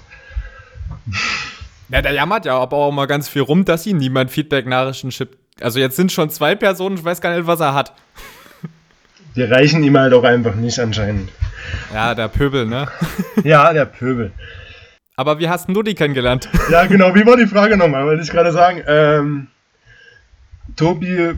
Ja, 1.88 2.02
der 2.02 2.12
jammert 2.12 2.44
ja 2.44 2.58
aber 2.58 2.76
auch 2.76 2.92
mal 2.92 3.06
ganz 3.06 3.26
viel 3.26 3.40
rum, 3.40 3.64
dass 3.64 3.86
ihm 3.86 3.96
niemand 3.96 4.30
Feedback-Nachrichten 4.30 5.12
schickt. 5.12 5.38
Also 5.62 5.78
jetzt 5.78 5.96
sind 5.96 6.12
schon 6.12 6.28
zwei 6.28 6.56
Personen, 6.56 6.98
ich 6.98 7.04
weiß 7.04 7.22
gar 7.22 7.34
nicht, 7.34 7.46
was 7.46 7.60
er 7.60 7.72
hat. 7.72 7.94
Die 9.36 9.42
reichen 9.42 9.84
ihm 9.84 9.98
halt 9.98 10.14
auch 10.14 10.24
einfach 10.24 10.54
nicht 10.54 10.78
anscheinend. 10.78 11.30
Ja, 11.92 12.14
der 12.14 12.28
Pöbel, 12.28 12.66
ne? 12.66 12.88
Ja, 13.44 13.72
der 13.72 13.84
Pöbel. 13.84 14.32
Aber 15.14 15.38
wie 15.38 15.48
hast 15.48 15.66
denn 15.68 15.74
du 15.74 15.82
die 15.82 15.94
kennengelernt? 15.94 16.48
Ja, 16.70 16.86
genau. 16.86 17.14
Wie 17.14 17.26
war 17.26 17.36
die 17.36 17.46
Frage 17.46 17.76
nochmal? 17.76 18.06
Wollte 18.06 18.22
ich 18.22 18.30
gerade 18.30 18.52
sagen. 18.52 18.82
Ähm, 18.86 19.46
Tobi 20.74 21.34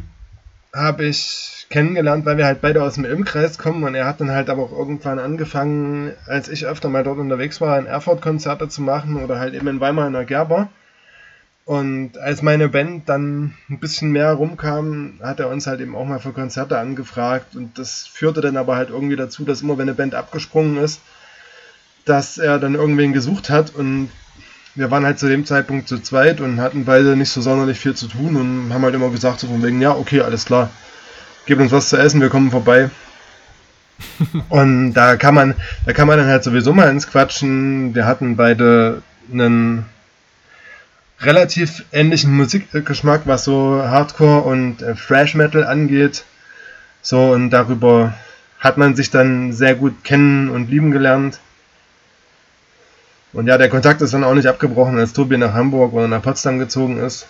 habe 0.75 1.05
ich 1.07 1.67
kennengelernt, 1.71 2.25
weil 2.25 2.39
wir 2.39 2.47
halt 2.47 2.61
beide 2.61 2.83
aus 2.83 2.95
dem 2.95 3.05
Ilmkreis 3.05 3.59
kommen 3.59 3.85
und 3.85 3.95
er 3.95 4.07
hat 4.07 4.21
dann 4.21 4.31
halt 4.31 4.49
aber 4.49 4.63
auch 4.63 4.73
irgendwann 4.73 5.19
angefangen, 5.19 6.13
als 6.27 6.49
ich 6.49 6.67
öfter 6.67 6.89
mal 6.89 7.05
dort 7.05 7.19
unterwegs 7.19 7.61
war, 7.61 7.79
in 7.79 7.87
Erfurt 7.87 8.23
Konzerte 8.23 8.69
zu 8.69 8.81
machen 8.81 9.17
oder 9.23 9.39
halt 9.39 9.55
eben 9.55 9.69
in 9.69 9.81
Weimar 9.81 10.07
in 10.07 10.13
der 10.15 10.25
Gerber. 10.25 10.69
Und 11.69 12.17
als 12.17 12.41
meine 12.41 12.71
Band 12.71 13.11
dann 13.11 13.53
ein 13.69 13.79
bisschen 13.79 14.11
mehr 14.11 14.33
rumkam, 14.33 15.21
hat 15.23 15.39
er 15.39 15.51
uns 15.51 15.67
halt 15.67 15.83
eben 15.83 15.95
auch 15.95 16.07
mal 16.07 16.19
für 16.19 16.33
Konzerte 16.33 16.79
angefragt 16.79 17.57
und 17.57 17.79
das 17.79 18.07
führte 18.07 18.41
dann 18.41 18.57
aber 18.57 18.77
halt 18.77 18.89
irgendwie 18.89 19.17
dazu, 19.17 19.45
dass 19.45 19.61
immer 19.61 19.77
wenn 19.77 19.83
eine 19.83 19.93
Band 19.93 20.15
abgesprungen 20.15 20.79
ist, 20.79 21.03
dass 22.07 22.39
er 22.39 22.59
dann 22.59 22.75
irgendwen 22.75 23.13
gesucht 23.13 23.51
hat 23.51 23.75
und 23.75 24.09
wir 24.77 24.91
waren 24.91 25.05
halt 25.05 25.19
zu 25.19 25.29
dem 25.29 25.45
Zeitpunkt 25.45 25.89
zu 25.89 25.99
zweit 25.99 26.41
und 26.41 26.59
hatten 26.59 26.87
beide 26.87 27.17
nicht 27.17 27.29
so 27.29 27.43
sonderlich 27.43 27.79
viel 27.79 27.95
zu 27.95 28.09
tun 28.09 28.37
und 28.37 28.73
haben 28.73 28.83
halt 28.83 28.95
immer 28.95 29.11
gesagt, 29.11 29.41
so 29.41 29.47
von 29.47 29.63
wegen, 29.63 29.83
ja, 29.83 29.95
okay, 29.95 30.23
alles 30.23 30.47
klar, 30.47 30.71
gebt 31.45 31.61
uns 31.61 31.71
was 31.71 31.91
zu 31.91 31.99
essen, 31.99 32.23
wir 32.23 32.31
kommen 32.31 32.51
vorbei. 32.51 32.89
und 34.49 34.95
da 34.95 35.19
kann 35.19 35.35
man, 35.35 35.55
da 35.85 35.93
kann 35.93 36.09
man 36.09 36.17
dann 36.17 36.29
halt 36.29 36.45
sowieso 36.45 36.73
mal 36.73 36.89
ins 36.89 37.09
Quatschen. 37.09 37.95
Wir 37.95 38.07
hatten 38.07 38.37
beide 38.37 39.03
einen 39.31 39.85
relativ 41.21 41.85
ähnlichen 41.93 42.35
Musikgeschmack, 42.37 43.23
was 43.25 43.45
so 43.45 43.83
Hardcore 43.83 44.43
und 44.43 44.83
äh, 44.83 44.95
Thrash 44.95 45.35
Metal 45.35 45.65
angeht. 45.65 46.25
So, 47.03 47.33
und 47.33 47.51
darüber 47.51 48.15
hat 48.61 48.77
man 48.77 48.97
sich 48.97 49.11
dann 49.11 49.53
sehr 49.53 49.75
gut 49.75 50.05
kennen 50.05 50.49
und 50.49 50.71
lieben 50.71 50.91
gelernt. 50.91 51.41
Und 53.33 53.47
ja, 53.47 53.59
der 53.59 53.69
Kontakt 53.69 54.01
ist 54.01 54.15
dann 54.15 54.25
auch 54.25 54.35
nicht 54.35 54.47
abgebrochen, 54.47 54.99
als 54.99 55.13
Tobi 55.13 55.37
nach 55.37 55.53
Hamburg 55.53 55.93
oder 55.93 56.09
nach 56.09 56.23
Potsdam 56.23 56.59
gezogen 56.59 56.99
ist. 56.99 57.27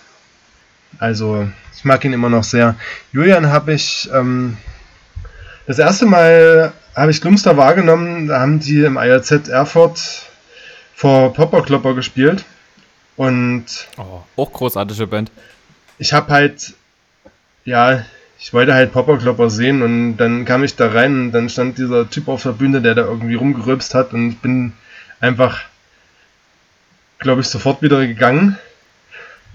Also, 0.97 1.47
ich 1.75 1.85
mag 1.85 2.03
ihn 2.03 2.13
immer 2.13 2.29
noch 2.29 2.43
sehr. 2.43 2.75
Julian 3.11 3.47
habe 3.47 3.73
ich 3.73 4.09
ähm, 4.13 4.57
das 5.67 5.77
erste 5.77 6.07
Mal 6.07 6.73
habe 6.95 7.11
ich 7.11 7.21
Glumster 7.21 7.55
wahrgenommen, 7.55 8.27
da 8.27 8.39
haben 8.39 8.59
die 8.59 8.83
im 8.83 8.97
IRZ 8.97 9.49
Erfurt 9.49 9.99
vor 10.95 11.31
Popper 11.33 11.61
Klopper 11.61 11.93
gespielt. 11.93 12.43
Und 13.19 13.65
oh, 13.97 14.21
auch 14.37 14.53
großartige 14.53 15.05
Band. 15.05 15.29
Ich 15.97 16.13
habe 16.13 16.31
halt, 16.31 16.73
ja, 17.65 18.05
ich 18.39 18.53
wollte 18.53 18.73
halt 18.73 18.93
Popper 18.93 19.17
Klopper 19.17 19.49
sehen 19.49 19.81
und 19.81 20.15
dann 20.15 20.45
kam 20.45 20.63
ich 20.63 20.77
da 20.77 20.87
rein 20.87 21.23
und 21.23 21.31
dann 21.33 21.49
stand 21.49 21.77
dieser 21.77 22.09
Typ 22.09 22.29
auf 22.29 22.43
der 22.43 22.53
Bühne, 22.53 22.81
der 22.81 22.95
da 22.95 23.01
irgendwie 23.01 23.35
rumgerülpst 23.35 23.93
hat 23.93 24.13
und 24.13 24.29
ich 24.29 24.37
bin 24.39 24.71
einfach, 25.19 25.59
glaube 27.17 27.41
ich, 27.41 27.49
sofort 27.49 27.81
wieder 27.81 28.07
gegangen. 28.07 28.57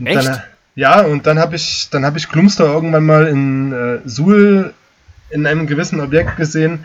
Echt? 0.05 0.29
Dann, 0.29 0.43
ja, 0.75 1.01
und 1.01 1.27
dann 1.27 1.39
habe 1.39 1.57
ich, 1.57 1.89
dann 1.89 2.05
habe 2.05 2.19
ich 2.19 2.29
Klumster 2.29 2.67
irgendwann 2.67 3.07
mal 3.07 3.27
in 3.29 3.73
äh, 3.73 4.01
Suhl 4.07 4.75
in 5.31 5.47
einem 5.47 5.67
gewissen 5.67 6.03
Objekt 6.03 6.37
gesehen 6.37 6.85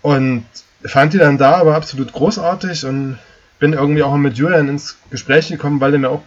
und 0.00 0.46
fand 0.84 1.12
die 1.12 1.18
dann 1.18 1.38
da 1.38 1.56
aber 1.56 1.74
absolut 1.74 2.12
großartig 2.12 2.86
und 2.86 3.18
bin 3.58 3.72
irgendwie 3.72 4.02
auch 4.02 4.16
mit 4.16 4.36
Julian 4.36 4.68
ins 4.68 4.98
Gespräch 5.10 5.48
gekommen, 5.48 5.80
weil 5.80 5.92
er 5.92 5.98
mir 5.98 6.10
auch 6.10 6.22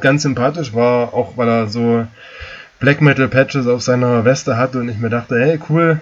ganz 0.00 0.22
sympathisch 0.22 0.74
war, 0.74 1.14
auch 1.14 1.36
weil 1.36 1.48
er 1.48 1.68
so 1.68 2.06
Black 2.80 3.00
Metal 3.00 3.28
Patches 3.28 3.66
auf 3.66 3.82
seiner 3.82 4.24
Weste 4.24 4.56
hatte 4.56 4.80
und 4.80 4.88
ich 4.88 4.98
mir 4.98 5.08
dachte, 5.08 5.38
hey, 5.38 5.58
cool, 5.68 6.00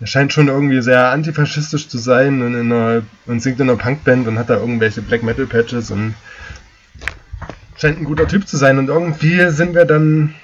er 0.00 0.06
scheint 0.06 0.32
schon 0.32 0.48
irgendwie 0.48 0.80
sehr 0.82 1.10
antifaschistisch 1.10 1.88
zu 1.88 1.98
sein 1.98 2.42
und, 2.42 2.54
in 2.54 2.72
einer, 2.72 3.02
und 3.26 3.40
singt 3.40 3.60
in 3.60 3.68
einer 3.68 3.78
Punkband 3.78 4.28
und 4.28 4.38
hat 4.38 4.50
da 4.50 4.56
irgendwelche 4.56 5.02
Black 5.02 5.22
Metal 5.22 5.46
Patches 5.46 5.90
und 5.90 6.14
scheint 7.76 8.00
ein 8.00 8.04
guter 8.04 8.28
Typ 8.28 8.46
zu 8.46 8.56
sein. 8.56 8.78
Und 8.78 8.88
irgendwie 8.88 9.50
sind 9.50 9.74
wir 9.74 9.84
dann 9.84 10.34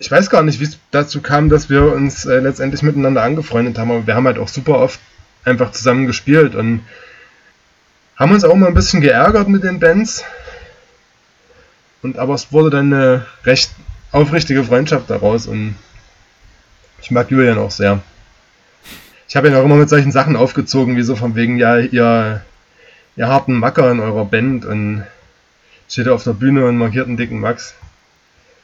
ich 0.00 0.10
weiß 0.10 0.30
gar 0.30 0.42
nicht, 0.42 0.58
wie 0.60 0.64
es 0.64 0.78
dazu 0.90 1.20
kam, 1.20 1.50
dass 1.50 1.68
wir 1.68 1.92
uns 1.92 2.24
äh, 2.24 2.40
letztendlich 2.40 2.82
miteinander 2.82 3.22
angefreundet 3.22 3.78
haben, 3.78 3.90
aber 3.90 4.06
wir 4.06 4.14
haben 4.14 4.26
halt 4.26 4.38
auch 4.38 4.48
super 4.48 4.78
oft 4.78 4.98
einfach 5.44 5.72
zusammen 5.72 6.06
gespielt 6.06 6.54
und 6.54 6.80
haben 8.20 8.32
uns 8.32 8.44
auch 8.44 8.54
mal 8.54 8.68
ein 8.68 8.74
bisschen 8.74 9.00
geärgert 9.00 9.48
mit 9.48 9.64
den 9.64 9.80
Bands. 9.80 10.22
Und 12.02 12.18
aber 12.18 12.34
es 12.34 12.52
wurde 12.52 12.70
dann 12.70 12.92
eine 12.92 13.26
recht 13.44 13.72
aufrichtige 14.12 14.62
Freundschaft 14.62 15.08
daraus 15.08 15.46
und 15.46 15.74
ich 17.00 17.10
mag 17.10 17.30
Julian 17.30 17.58
auch 17.58 17.70
sehr. 17.70 18.00
Ich 19.26 19.36
habe 19.36 19.48
ihn 19.48 19.54
auch 19.54 19.64
immer 19.64 19.76
mit 19.76 19.88
solchen 19.88 20.12
Sachen 20.12 20.36
aufgezogen, 20.36 20.96
wie 20.96 21.02
so 21.02 21.16
von 21.16 21.34
wegen, 21.34 21.56
ja, 21.56 21.78
ihr, 21.78 22.42
ihr 23.16 23.28
harten 23.28 23.54
Macker 23.54 23.90
in 23.90 24.00
eurer 24.00 24.26
Band 24.26 24.66
und 24.66 25.04
steht 25.88 26.08
auf 26.08 26.24
der 26.24 26.32
Bühne 26.32 26.66
und 26.66 26.76
markiert 26.76 27.06
einen 27.06 27.16
dicken 27.16 27.40
Max. 27.40 27.74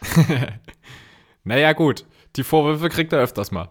Naja, 1.48 1.74
gut. 1.74 2.04
Die 2.34 2.42
Vorwürfe 2.42 2.88
kriegt 2.88 3.12
er 3.12 3.20
öfters 3.20 3.52
mal. 3.52 3.68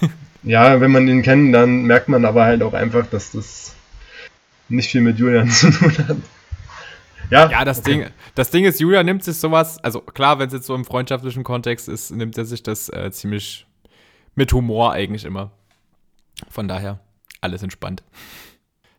ja, 0.42 0.80
wenn 0.80 0.90
man 0.90 1.06
ihn 1.06 1.22
kennt, 1.22 1.54
dann 1.54 1.84
merkt 1.84 2.08
man 2.08 2.24
aber 2.24 2.44
halt 2.44 2.64
auch 2.64 2.74
einfach, 2.74 3.06
dass 3.06 3.30
das 3.30 3.75
nicht 4.68 4.90
viel 4.90 5.00
mit 5.00 5.18
Julian 5.18 5.48
zu 5.50 5.70
tun 5.70 5.92
hat. 6.08 6.16
Ja, 7.30 7.50
ja 7.50 7.64
das, 7.64 7.80
okay. 7.80 7.90
Ding, 7.90 8.06
das 8.34 8.50
Ding 8.50 8.64
ist, 8.64 8.80
Julian 8.80 9.06
nimmt 9.06 9.24
sich 9.24 9.36
sowas, 9.36 9.82
also 9.82 10.00
klar, 10.00 10.38
wenn 10.38 10.46
es 10.46 10.52
jetzt 10.52 10.66
so 10.66 10.74
im 10.74 10.84
freundschaftlichen 10.84 11.44
Kontext 11.44 11.88
ist, 11.88 12.12
nimmt 12.12 12.38
er 12.38 12.44
sich 12.44 12.62
das 12.62 12.88
äh, 12.88 13.10
ziemlich 13.10 13.66
mit 14.34 14.52
Humor 14.52 14.92
eigentlich 14.92 15.24
immer. 15.24 15.50
Von 16.50 16.68
daher, 16.68 17.00
alles 17.40 17.62
entspannt. 17.62 18.02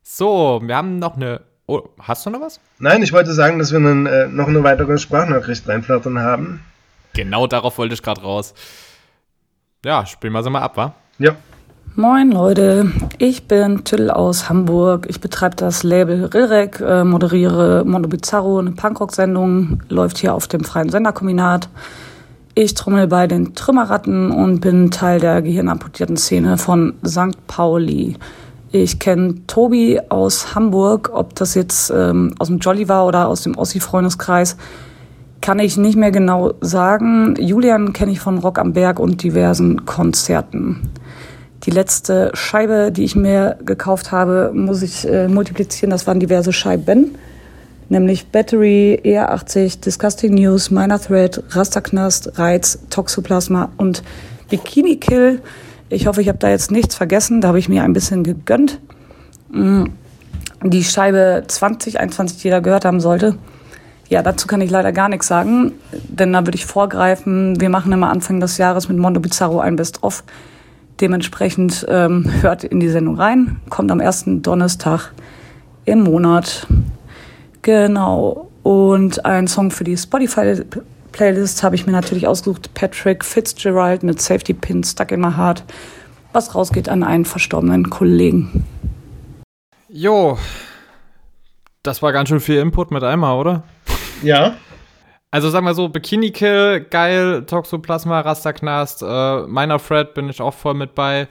So, 0.03 0.61
wir 0.63 0.76
haben 0.76 0.99
noch 0.99 1.15
eine. 1.15 1.41
Oh, 1.68 1.89
hast 1.99 2.26
du 2.26 2.30
noch 2.30 2.41
was? 2.41 2.59
Nein, 2.80 3.03
ich 3.03 3.11
wollte 3.11 3.34
sagen, 3.34 3.59
dass 3.59 3.74
wir 3.74 3.80
dann, 3.80 4.05
äh, 4.05 4.28
noch 4.28 4.47
eine 4.47 4.63
weitere 4.63 4.97
Sprachnachricht 4.97 5.68
reinflattern 5.68 6.20
haben. 6.20 6.61
Genau 7.13 7.45
darauf 7.45 7.78
wollte 7.78 7.93
ich 7.93 8.01
gerade 8.01 8.22
raus. 8.22 8.53
Ja, 9.84 10.05
spielen 10.05 10.34
wir 10.34 10.43
sie 10.43 10.49
mal 10.49 10.61
ab, 10.61 10.78
wa? 10.78 10.95
Ja. 11.20 11.36
Moin 12.00 12.30
Leute, 12.30 12.91
ich 13.18 13.48
bin 13.48 13.84
Till 13.84 14.12
aus 14.12 14.50
Hamburg. 14.50 15.08
Ich 15.10 15.20
betreibe 15.20 15.56
das 15.56 15.82
Label 15.82 16.26
Rilrek, 16.26 16.80
äh, 16.80 17.04
moderiere 17.04 17.86
Mondo 17.88 18.08
Bizarro, 18.08 18.60
eine 18.60 18.70
Punkrock-Sendung, 18.70 19.82
läuft 19.89 20.20
hier 20.20 20.36
auf 20.36 20.48
dem 20.48 20.64
freien 20.64 20.89
Senderkombinat. 20.89 21.70
Ich 22.54 22.76
trommel 22.76 23.08
bei 23.08 23.26
den 23.26 23.56
Trümmerratten 23.56 24.30
und 24.30 24.60
bin 24.60 24.91
Teil 24.91 25.20
der 25.20 25.41
gehirnamputierten 25.41 26.18
Szene 26.18 26.60
von 26.60 26.93
St. 27.04 27.48
Pauli. 27.48 28.16
Ich 28.72 29.00
kenne 29.00 29.48
Tobi 29.48 30.00
aus 30.10 30.54
Hamburg, 30.54 31.10
ob 31.12 31.34
das 31.34 31.56
jetzt 31.56 31.89
ähm, 31.89 32.36
aus 32.38 32.45
dem 32.45 32.60
Jolly 32.60 32.88
war 32.88 33.08
oder 33.08 33.28
aus 33.28 33.41
dem 33.41 33.58
Ossi-Freundeskreis 33.58 34.56
kann 35.41 35.60
ich 35.60 35.78
nicht 35.78 35.95
mehr 35.95 36.12
genau 36.12 36.54
sagen. 36.62 37.36
Julian 37.39 37.93
kenne 37.93 38.12
ich 38.12 38.20
von 38.20 38.38
Rock 38.38 38.60
am 38.60 38.74
Berg 38.74 39.00
und 39.00 39.24
diversen 39.24 39.86
Konzerten. 39.86 40.89
Die 41.68 41.72
letzte 41.72 42.32
Scheibe, 42.34 42.93
die 42.93 43.03
ich 43.03 43.18
mir 43.18 43.57
gekauft 43.65 44.13
habe, 44.13 44.51
muss 44.53 44.82
ich 44.82 45.05
äh, 45.05 45.28
multiplizieren. 45.28 45.89
Das 45.89 46.07
waren 46.07 46.22
diverse 46.22 46.53
Scheiben. 46.53 47.15
Nämlich 47.89 48.28
Battery, 48.28 49.01
ER80, 49.03 49.82
Disgusting 49.82 50.34
News, 50.34 50.72
Minor 50.72 51.01
Thread, 51.01 51.43
Rasterknast, 51.49 52.39
Reiz, 52.39 52.80
Toxoplasma 52.89 53.70
und 53.76 54.01
Bikini 54.49 54.95
Kill. 54.95 55.41
Ich 55.89 56.07
hoffe, 56.07 56.22
ich 56.22 56.30
habe 56.30 56.38
da 56.38 56.49
jetzt 56.49 56.72
nichts 56.72 56.95
vergessen. 56.95 57.41
Da 57.41 57.49
habe 57.49 57.59
ich 57.59 57.68
mir 57.68 57.84
ein 57.84 57.91
bisschen 57.91 58.24
gegönnt. 58.24 58.80
Mm. 59.51 59.88
Die 60.63 60.86
Scheibe 60.86 61.43
2021, 61.47 62.41
die 62.43 62.49
da 62.49 62.61
gehört 62.61 62.86
haben 62.86 63.01
sollte, 63.01 63.38
ja, 64.07 64.24
dazu 64.24 64.47
kann 64.47 64.61
ich 64.61 64.72
leider 64.72 64.93
gar 64.93 65.09
nichts 65.09 65.28
sagen, 65.28 65.74
denn 65.91 66.32
da 66.32 66.45
würde 66.45 66.55
ich 66.55 66.65
vorgreifen. 66.65 67.59
Wir 67.59 67.70
machen 67.70 67.91
immer 67.91 68.09
Anfang 68.09 68.39
des 68.39 68.57
Jahres 68.57 68.88
mit 68.88 68.97
Mondo 68.97 69.20
Bizarro 69.20 69.59
ein 69.59 69.76
Best-of. 69.76 70.24
Dementsprechend 71.00 71.86
ähm, 71.89 72.26
hört 72.41 72.64
in 72.64 72.80
die 72.80 72.89
Sendung 72.89 73.16
rein, 73.16 73.62
kommt 73.70 73.91
am 73.91 74.00
ersten 74.00 74.41
Donnerstag 74.41 75.12
im 75.86 76.04
Monat. 76.04 76.66
Genau. 77.62 78.50
Und 78.64 79.24
ein 79.26 79.48
Song 79.48 79.72
für 79.72 79.84
die 79.84 79.95
Spotify-Playlist 79.95 81.64
habe 81.64 81.76
ich 81.76 81.86
mir 81.86 81.91
natürlich 81.91 82.28
ausgesucht. 82.28 82.74
Patrick 82.74 83.24
Fitzgerald 83.24 84.04
mit 84.04 84.22
Safety 84.22 84.54
Pin 84.54 84.84
Stuck 84.84 85.12
in 85.12 85.22
my 85.22 85.34
Heart, 85.34 85.64
was 86.34 86.56
rausgeht 86.56 86.89
an 86.89 87.04
einen 87.04 87.26
verstorbenen 87.26 87.89
Kollegen. 87.89 88.66
Jo, 89.88 90.38
das 91.84 92.02
war 92.02 92.12
ganz 92.12 92.28
schön 92.30 92.41
viel 92.41 92.58
Input 92.58 92.91
mit 92.91 93.04
einmal, 93.04 93.38
oder? 93.38 93.64
Ja. 94.22 94.56
Also 95.30 95.50
sagen 95.50 95.66
wir 95.66 95.74
so, 95.74 95.90
Bikini 95.90 96.32
Kill, 96.32 96.86
geil, 96.90 97.46
Toxoplasma, 97.46 98.22
Rasterknast, 98.22 99.02
äh, 99.02 99.42
meiner 99.42 99.78
Fred 99.78 100.14
bin 100.14 100.30
ich 100.30 100.42
auch 100.42 100.54
voll 100.54 100.74
mit 100.74 100.96
bei. 100.96 101.28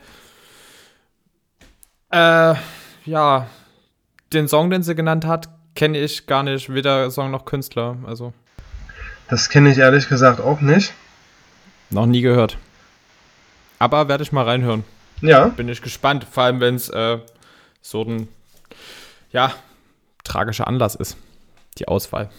Äh, 2.10 2.54
ja, 3.06 3.46
den 4.32 4.48
Song, 4.48 4.68
den 4.68 4.82
sie 4.82 4.94
genannt 4.94 5.24
hat, 5.24 5.48
kenne 5.74 5.98
ich 5.98 6.26
gar 6.26 6.42
nicht, 6.42 6.72
weder 6.72 7.10
Song 7.10 7.30
noch 7.30 7.46
Künstler, 7.46 7.96
also. 8.06 8.32
Das 9.28 9.48
kenne 9.48 9.70
ich 9.70 9.78
ehrlich 9.78 10.08
gesagt 10.08 10.40
auch 10.40 10.60
nicht. 10.60 10.92
Noch 11.90 12.06
nie 12.06 12.20
gehört. 12.20 12.58
Aber 13.78 14.08
werde 14.08 14.22
ich 14.22 14.32
mal 14.32 14.44
reinhören. 14.44 14.84
Ja. 15.20 15.46
Bin 15.46 15.68
ich 15.68 15.82
gespannt, 15.82 16.24
vor 16.30 16.44
allem 16.44 16.60
wenn 16.60 16.74
es 16.74 16.88
äh, 16.90 17.18
so 17.80 18.02
ein, 18.02 18.28
ja, 19.32 19.52
tragischer 20.22 20.66
Anlass 20.66 20.94
ist, 20.94 21.16
die 21.78 21.88
Auswahl. 21.88 22.30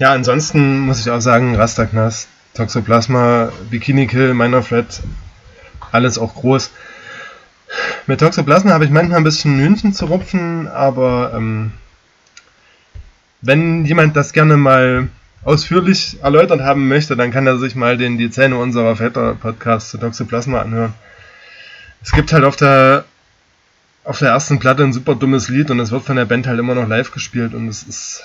Ja, 0.00 0.14
ansonsten 0.14 0.78
muss 0.78 1.00
ich 1.00 1.10
auch 1.10 1.20
sagen, 1.20 1.56
Rastaknas, 1.56 2.26
Toxoplasma, 2.54 3.52
Bikini 3.68 4.06
Kill, 4.06 4.32
Minor 4.32 4.66
Threat, 4.66 5.02
alles 5.92 6.16
auch 6.16 6.36
groß. 6.36 6.70
Mit 8.06 8.20
Toxoplasma 8.20 8.70
habe 8.70 8.86
ich 8.86 8.90
manchmal 8.90 9.18
ein 9.18 9.24
bisschen 9.24 9.60
Hühnchen 9.60 9.92
zu 9.92 10.06
rupfen, 10.06 10.68
aber 10.68 11.32
ähm, 11.36 11.72
wenn 13.42 13.84
jemand 13.84 14.16
das 14.16 14.32
gerne 14.32 14.56
mal 14.56 15.08
ausführlich 15.44 16.16
erläutert 16.22 16.62
haben 16.62 16.88
möchte, 16.88 17.14
dann 17.14 17.30
kann 17.30 17.46
er 17.46 17.58
sich 17.58 17.74
mal 17.74 17.98
den 17.98 18.16
Die 18.16 18.30
Zähne 18.30 18.56
unserer 18.56 18.96
Väter 18.96 19.34
Podcast 19.34 19.90
zu 19.90 19.98
Toxoplasma 19.98 20.62
anhören. 20.62 20.94
Es 22.02 22.12
gibt 22.12 22.32
halt 22.32 22.44
auf 22.44 22.56
der 22.56 23.04
auf 24.04 24.18
der 24.18 24.30
ersten 24.30 24.60
Platte 24.60 24.82
ein 24.82 24.94
super 24.94 25.14
dummes 25.14 25.50
Lied 25.50 25.70
und 25.70 25.78
es 25.78 25.90
wird 25.90 26.04
von 26.04 26.16
der 26.16 26.24
Band 26.24 26.46
halt 26.46 26.58
immer 26.58 26.74
noch 26.74 26.88
live 26.88 27.10
gespielt 27.10 27.52
und 27.52 27.68
es 27.68 27.82
ist 27.82 28.24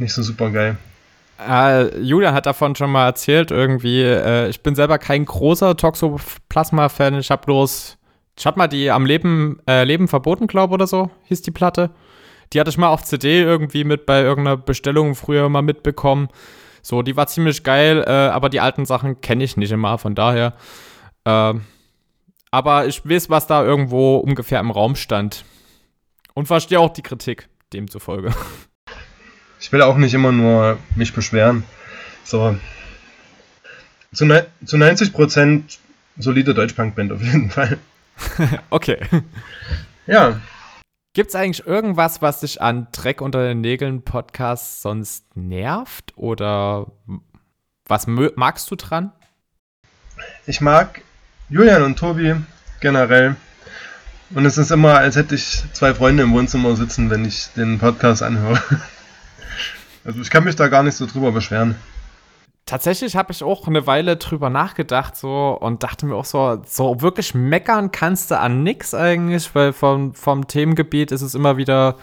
nicht 0.00 0.12
so 0.12 0.22
super 0.22 0.50
geil. 0.50 0.76
Äh, 1.38 1.98
Julian 2.00 2.34
hat 2.34 2.46
davon 2.46 2.74
schon 2.76 2.90
mal 2.90 3.06
erzählt, 3.06 3.50
irgendwie. 3.50 4.02
Äh, 4.02 4.48
ich 4.48 4.62
bin 4.62 4.74
selber 4.74 4.98
kein 4.98 5.24
großer 5.24 5.76
Toxoplasma-Fan. 5.76 7.18
Ich 7.18 7.30
habe 7.30 7.44
bloß, 7.46 7.98
ich 8.36 8.46
hatte 8.46 8.58
mal 8.58 8.68
die 8.68 8.90
am 8.90 9.06
Leben, 9.06 9.60
äh, 9.66 9.84
Leben 9.84 10.08
verboten, 10.08 10.46
glaube 10.46 10.74
oder 10.74 10.86
so, 10.86 11.10
hieß 11.24 11.42
die 11.42 11.50
Platte. 11.50 11.90
Die 12.52 12.60
hatte 12.60 12.70
ich 12.70 12.78
mal 12.78 12.88
auf 12.88 13.04
CD 13.04 13.42
irgendwie 13.42 13.84
mit 13.84 14.06
bei 14.06 14.22
irgendeiner 14.22 14.56
Bestellung 14.56 15.14
früher 15.14 15.48
mal 15.48 15.62
mitbekommen. 15.62 16.28
So, 16.82 17.02
die 17.02 17.16
war 17.16 17.26
ziemlich 17.26 17.62
geil, 17.62 18.04
äh, 18.06 18.10
aber 18.10 18.48
die 18.48 18.60
alten 18.60 18.84
Sachen 18.84 19.20
kenne 19.20 19.44
ich 19.44 19.56
nicht 19.56 19.70
immer, 19.70 19.98
von 19.98 20.14
daher. 20.14 20.54
Ähm, 21.24 21.62
aber 22.50 22.86
ich 22.86 23.08
weiß, 23.08 23.30
was 23.30 23.46
da 23.46 23.62
irgendwo 23.62 24.16
ungefähr 24.16 24.60
im 24.60 24.70
Raum 24.70 24.96
stand. 24.96 25.44
Und 26.34 26.46
verstehe 26.46 26.80
auch 26.80 26.92
die 26.92 27.02
Kritik 27.02 27.48
demzufolge. 27.72 28.32
Ich 29.60 29.70
will 29.72 29.82
auch 29.82 29.96
nicht 29.98 30.14
immer 30.14 30.32
nur 30.32 30.78
mich 30.96 31.12
beschweren. 31.12 31.64
So. 32.24 32.56
Zu, 34.12 34.24
ne 34.24 34.46
zu 34.64 34.76
90% 34.76 35.78
solide 36.16 36.54
Deutschpunk-Band 36.54 37.12
auf 37.12 37.22
jeden 37.22 37.50
Fall. 37.50 37.78
okay. 38.70 38.98
Ja. 40.06 40.40
Gibt 41.12 41.30
es 41.30 41.34
eigentlich 41.34 41.66
irgendwas, 41.66 42.22
was 42.22 42.40
dich 42.40 42.62
an 42.62 42.88
Dreck 42.92 43.20
unter 43.20 43.46
den 43.46 43.60
Nägeln 43.60 44.02
Podcast 44.02 44.82
sonst 44.82 45.36
nervt? 45.36 46.12
Oder 46.16 46.86
was 47.86 48.06
magst 48.06 48.70
du 48.70 48.76
dran? 48.76 49.12
Ich 50.46 50.60
mag 50.60 51.02
Julian 51.48 51.82
und 51.82 51.98
Tobi 51.98 52.36
generell. 52.80 53.36
Und 54.32 54.46
es 54.46 54.58
ist 54.58 54.70
immer, 54.70 54.98
als 54.98 55.16
hätte 55.16 55.34
ich 55.34 55.64
zwei 55.72 55.92
Freunde 55.92 56.22
im 56.22 56.32
Wohnzimmer 56.32 56.76
sitzen, 56.76 57.10
wenn 57.10 57.24
ich 57.24 57.48
den 57.56 57.78
Podcast 57.78 58.22
anhöre. 58.22 58.60
Also 60.04 60.20
ich 60.20 60.30
kann 60.30 60.44
mich 60.44 60.56
da 60.56 60.68
gar 60.68 60.82
nicht 60.82 60.94
so 60.94 61.06
drüber 61.06 61.32
beschweren. 61.32 61.76
Tatsächlich 62.66 63.16
habe 63.16 63.32
ich 63.32 63.42
auch 63.42 63.66
eine 63.66 63.86
Weile 63.86 64.16
drüber 64.16 64.48
nachgedacht 64.48 65.16
so 65.16 65.58
und 65.60 65.82
dachte 65.82 66.06
mir 66.06 66.14
auch 66.14 66.24
so, 66.24 66.62
so 66.64 67.00
wirklich 67.00 67.34
meckern 67.34 67.90
kannst 67.90 68.30
du 68.30 68.38
an 68.38 68.62
nix 68.62 68.94
eigentlich, 68.94 69.52
weil 69.54 69.72
vom, 69.72 70.14
vom 70.14 70.46
Themengebiet 70.46 71.10
ist 71.10 71.22
es 71.22 71.34
immer 71.34 71.56
wieder 71.56 71.96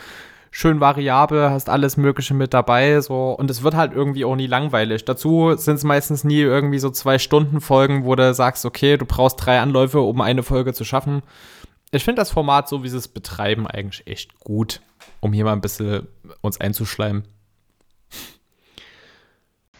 schön 0.51 0.81
variabel, 0.81 1.51
hast 1.51 1.69
alles 1.69 1.95
Mögliche 1.95 2.33
mit 2.33 2.53
dabei, 2.53 2.99
so 2.99 3.31
und 3.31 3.49
es 3.49 3.63
wird 3.63 3.75
halt 3.75 3.93
irgendwie 3.93 4.25
auch 4.25 4.35
nie 4.35 4.47
langweilig. 4.47 5.05
Dazu 5.05 5.55
sind 5.55 5.75
es 5.75 5.83
meistens 5.83 6.23
nie 6.23 6.41
irgendwie 6.41 6.79
so 6.79 6.89
zwei 6.89 7.17
Stunden 7.17 7.61
Folgen, 7.61 8.03
wo 8.03 8.15
du 8.15 8.33
sagst, 8.33 8.65
okay, 8.65 8.97
du 8.97 9.05
brauchst 9.05 9.45
drei 9.45 9.61
Anläufe, 9.61 10.01
um 10.01 10.19
eine 10.19 10.43
Folge 10.43 10.73
zu 10.73 10.83
schaffen. 10.83 11.21
Ich 11.91 12.03
finde 12.03 12.21
das 12.21 12.31
Format, 12.31 12.67
so 12.67 12.83
wie 12.83 12.89
sie 12.89 12.97
es 12.97 13.07
betreiben, 13.07 13.67
eigentlich 13.67 14.05
echt 14.07 14.37
gut, 14.39 14.81
um 15.21 15.31
hier 15.31 15.45
mal 15.45 15.53
ein 15.53 15.61
bisschen 15.61 16.07
uns 16.41 16.59
einzuschleimen. 16.59 17.23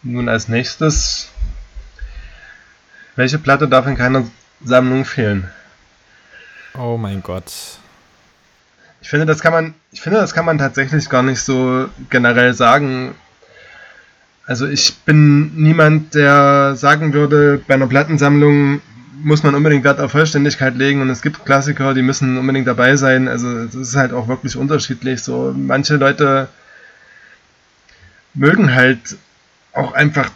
Nun 0.04 0.30
als 0.30 0.48
nächstes, 0.48 1.30
welche 3.16 3.39
Platte 3.39 3.68
darf 3.68 3.88
in 3.88 3.98
keiner 3.98 4.26
Sammlung 4.64 5.06
fehlen? 5.06 5.50
Oh 6.78 6.98
mein 6.98 7.22
Gott. 7.24 7.52
Ich 9.02 9.10
finde, 9.10 9.26
das 9.26 9.41
kann 9.41 9.54
man, 9.54 9.74
ich 9.91 10.02
finde, 10.02 10.20
das 10.20 10.34
kann 10.34 10.45
man 10.45 10.58
tatsächlich 10.58 11.10
gar 11.10 11.24
nicht 11.24 11.41
so 11.41 11.89
generell 12.10 12.54
sagen. 12.54 13.16
Also 14.45 14.68
ich 14.68 14.95
bin 15.00 15.56
niemand, 15.56 16.14
der 16.16 16.76
sagen 16.76 17.14
würde, 17.14 17.62
bei 17.68 17.74
einer 17.74 17.88
Plattensammlung 17.88 18.82
muss 19.24 19.43
man 19.43 19.56
unbedingt 19.56 19.84
Wert 19.84 20.00
auf 20.00 20.12
Vollständigkeit 20.12 20.76
legen 20.76 21.02
und 21.02 21.10
es 21.10 21.22
gibt 21.22 21.43
Klassiker, 21.43 21.93
die 21.93 22.04
müssen 22.04 22.38
unbedingt 22.38 22.68
dabei 22.68 22.95
sein. 22.98 23.28
Also 23.28 23.50
es 23.60 23.76
ist 23.76 23.95
halt 23.95 24.14
auch 24.14 24.28
wirklich 24.28 24.56
unterschiedlich. 24.56 25.24
So 25.24 25.54
manche 25.58 25.95
Leute 25.95 26.50
mögen 28.34 28.74
halt 28.74 29.18
auch 29.78 29.94
einfach 29.94 30.30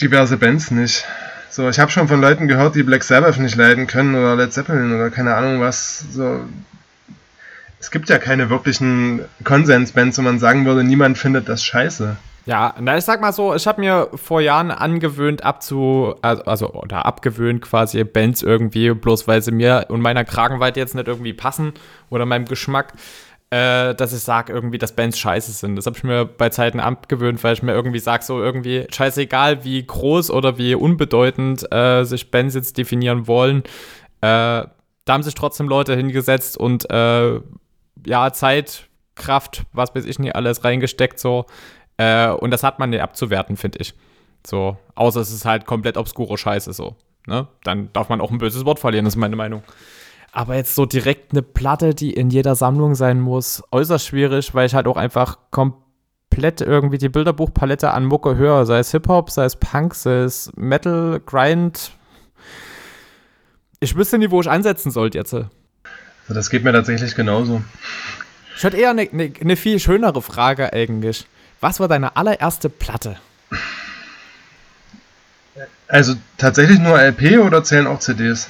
diverse 0.00 0.36
Bands 0.36 0.70
nicht. 0.70 1.04
So, 1.50 1.68
ich 1.68 1.78
habe 1.78 1.90
schon 1.90 2.08
von 2.08 2.20
Leuten 2.20 2.48
gehört, 2.48 2.74
die 2.74 2.82
Black 2.82 3.04
Sabbath 3.04 3.38
nicht 3.38 3.56
leiden 3.56 3.86
können 3.86 4.14
oder 4.14 4.36
Led 4.36 4.52
Zeppelin 4.52 4.94
oder 4.94 5.10
keine 5.10 5.34
Ahnung 5.34 5.60
was. 5.60 6.04
So, 6.12 6.40
es 7.78 7.90
gibt 7.90 8.08
ja 8.08 8.18
keine 8.18 8.48
wirklichen 8.48 9.22
Konsensbands, 9.44 10.16
wo 10.16 10.22
man 10.22 10.38
sagen 10.38 10.64
würde, 10.64 10.82
niemand 10.82 11.18
findet 11.18 11.48
das 11.48 11.62
scheiße. 11.64 12.16
Ja, 12.44 12.74
na, 12.80 12.96
ich 12.96 13.04
sag 13.04 13.20
mal 13.20 13.32
so, 13.32 13.54
ich 13.54 13.66
habe 13.66 13.80
mir 13.80 14.08
vor 14.14 14.40
Jahren 14.40 14.72
angewöhnt, 14.72 15.44
abzu, 15.44 16.14
also, 16.22 16.72
oder 16.72 17.06
abgewöhnt 17.06 17.62
quasi 17.62 18.02
Bands 18.02 18.42
irgendwie, 18.42 18.90
bloß 18.94 19.28
weil 19.28 19.42
sie 19.42 19.52
mir 19.52 19.86
und 19.88 20.00
meiner 20.00 20.24
Kragenweite 20.24 20.80
jetzt 20.80 20.94
nicht 20.94 21.06
irgendwie 21.06 21.34
passen 21.34 21.72
oder 22.10 22.26
meinem 22.26 22.46
Geschmack 22.46 22.94
äh, 23.52 23.94
dass 23.94 24.14
ich 24.14 24.20
sage 24.20 24.50
irgendwie, 24.50 24.78
dass 24.78 24.96
Bands 24.96 25.18
scheiße 25.18 25.52
sind. 25.52 25.76
Das 25.76 25.84
habe 25.84 25.98
ich 25.98 26.04
mir 26.04 26.24
bei 26.24 26.48
Zeiten 26.48 26.80
abgewöhnt, 26.80 27.44
weil 27.44 27.52
ich 27.52 27.62
mir 27.62 27.72
irgendwie 27.72 27.98
sage, 27.98 28.24
so 28.24 28.42
irgendwie 28.42 28.86
scheißegal, 28.90 29.62
wie 29.62 29.84
groß 29.84 30.30
oder 30.30 30.56
wie 30.56 30.74
unbedeutend 30.74 31.70
äh, 31.70 32.04
sich 32.04 32.30
Bands 32.30 32.54
jetzt 32.54 32.78
definieren 32.78 33.26
wollen. 33.26 33.58
Äh, 34.22 34.64
da 34.64 34.68
haben 35.06 35.22
sich 35.22 35.34
trotzdem 35.34 35.68
Leute 35.68 35.94
hingesetzt 35.94 36.56
und 36.56 36.90
äh, 36.90 37.40
ja, 38.06 38.32
Zeit, 38.32 38.88
Kraft, 39.16 39.64
was 39.74 39.94
weiß 39.94 40.06
ich 40.06 40.18
nicht 40.18 40.34
alles 40.34 40.64
reingesteckt 40.64 41.18
so. 41.18 41.44
Äh, 41.98 42.28
und 42.28 42.52
das 42.52 42.62
hat 42.62 42.78
man 42.78 42.88
nicht 42.88 43.02
abzuwerten, 43.02 43.58
finde 43.58 43.80
ich. 43.80 43.92
So, 44.46 44.78
außer 44.94 45.20
es 45.20 45.30
ist 45.30 45.44
halt 45.44 45.66
komplett 45.66 45.98
obskure 45.98 46.38
Scheiße 46.38 46.72
so. 46.72 46.96
Ne? 47.26 47.48
Dann 47.64 47.92
darf 47.92 48.08
man 48.08 48.22
auch 48.22 48.30
ein 48.30 48.38
böses 48.38 48.64
Wort 48.64 48.78
verlieren, 48.78 49.04
das 49.04 49.12
ist 49.12 49.20
meine 49.20 49.36
Meinung. 49.36 49.62
Aber 50.32 50.56
jetzt 50.56 50.74
so 50.74 50.86
direkt 50.86 51.32
eine 51.32 51.42
Platte, 51.42 51.94
die 51.94 52.14
in 52.14 52.30
jeder 52.30 52.54
Sammlung 52.54 52.94
sein 52.94 53.20
muss, 53.20 53.62
äußerst 53.70 54.06
schwierig, 54.06 54.54
weil 54.54 54.66
ich 54.66 54.74
halt 54.74 54.86
auch 54.86 54.96
einfach 54.96 55.36
komplett 55.50 56.62
irgendwie 56.62 56.96
die 56.96 57.10
Bilderbuchpalette 57.10 57.90
an 57.90 58.06
Mucke 58.06 58.36
höre. 58.36 58.64
Sei 58.64 58.78
es 58.78 58.90
Hip-Hop, 58.92 59.30
sei 59.30 59.44
es 59.44 59.56
Punk, 59.56 59.94
sei 59.94 60.22
es 60.22 60.50
Metal, 60.56 61.20
Grind. 61.24 61.92
Ich 63.78 63.94
wüsste 63.94 64.16
nie, 64.16 64.30
wo 64.30 64.40
ich 64.40 64.48
ansetzen 64.48 64.90
sollte 64.90 65.18
jetzt. 65.18 65.36
Das 66.28 66.48
geht 66.48 66.64
mir 66.64 66.72
tatsächlich 66.72 67.14
genauso. 67.14 67.62
Ich 68.56 68.64
hätte 68.64 68.78
eher 68.78 68.90
eine 68.90 69.08
ne, 69.12 69.32
ne 69.38 69.56
viel 69.56 69.78
schönere 69.80 70.22
Frage 70.22 70.72
eigentlich. 70.72 71.26
Was 71.60 71.78
war 71.78 71.88
deine 71.88 72.16
allererste 72.16 72.70
Platte? 72.70 73.16
Also 75.88 76.14
tatsächlich 76.38 76.78
nur 76.78 76.98
LP 76.98 77.38
oder 77.40 77.62
zählen 77.64 77.86
auch 77.86 77.98
CDs? 77.98 78.48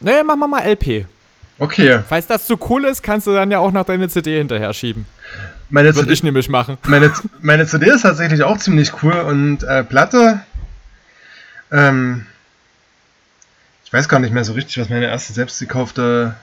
Nee, 0.00 0.22
machen 0.22 0.40
wir 0.40 0.48
mal 0.48 0.62
LP. 0.62 1.06
Okay. 1.58 2.00
Falls 2.08 2.26
das 2.26 2.46
zu 2.46 2.58
cool 2.68 2.84
ist, 2.84 3.02
kannst 3.02 3.26
du 3.26 3.32
dann 3.32 3.50
ja 3.50 3.58
auch 3.58 3.72
noch 3.72 3.84
deine 3.84 4.08
CD 4.08 4.38
hinterher 4.38 4.72
schieben. 4.72 5.06
Meine 5.70 5.94
Würde 5.94 6.12
ich 6.12 6.22
nämlich 6.22 6.48
machen. 6.48 6.78
Meine, 6.86 7.12
meine 7.40 7.66
CD 7.66 7.90
ist 7.90 8.02
tatsächlich 8.02 8.42
auch 8.42 8.58
ziemlich 8.58 9.02
cool 9.02 9.14
und 9.14 9.64
äh, 9.64 9.84
Platte. 9.84 10.40
Ähm, 11.70 12.26
ich 13.84 13.92
weiß 13.92 14.08
gar 14.08 14.20
nicht 14.20 14.32
mehr 14.32 14.44
so 14.44 14.52
richtig, 14.52 14.78
was 14.78 14.88
meine 14.88 15.06
erste 15.06 15.32
selbst 15.32 15.58
gekaufte 15.58 16.34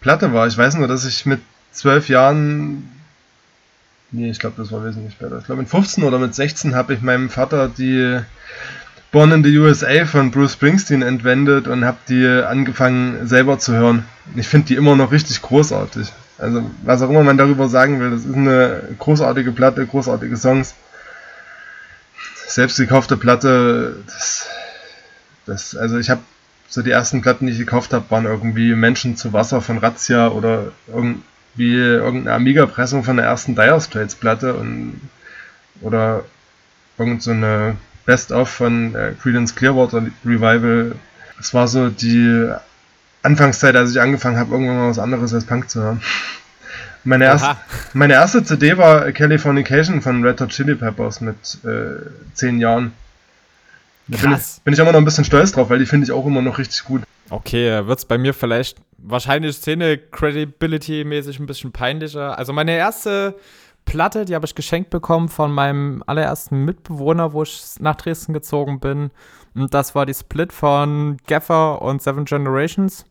Platte 0.00 0.32
war. 0.32 0.46
Ich 0.46 0.58
weiß 0.58 0.74
nur, 0.74 0.88
dass 0.88 1.04
ich 1.04 1.24
mit 1.26 1.40
zwölf 1.72 2.08
Jahren. 2.08 2.90
Nee, 4.10 4.30
ich 4.30 4.38
glaube, 4.38 4.56
das 4.58 4.70
war 4.70 4.84
wesentlich 4.84 5.14
später. 5.14 5.38
Ich 5.38 5.46
glaube, 5.46 5.62
mit 5.62 5.70
15 5.70 6.04
oder 6.04 6.18
mit 6.18 6.34
16 6.34 6.74
habe 6.74 6.94
ich 6.94 7.00
meinem 7.00 7.30
Vater 7.30 7.68
die 7.68 8.20
Born 9.12 9.30
in 9.30 9.44
the 9.44 9.58
USA 9.58 10.06
von 10.06 10.30
Bruce 10.30 10.54
Springsteen 10.54 11.02
entwendet 11.02 11.68
und 11.68 11.84
habe 11.84 11.98
die 12.08 12.26
angefangen 12.26 13.26
selber 13.28 13.58
zu 13.58 13.74
hören. 13.74 14.06
Ich 14.36 14.48
finde 14.48 14.68
die 14.68 14.74
immer 14.74 14.96
noch 14.96 15.12
richtig 15.12 15.42
großartig. 15.42 16.10
Also 16.38 16.68
was 16.82 17.02
auch 17.02 17.10
immer 17.10 17.22
man 17.22 17.36
darüber 17.36 17.68
sagen 17.68 18.00
will, 18.00 18.10
das 18.10 18.24
ist 18.24 18.34
eine 18.34 18.82
großartige 18.98 19.52
Platte, 19.52 19.86
großartige 19.86 20.36
Songs. 20.38 20.74
Selbst 22.46 22.78
gekaufte 22.78 23.18
Platte, 23.18 23.96
das, 24.06 24.48
das 25.44 25.76
also 25.76 25.98
ich 25.98 26.08
habe 26.08 26.22
so 26.68 26.80
die 26.80 26.90
ersten 26.90 27.20
Platten, 27.20 27.46
die 27.46 27.52
ich 27.52 27.58
gekauft 27.58 27.92
habe, 27.92 28.10
waren 28.10 28.24
irgendwie 28.24 28.74
Menschen 28.74 29.16
zu 29.16 29.34
Wasser 29.34 29.60
von 29.60 29.76
Razzia 29.76 30.28
oder 30.28 30.72
irgendwie 30.88 31.74
irgendeine 31.74 32.34
Amiga-Pressung 32.34 33.04
von 33.04 33.18
der 33.18 33.26
ersten 33.26 33.54
Dire 33.54 33.78
Straits 33.78 34.14
Platte 34.14 34.54
und 34.54 35.02
oder 35.82 36.24
irgend 36.96 37.22
so 37.22 37.30
Best-of 38.04 38.48
von 38.48 38.94
äh, 38.94 39.12
Credence 39.20 39.54
Clearwater 39.54 40.02
Revival. 40.24 40.96
Es 41.38 41.54
war 41.54 41.68
so 41.68 41.88
die 41.88 42.50
Anfangszeit, 43.22 43.76
als 43.76 43.92
ich 43.92 44.00
angefangen 44.00 44.36
habe, 44.36 44.52
irgendwann 44.52 44.76
mal 44.76 44.90
was 44.90 44.98
anderes 44.98 45.32
als 45.34 45.44
Punk 45.44 45.70
zu 45.70 45.82
hören. 45.82 46.00
Meine, 47.04 47.24
erst, 47.24 47.44
meine 47.94 48.12
erste 48.12 48.44
CD 48.44 48.78
war 48.78 49.10
Californication 49.10 50.00
von 50.02 50.24
Red 50.24 50.40
Hot 50.40 50.50
Chili 50.50 50.76
Peppers 50.76 51.20
mit 51.20 51.34
äh, 51.64 51.96
zehn 52.32 52.60
Jahren. 52.60 52.92
Da 54.06 54.18
bin 54.18 54.32
ich, 54.32 54.62
bin 54.62 54.72
ich 54.72 54.78
immer 54.78 54.92
noch 54.92 55.00
ein 55.00 55.04
bisschen 55.04 55.24
stolz 55.24 55.50
drauf, 55.50 55.68
weil 55.68 55.80
die 55.80 55.86
finde 55.86 56.04
ich 56.04 56.12
auch 56.12 56.24
immer 56.24 56.42
noch 56.42 56.58
richtig 56.58 56.84
gut. 56.84 57.02
Okay, 57.28 57.86
wird 57.86 57.98
es 57.98 58.04
bei 58.04 58.18
mir 58.18 58.34
vielleicht 58.34 58.78
wahrscheinlich 58.98 59.56
Szene-Credibility-mäßig 59.56 61.40
ein 61.40 61.46
bisschen 61.46 61.72
peinlicher. 61.72 62.38
Also 62.38 62.52
meine 62.52 62.76
erste 62.76 63.34
Platte, 63.84 64.24
die 64.24 64.34
habe 64.34 64.46
ich 64.46 64.54
geschenkt 64.54 64.90
bekommen 64.90 65.28
von 65.28 65.52
meinem 65.52 66.02
allerersten 66.06 66.64
Mitbewohner, 66.64 67.32
wo 67.32 67.42
ich 67.42 67.62
nach 67.80 67.96
Dresden 67.96 68.32
gezogen 68.32 68.80
bin. 68.80 69.10
Und 69.54 69.74
das 69.74 69.94
war 69.94 70.06
die 70.06 70.14
Split 70.14 70.52
von 70.52 71.18
Gaffer 71.26 71.82
und 71.82 72.02
Seven 72.02 72.24
Generations. 72.24 73.04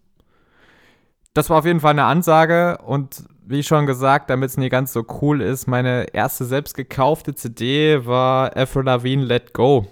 das 1.34 1.49
war 1.49 1.59
auf 1.59 1.65
jeden 1.65 1.80
Fall 1.80 1.91
eine 1.91 2.05
Ansage 2.05 2.80
und 2.86 3.24
wie 3.45 3.63
schon 3.63 3.86
gesagt, 3.86 4.30
damit 4.30 4.49
es 4.49 4.57
nicht 4.57 4.72
ganz 4.72 4.93
so 4.93 5.05
cool 5.22 5.41
ist, 5.41 5.67
meine 5.67 6.13
erste 6.13 6.45
selbst 6.45 6.76
gekaufte 6.76 7.36
CD 7.36 8.05
war 8.05 8.55
Avril 8.55 8.86
Lavigne 8.86 9.26
Let 9.26 9.53
Go. 9.53 9.88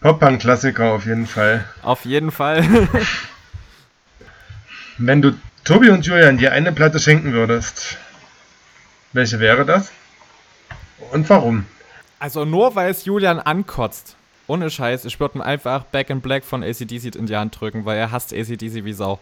Pop-Punk-Klassiker 0.00 0.92
auf 0.92 1.06
jeden 1.06 1.26
Fall. 1.26 1.64
Auf 1.82 2.04
jeden 2.04 2.30
Fall. 2.30 2.62
Wenn 4.98 5.22
du 5.22 5.32
Tobi 5.64 5.90
und 5.90 6.04
Julian 6.04 6.36
dir 6.36 6.52
eine 6.52 6.72
Platte 6.72 6.98
schenken 6.98 7.32
würdest, 7.32 7.98
welche 9.14 9.40
wäre 9.40 9.64
das? 9.64 9.90
Und 11.12 11.28
warum? 11.30 11.64
Also 12.18 12.44
nur 12.44 12.74
weil 12.74 12.90
es 12.90 13.04
Julian 13.04 13.38
ankotzt. 13.38 14.16
Ohne 14.46 14.68
Scheiß, 14.68 15.06
ich 15.06 15.18
würde 15.20 15.38
ihm 15.38 15.42
einfach 15.42 15.84
Back 15.84 16.10
in 16.10 16.20
Black 16.20 16.44
von 16.44 16.62
ACDC 16.62 17.16
in 17.16 17.26
die 17.26 17.36
Hand 17.36 17.58
drücken, 17.58 17.86
weil 17.86 17.96
er 17.96 18.10
hasst 18.10 18.34
ACDC 18.34 18.84
wie 18.84 18.92
Sau. 18.92 19.18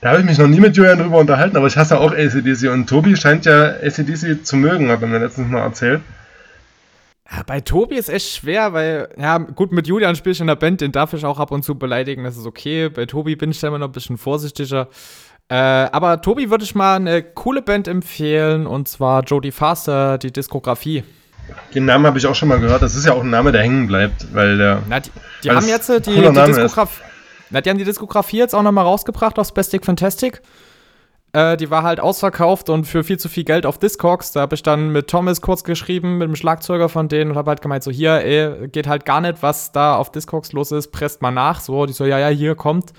Da 0.00 0.10
habe 0.10 0.20
ich 0.20 0.26
mich 0.26 0.38
noch 0.38 0.48
nie 0.48 0.60
mit 0.60 0.76
Julian 0.76 0.98
drüber 0.98 1.18
unterhalten, 1.18 1.56
aber 1.56 1.66
ich 1.66 1.76
hasse 1.76 2.00
auch 2.00 2.12
ACDC 2.12 2.70
und 2.70 2.88
Tobi 2.88 3.16
scheint 3.16 3.44
ja 3.44 3.74
ACDC 3.82 4.44
zu 4.44 4.56
mögen, 4.56 4.88
hat 4.88 5.02
er 5.02 5.08
mir 5.08 5.18
letztens 5.18 5.48
mal 5.48 5.60
erzählt. 5.60 6.00
Ja, 7.30 7.42
bei 7.46 7.60
Tobi 7.60 7.94
ist 7.96 8.08
echt 8.08 8.34
schwer, 8.34 8.72
weil, 8.72 9.08
ja, 9.16 9.38
gut, 9.38 9.70
mit 9.70 9.86
Julian 9.86 10.16
spiele 10.16 10.32
ich 10.32 10.40
in 10.40 10.48
der 10.48 10.56
Band, 10.56 10.80
den 10.80 10.90
darf 10.90 11.12
ich 11.12 11.24
auch 11.24 11.38
ab 11.38 11.52
und 11.52 11.64
zu 11.64 11.76
beleidigen, 11.76 12.24
das 12.24 12.36
ist 12.36 12.46
okay. 12.46 12.88
Bei 12.88 13.06
Tobi 13.06 13.36
bin 13.36 13.52
ich 13.52 13.60
da 13.60 13.68
immer 13.68 13.78
noch 13.78 13.88
ein 13.88 13.92
bisschen 13.92 14.18
vorsichtiger. 14.18 14.88
Äh, 15.50 15.54
aber 15.54 16.22
Tobi 16.22 16.48
würde 16.48 16.62
ich 16.62 16.76
mal 16.76 16.96
eine 16.96 17.22
coole 17.22 17.60
Band 17.60 17.88
empfehlen, 17.88 18.68
und 18.68 18.86
zwar 18.86 19.24
Jodie 19.24 19.50
Faster, 19.50 20.16
die 20.16 20.32
Diskografie. 20.32 21.02
Den 21.74 21.86
Namen 21.86 22.06
habe 22.06 22.18
ich 22.18 22.26
auch 22.26 22.36
schon 22.36 22.48
mal 22.48 22.60
gehört. 22.60 22.82
Das 22.82 22.94
ist 22.94 23.04
ja 23.04 23.12
auch 23.12 23.24
ein 23.24 23.30
Name, 23.30 23.50
der 23.50 23.62
hängen 23.62 23.88
bleibt, 23.88 24.32
weil 24.32 24.56
der. 24.56 24.82
Na, 24.88 25.00
die, 25.00 25.10
die 25.42 25.50
haben 25.50 25.66
jetzt 25.66 25.88
die, 25.88 26.00
die 26.12 26.32
Diskografie. 26.32 27.02
Na, 27.50 27.60
die 27.60 27.68
haben 27.68 27.78
die 27.78 27.84
Diskografie 27.84 28.38
jetzt 28.38 28.54
auch 28.54 28.62
nochmal 28.62 28.84
rausgebracht 28.84 29.40
auf 29.40 29.48
Spastic 29.48 29.84
Fantastic. 29.84 30.40
Äh, 31.32 31.56
die 31.56 31.68
war 31.68 31.82
halt 31.82 31.98
ausverkauft 31.98 32.70
und 32.70 32.84
für 32.84 33.02
viel 33.02 33.18
zu 33.18 33.28
viel 33.28 33.42
Geld 33.42 33.66
auf 33.66 33.78
Discogs. 33.78 34.30
Da 34.30 34.42
habe 34.42 34.54
ich 34.54 34.62
dann 34.62 34.90
mit 34.90 35.08
Thomas 35.08 35.40
kurz 35.40 35.64
geschrieben, 35.64 36.18
mit 36.18 36.28
dem 36.28 36.36
Schlagzeuger 36.36 36.88
von 36.88 37.08
denen 37.08 37.32
und 37.32 37.36
habe 37.36 37.50
halt 37.50 37.60
gemeint, 37.60 37.82
so 37.82 37.90
hier, 37.90 38.24
ey, 38.24 38.68
geht 38.68 38.86
halt 38.86 39.04
gar 39.04 39.20
nicht, 39.20 39.42
was 39.42 39.72
da 39.72 39.96
auf 39.96 40.12
Discogs 40.12 40.52
los 40.52 40.70
ist, 40.70 40.92
presst 40.92 41.22
mal 41.22 41.32
nach. 41.32 41.60
So, 41.60 41.86
die 41.86 41.92
so, 41.92 42.04
ja, 42.04 42.20
ja, 42.20 42.28
hier 42.28 42.54
kommt. 42.54 42.92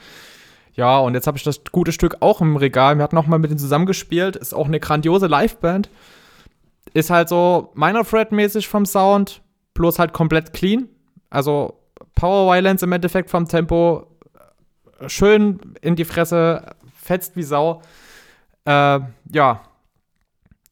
Ja, 0.73 0.99
und 0.99 1.13
jetzt 1.13 1.27
habe 1.27 1.37
ich 1.37 1.43
das 1.43 1.61
gute 1.71 1.91
Stück 1.91 2.17
auch 2.21 2.41
im 2.41 2.55
Regal. 2.55 2.95
Wir 2.97 3.03
hatten 3.03 3.15
nochmal 3.15 3.39
mit 3.39 3.49
denen 3.49 3.59
zusammengespielt. 3.59 4.35
Ist 4.35 4.53
auch 4.53 4.67
eine 4.67 4.79
grandiose 4.79 5.27
Liveband. 5.27 5.89
Ist 6.93 7.09
halt 7.09 7.29
so 7.29 7.71
Minor 7.75 8.05
Threat-mäßig 8.05 8.67
vom 8.67 8.85
Sound, 8.85 9.41
bloß 9.73 9.99
halt 9.99 10.13
komplett 10.13 10.53
clean. 10.53 10.87
Also 11.29 11.79
Power 12.15 12.53
Violence 12.53 12.83
im 12.83 12.91
Endeffekt 12.91 13.29
vom 13.29 13.47
Tempo. 13.47 14.07
Schön 15.07 15.59
in 15.81 15.95
die 15.95 16.05
Fresse, 16.05 16.75
fetzt 16.95 17.35
wie 17.35 17.43
Sau. 17.43 17.81
Äh, 18.65 18.99
ja. 19.31 19.61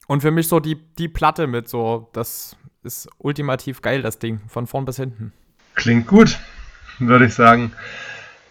Und 0.06 0.22
für 0.22 0.30
mich 0.30 0.48
so 0.48 0.60
die, 0.60 0.76
die 0.98 1.08
Platte 1.08 1.46
mit 1.46 1.68
so, 1.68 2.08
das 2.12 2.56
ist 2.82 3.08
ultimativ 3.18 3.82
geil, 3.82 4.02
das 4.02 4.18
Ding, 4.18 4.40
von 4.48 4.66
vorn 4.66 4.84
bis 4.84 4.96
hinten. 4.96 5.32
Klingt 5.74 6.06
gut, 6.06 6.38
würde 6.98 7.26
ich 7.26 7.34
sagen. 7.34 7.72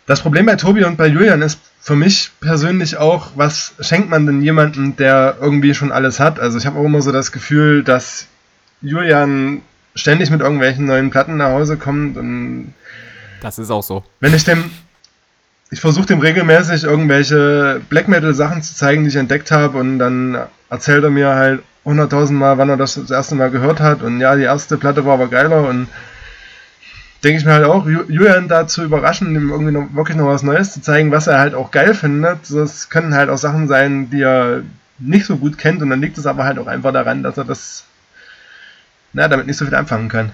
Das 0.10 0.22
Problem 0.22 0.48
bei 0.48 0.56
Tobi 0.56 0.86
und 0.86 0.98
bei 0.98 1.06
Julian 1.06 1.44
ist 1.44 1.60
für 1.80 1.96
mich 1.96 2.32
persönlich 2.42 2.98
auch, 2.98 3.28
was 3.36 3.76
schenkt 3.80 4.10
man 4.10 4.26
denn 4.26 4.42
jemandem, 4.42 4.96
der 4.96 5.38
irgendwie 5.40 5.76
schon 5.76 5.92
alles 5.92 6.20
hat? 6.20 6.40
Also 6.40 6.58
ich 6.58 6.66
habe 6.66 6.80
auch 6.80 6.86
immer 6.86 7.04
so 7.04 7.12
das 7.12 7.32
Gefühl, 7.32 7.84
dass 7.84 8.26
Julian 8.82 9.62
ständig 9.94 10.32
mit 10.32 10.42
irgendwelchen 10.42 10.88
neuen 10.88 11.12
Platten 11.12 11.38
nach 11.38 11.52
Hause 11.52 11.78
kommt 11.78 12.18
und 12.18 12.74
das 13.44 13.60
ist 13.60 13.70
auch 13.70 13.84
so. 13.84 14.04
Wenn 14.20 14.34
ich 14.34 14.44
dem 14.44 14.72
ich 15.70 15.80
versuche 15.80 16.08
dem 16.08 16.22
regelmäßig 16.22 16.86
irgendwelche 16.86 17.80
Black 17.90 18.08
Metal 18.08 18.34
Sachen 18.34 18.64
zu 18.64 18.74
zeigen, 18.74 19.04
die 19.04 19.10
ich 19.10 19.16
entdeckt 19.16 19.52
habe 19.52 19.78
und 19.78 20.00
dann 20.00 20.40
erzählt 20.72 21.04
er 21.04 21.12
mir 21.12 21.36
halt 21.36 21.62
hunderttausend 21.86 22.40
Mal, 22.40 22.58
wann 22.58 22.70
er 22.70 22.78
das 22.78 22.96
das 22.96 23.12
erste 23.12 23.36
Mal 23.36 23.52
gehört 23.52 23.80
hat 23.80 24.02
und 24.02 24.20
ja, 24.20 24.36
die 24.36 24.42
erste 24.42 24.78
Platte 24.80 25.06
war 25.06 25.14
aber 25.14 25.28
geiler 25.28 25.70
und 25.70 25.88
denke 27.24 27.40
ich 27.40 27.46
mir 27.46 27.54
halt 27.54 27.66
auch, 27.66 27.86
Julian 27.86 28.48
da 28.48 28.68
zu 28.68 28.84
überraschen, 28.84 29.36
ihm 29.36 29.50
irgendwie 29.50 29.72
noch, 29.72 29.94
wirklich 29.94 30.18
noch 30.18 30.28
was 30.28 30.44
Neues 30.44 30.74
zu 30.74 30.82
zeigen, 30.82 31.12
was 31.12 31.28
er 31.28 31.40
halt 31.40 31.54
auch 31.54 31.72
geil 31.72 31.94
findet. 31.94 32.40
Das 32.50 32.90
können 32.90 33.14
halt 33.14 33.30
auch 33.30 33.38
Sachen 33.38 33.68
sein, 33.68 34.10
die 34.10 34.22
er 34.22 34.64
nicht 35.00 35.26
so 35.26 35.38
gut 35.38 35.58
kennt 35.58 35.82
und 35.82 35.90
dann 35.90 36.02
liegt 36.02 36.18
es 36.18 36.26
aber 36.26 36.44
halt 36.44 36.60
auch 36.60 36.68
einfach 36.68 36.94
daran, 36.94 37.24
dass 37.24 37.38
er 37.38 37.46
das, 37.46 37.86
na, 39.14 39.28
damit 39.28 39.48
nicht 39.48 39.58
so 39.58 39.66
viel 39.66 39.76
anfangen 39.76 40.10
kann. 40.10 40.32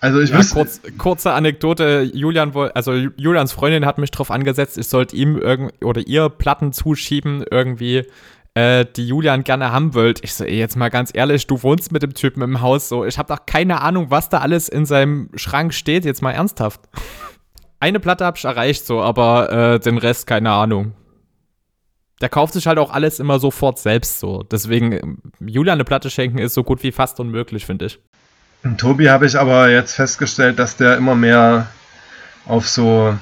Also 0.00 0.20
ich 0.20 0.30
ja, 0.30 0.40
kurz, 0.50 0.80
kurze 0.96 1.32
Anekdote, 1.32 2.08
Julian 2.14 2.56
also 2.74 2.94
Julians 2.94 3.52
Freundin 3.52 3.84
hat 3.84 3.98
mich 3.98 4.10
darauf 4.10 4.30
angesetzt, 4.30 4.78
ich 4.78 4.88
sollte 4.88 5.14
ihm 5.14 5.36
irgend 5.36 5.72
oder 5.84 6.00
ihr 6.00 6.30
Platten 6.30 6.72
zuschieben, 6.72 7.44
irgendwie, 7.50 8.06
äh, 8.54 8.84
die 8.96 9.06
Julian 9.06 9.44
gerne 9.44 9.72
haben 9.72 9.94
wollt. 9.94 10.22
Ich 10.24 10.34
so, 10.34 10.44
ey, 10.44 10.58
jetzt 10.58 10.76
mal 10.76 10.88
ganz 10.90 11.10
ehrlich, 11.14 11.46
du 11.46 11.62
wohnst 11.62 11.92
mit 11.92 12.02
dem 12.02 12.14
Typen 12.14 12.42
im 12.42 12.60
Haus 12.60 12.88
so. 12.88 13.04
Ich 13.04 13.18
habe 13.18 13.32
doch 13.32 13.46
keine 13.46 13.80
Ahnung, 13.80 14.10
was 14.10 14.28
da 14.28 14.38
alles 14.38 14.68
in 14.68 14.86
seinem 14.86 15.30
Schrank 15.34 15.74
steht, 15.74 16.04
jetzt 16.04 16.22
mal 16.22 16.32
ernsthaft. 16.32 16.80
Eine 17.78 18.00
Platte 18.00 18.24
habe 18.24 18.36
ich 18.36 18.44
erreicht, 18.44 18.86
so, 18.86 19.00
aber 19.00 19.52
äh, 19.52 19.80
den 19.80 19.98
Rest 19.98 20.26
keine 20.26 20.50
Ahnung. 20.50 20.94
Der 22.20 22.28
kauft 22.28 22.52
sich 22.52 22.66
halt 22.66 22.78
auch 22.78 22.90
alles 22.90 23.18
immer 23.18 23.38
sofort 23.38 23.78
selbst 23.78 24.20
so. 24.20 24.42
Deswegen, 24.42 25.22
Julian 25.40 25.76
eine 25.76 25.84
Platte 25.84 26.10
schenken 26.10 26.38
ist 26.38 26.52
so 26.52 26.62
gut 26.62 26.82
wie 26.82 26.92
fast 26.92 27.18
unmöglich, 27.18 27.64
finde 27.64 27.86
ich. 27.86 27.98
Und 28.62 28.78
Tobi 28.78 29.08
habe 29.08 29.24
ich 29.24 29.38
aber 29.38 29.70
jetzt 29.70 29.94
festgestellt, 29.94 30.58
dass 30.58 30.76
der 30.76 30.98
immer 30.98 31.14
mehr 31.14 31.68
auf 32.44 32.68
so 32.68 33.16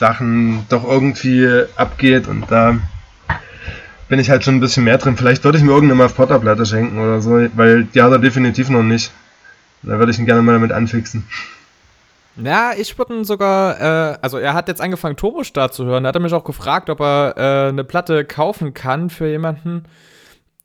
Studentenpunk-Sachen 0.00 0.66
doch 0.68 0.84
irgendwie 0.84 1.64
abgeht 1.76 2.26
und 2.26 2.50
da 2.50 2.78
bin 4.08 4.18
ich 4.18 4.30
halt 4.30 4.42
schon 4.42 4.56
ein 4.56 4.60
bisschen 4.60 4.84
mehr 4.84 4.98
drin. 4.98 5.16
Vielleicht 5.16 5.44
würde 5.44 5.58
ich 5.58 5.64
mir 5.64 5.70
irgendeine 5.70 6.02
Muff 6.02 6.16
Potter 6.16 6.40
Platte 6.40 6.66
schenken 6.66 6.98
oder 6.98 7.20
so, 7.20 7.46
weil 7.54 7.84
die 7.84 8.02
hat 8.02 8.10
er 8.10 8.18
definitiv 8.18 8.70
noch 8.70 8.82
nicht. 8.82 9.12
Da 9.82 9.98
würde 9.98 10.10
ich 10.10 10.18
ihn 10.18 10.26
gerne 10.26 10.42
mal 10.42 10.52
damit 10.52 10.72
anfixen. 10.72 11.26
Ja, 12.36 12.72
ich 12.76 12.96
würde 12.98 13.14
ihn 13.14 13.24
sogar, 13.24 13.80
äh, 13.80 14.18
also 14.20 14.38
er 14.38 14.54
hat 14.54 14.68
jetzt 14.68 14.80
angefangen 14.80 15.16
Turbostart 15.16 15.74
zu 15.74 15.84
hören. 15.84 16.04
Da 16.04 16.08
hat 16.08 16.16
er 16.16 16.20
mich 16.20 16.32
auch 16.32 16.44
gefragt, 16.44 16.90
ob 16.90 17.00
er 17.00 17.34
äh, 17.36 17.68
eine 17.68 17.84
Platte 17.84 18.24
kaufen 18.24 18.74
kann 18.74 19.10
für 19.10 19.28
jemanden. 19.28 19.84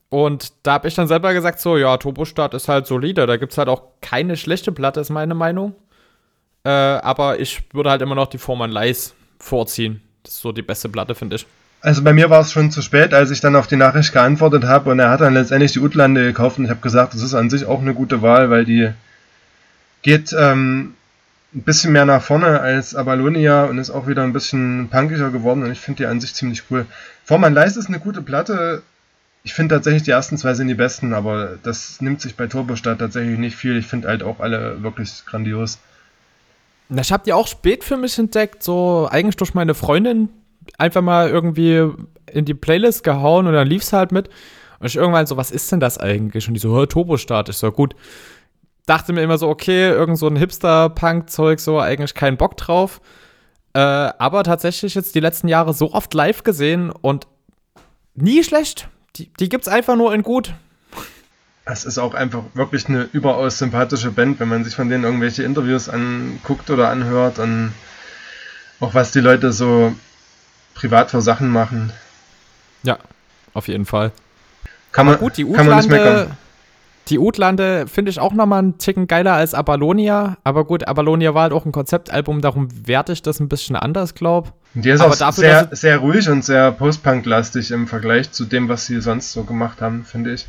Und 0.10 0.54
da 0.64 0.74
habe 0.74 0.88
ich 0.88 0.96
dann 0.96 1.08
selber 1.08 1.34
gesagt, 1.34 1.60
so, 1.60 1.78
ja, 1.78 1.98
Turbostart 1.98 2.54
ist 2.54 2.68
halt 2.68 2.88
solide. 2.88 3.26
Da 3.26 3.38
gibt 3.38 3.52
es 3.52 3.58
halt 3.58 3.68
auch 3.68 3.84
keine 4.02 4.38
schlechte 4.38 4.72
Platte, 4.72 5.02
ist 5.02 5.10
meine 5.10 5.36
Meinung. 5.36 5.76
Äh, 6.64 6.70
aber 6.70 7.40
ich 7.40 7.64
würde 7.74 7.90
halt 7.90 8.02
immer 8.02 8.16
noch 8.16 8.28
die 8.28 8.38
Forman 8.38 8.72
Leis 8.72 9.16
vorziehen. 9.40 10.02
Das 10.24 10.36
ist 10.36 10.42
so 10.42 10.52
die 10.52 10.62
beste 10.62 10.90
Platte, 10.90 11.16
finde 11.16 11.38
ich. 11.38 11.46
Also 11.82 12.04
bei 12.04 12.14
mir 12.14 12.30
war 12.30 12.42
es 12.42 12.52
schon 12.52 12.72
zu 12.72 12.82
spät, 12.82 13.14
als 13.14 13.30
ich 13.30 13.42
dann 13.42 13.56
auf 13.56 13.68
die 13.68 13.76
Nachricht 13.76 14.12
geantwortet 14.12 14.64
habe 14.64 14.90
und 14.90 15.00
er 15.00 15.12
hat 15.12 15.22
dann 15.22 15.36
letztendlich 15.36 15.74
die 15.74 15.80
Utlande 15.80 16.24
gekauft 16.24 16.58
und 16.58 16.66
ich 16.66 16.72
habe 16.72 16.82
gesagt, 16.82 17.14
das 17.14 17.22
ist 17.22 17.36
an 17.36 17.50
sich 17.50 17.66
auch 17.66 17.80
eine 17.80 17.94
gute 17.94 18.24
Wahl, 18.24 18.50
weil 18.50 18.66
die 18.66 18.90
geht 20.02 20.36
ähm, 20.38 20.96
ein 21.54 21.62
bisschen 21.62 21.94
mehr 21.94 22.06
nach 22.06 22.24
vorne 22.24 22.60
als 22.60 22.96
Abalonia 22.96 23.66
und 23.66 23.78
ist 23.78 23.92
auch 23.92 24.08
wieder 24.08 24.24
ein 24.24 24.34
bisschen 24.34 24.90
punkiger 24.90 25.30
geworden 25.30 25.64
und 25.64 25.72
ich 25.72 25.80
finde 25.80 25.98
die 25.98 26.08
an 26.08 26.20
sich 26.20 26.34
ziemlich 26.34 26.64
cool. 26.72 26.88
Vormann 27.24 27.54
Leis 27.54 27.78
ist 27.78 27.88
eine 27.88 28.00
gute 28.00 28.24
Platte, 28.24 28.82
ich 29.46 29.54
finde 29.54 29.76
tatsächlich, 29.76 30.02
die 30.02 30.12
ersten 30.12 30.40
zwei 30.40 30.56
sind 30.56 30.68
die 30.68 30.74
besten, 30.74 31.14
aber 31.14 31.60
das 31.62 32.02
nimmt 32.02 32.20
sich 32.20 32.36
bei 32.36 32.48
Turbostadt 32.48 32.98
tatsächlich 32.98 33.38
nicht 33.38 33.56
viel. 33.56 33.78
Ich 33.78 33.86
finde 33.86 34.08
halt 34.08 34.24
auch 34.24 34.40
alle 34.40 34.82
wirklich 34.82 35.24
grandios. 35.28 35.78
Ich 36.90 37.12
habe 37.12 37.24
die 37.24 37.34
auch 37.34 37.48
spät 37.48 37.84
für 37.84 37.98
mich 37.98 38.18
entdeckt, 38.20 38.64
so 38.64 39.08
eigentlich 39.10 39.38
durch 39.38 39.54
meine 39.54 39.74
Freundin 39.74 40.30
einfach 40.78 41.02
mal 41.02 41.30
irgendwie 41.30 41.90
in 42.32 42.46
die 42.46 42.54
Playlist 42.54 43.04
gehauen 43.04 43.48
und 43.48 43.54
dann 43.54 43.68
lief 43.68 43.84
es 43.84 43.94
halt 43.94 44.12
mit. 44.12 44.30
Und 44.80 44.88
ich 44.88 44.96
irgendwann 44.96 45.26
so, 45.26 45.38
was 45.38 45.52
ist 45.52 45.72
denn 45.72 45.80
das 45.80 45.98
eigentlich? 45.98 46.48
Und 46.48 46.54
die 46.54 46.60
so, 46.60 46.76
hör, 46.76 46.88
Turbostart, 46.88 47.50
ist 47.50 47.60
so 47.60 47.72
gut. 47.72 47.96
Dachte 48.86 49.14
mir 49.14 49.22
immer 49.22 49.38
so, 49.38 49.48
okay, 49.48 49.90
irgend 49.90 50.18
so 50.18 50.28
ein 50.28 50.36
Hipster-Punk-Zeug, 50.36 51.60
so 51.60 51.80
eigentlich 51.80 52.14
keinen 52.14 52.38
Bock 52.38 52.58
drauf. 52.58 53.02
Äh, 53.74 53.80
aber 53.80 54.44
tatsächlich 54.44 54.96
jetzt 54.96 55.16
die 55.16 55.20
letzten 55.20 55.48
Jahre 55.48 55.74
so 55.74 55.92
oft 55.94 56.14
live 56.14 56.44
gesehen 56.44 56.92
und 56.92 57.28
nie 58.14 58.44
schlecht. 58.44 58.90
Die, 59.16 59.32
die 59.40 59.50
es 59.50 59.68
einfach 59.68 59.96
nur 59.96 60.14
in 60.14 60.24
gut. 60.24 60.54
Es 61.66 61.84
ist 61.84 61.97
auch 61.97 62.13
einfach 62.13 62.43
wirklich 62.53 62.88
eine 62.88 63.09
überaus 63.11 63.57
sympathische 63.57 64.11
Band, 64.11 64.39
wenn 64.39 64.49
man 64.49 64.63
sich 64.63 64.76
von 64.76 64.88
denen 64.88 65.03
irgendwelche 65.03 65.43
Interviews 65.43 65.89
anguckt 65.89 66.70
oder 66.70 66.89
anhört 66.89 67.39
und 67.39 67.74
auch 68.80 68.93
was 68.93 69.11
die 69.11 69.20
Leute 69.20 69.51
so 69.51 69.93
privat 70.76 71.09
für 71.09 71.22
Sachen 71.22 71.49
machen. 71.49 71.91
Ja, 72.84 72.99
auf 73.53 73.68
jeden 73.68 73.86
Fall. 73.86 74.11
Kann 74.91 75.07
man, 75.07 75.18
gut, 75.18 75.38
die 75.38 75.45
Utlande, 75.45 76.30
die 77.07 77.20
Utlande 77.20 77.88
finde 77.88 78.11
ich 78.11 78.20
auch 78.20 78.34
nochmal 78.34 78.59
einen 78.59 78.78
Ticken 78.78 79.07
geiler 79.07 79.34
als 79.34 79.53
Abalonia. 79.53 80.38
Aber 80.43 80.66
gut, 80.66 80.88
Abalonia 80.88 81.34
war 81.34 81.43
halt 81.43 81.53
auch 81.53 81.66
ein 81.66 81.72
Konzeptalbum, 81.72 82.41
darum 82.41 82.68
werte 82.88 83.11
ich 83.11 83.24
das 83.24 83.39
ein 83.39 83.49
bisschen 83.49 83.76
anders, 83.76 84.13
glaube 84.13 84.49
ich. 84.76 84.84
Die 84.84 84.89
ist 84.89 85.01
aber 85.01 85.13
auch 85.13 85.18
dafür, 85.18 85.41
sehr, 85.41 85.70
sehr 85.72 85.97
ruhig 85.97 86.30
und 86.30 86.45
sehr 86.45 86.72
Post-Punk-lastig 86.72 87.72
im 87.72 87.88
Vergleich 87.88 88.32
zu 88.32 88.45
dem, 88.45 88.70
was 88.70 88.86
sie 88.86 89.01
sonst 89.01 89.32
so 89.32 89.43
gemacht 89.43 89.82
haben, 89.82 90.05
finde 90.05 90.34
ich. 90.34 90.45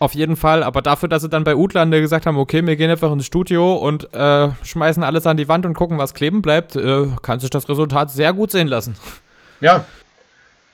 Auf 0.00 0.14
jeden 0.14 0.36
Fall, 0.36 0.62
aber 0.62 0.80
dafür, 0.80 1.08
dass 1.08 1.22
sie 1.22 1.28
dann 1.28 1.42
bei 1.42 1.56
Utlande 1.56 2.00
gesagt 2.00 2.26
haben, 2.26 2.36
okay, 2.36 2.64
wir 2.64 2.76
gehen 2.76 2.90
einfach 2.90 3.10
ins 3.10 3.26
Studio 3.26 3.74
und 3.74 4.14
äh, 4.14 4.48
schmeißen 4.62 5.02
alles 5.02 5.26
an 5.26 5.36
die 5.36 5.48
Wand 5.48 5.66
und 5.66 5.74
gucken, 5.74 5.98
was 5.98 6.14
kleben 6.14 6.40
bleibt, 6.40 6.76
äh, 6.76 7.08
kann 7.22 7.40
sich 7.40 7.50
das 7.50 7.68
Resultat 7.68 8.10
sehr 8.12 8.32
gut 8.32 8.52
sehen 8.52 8.68
lassen. 8.68 8.94
Ja, 9.60 9.84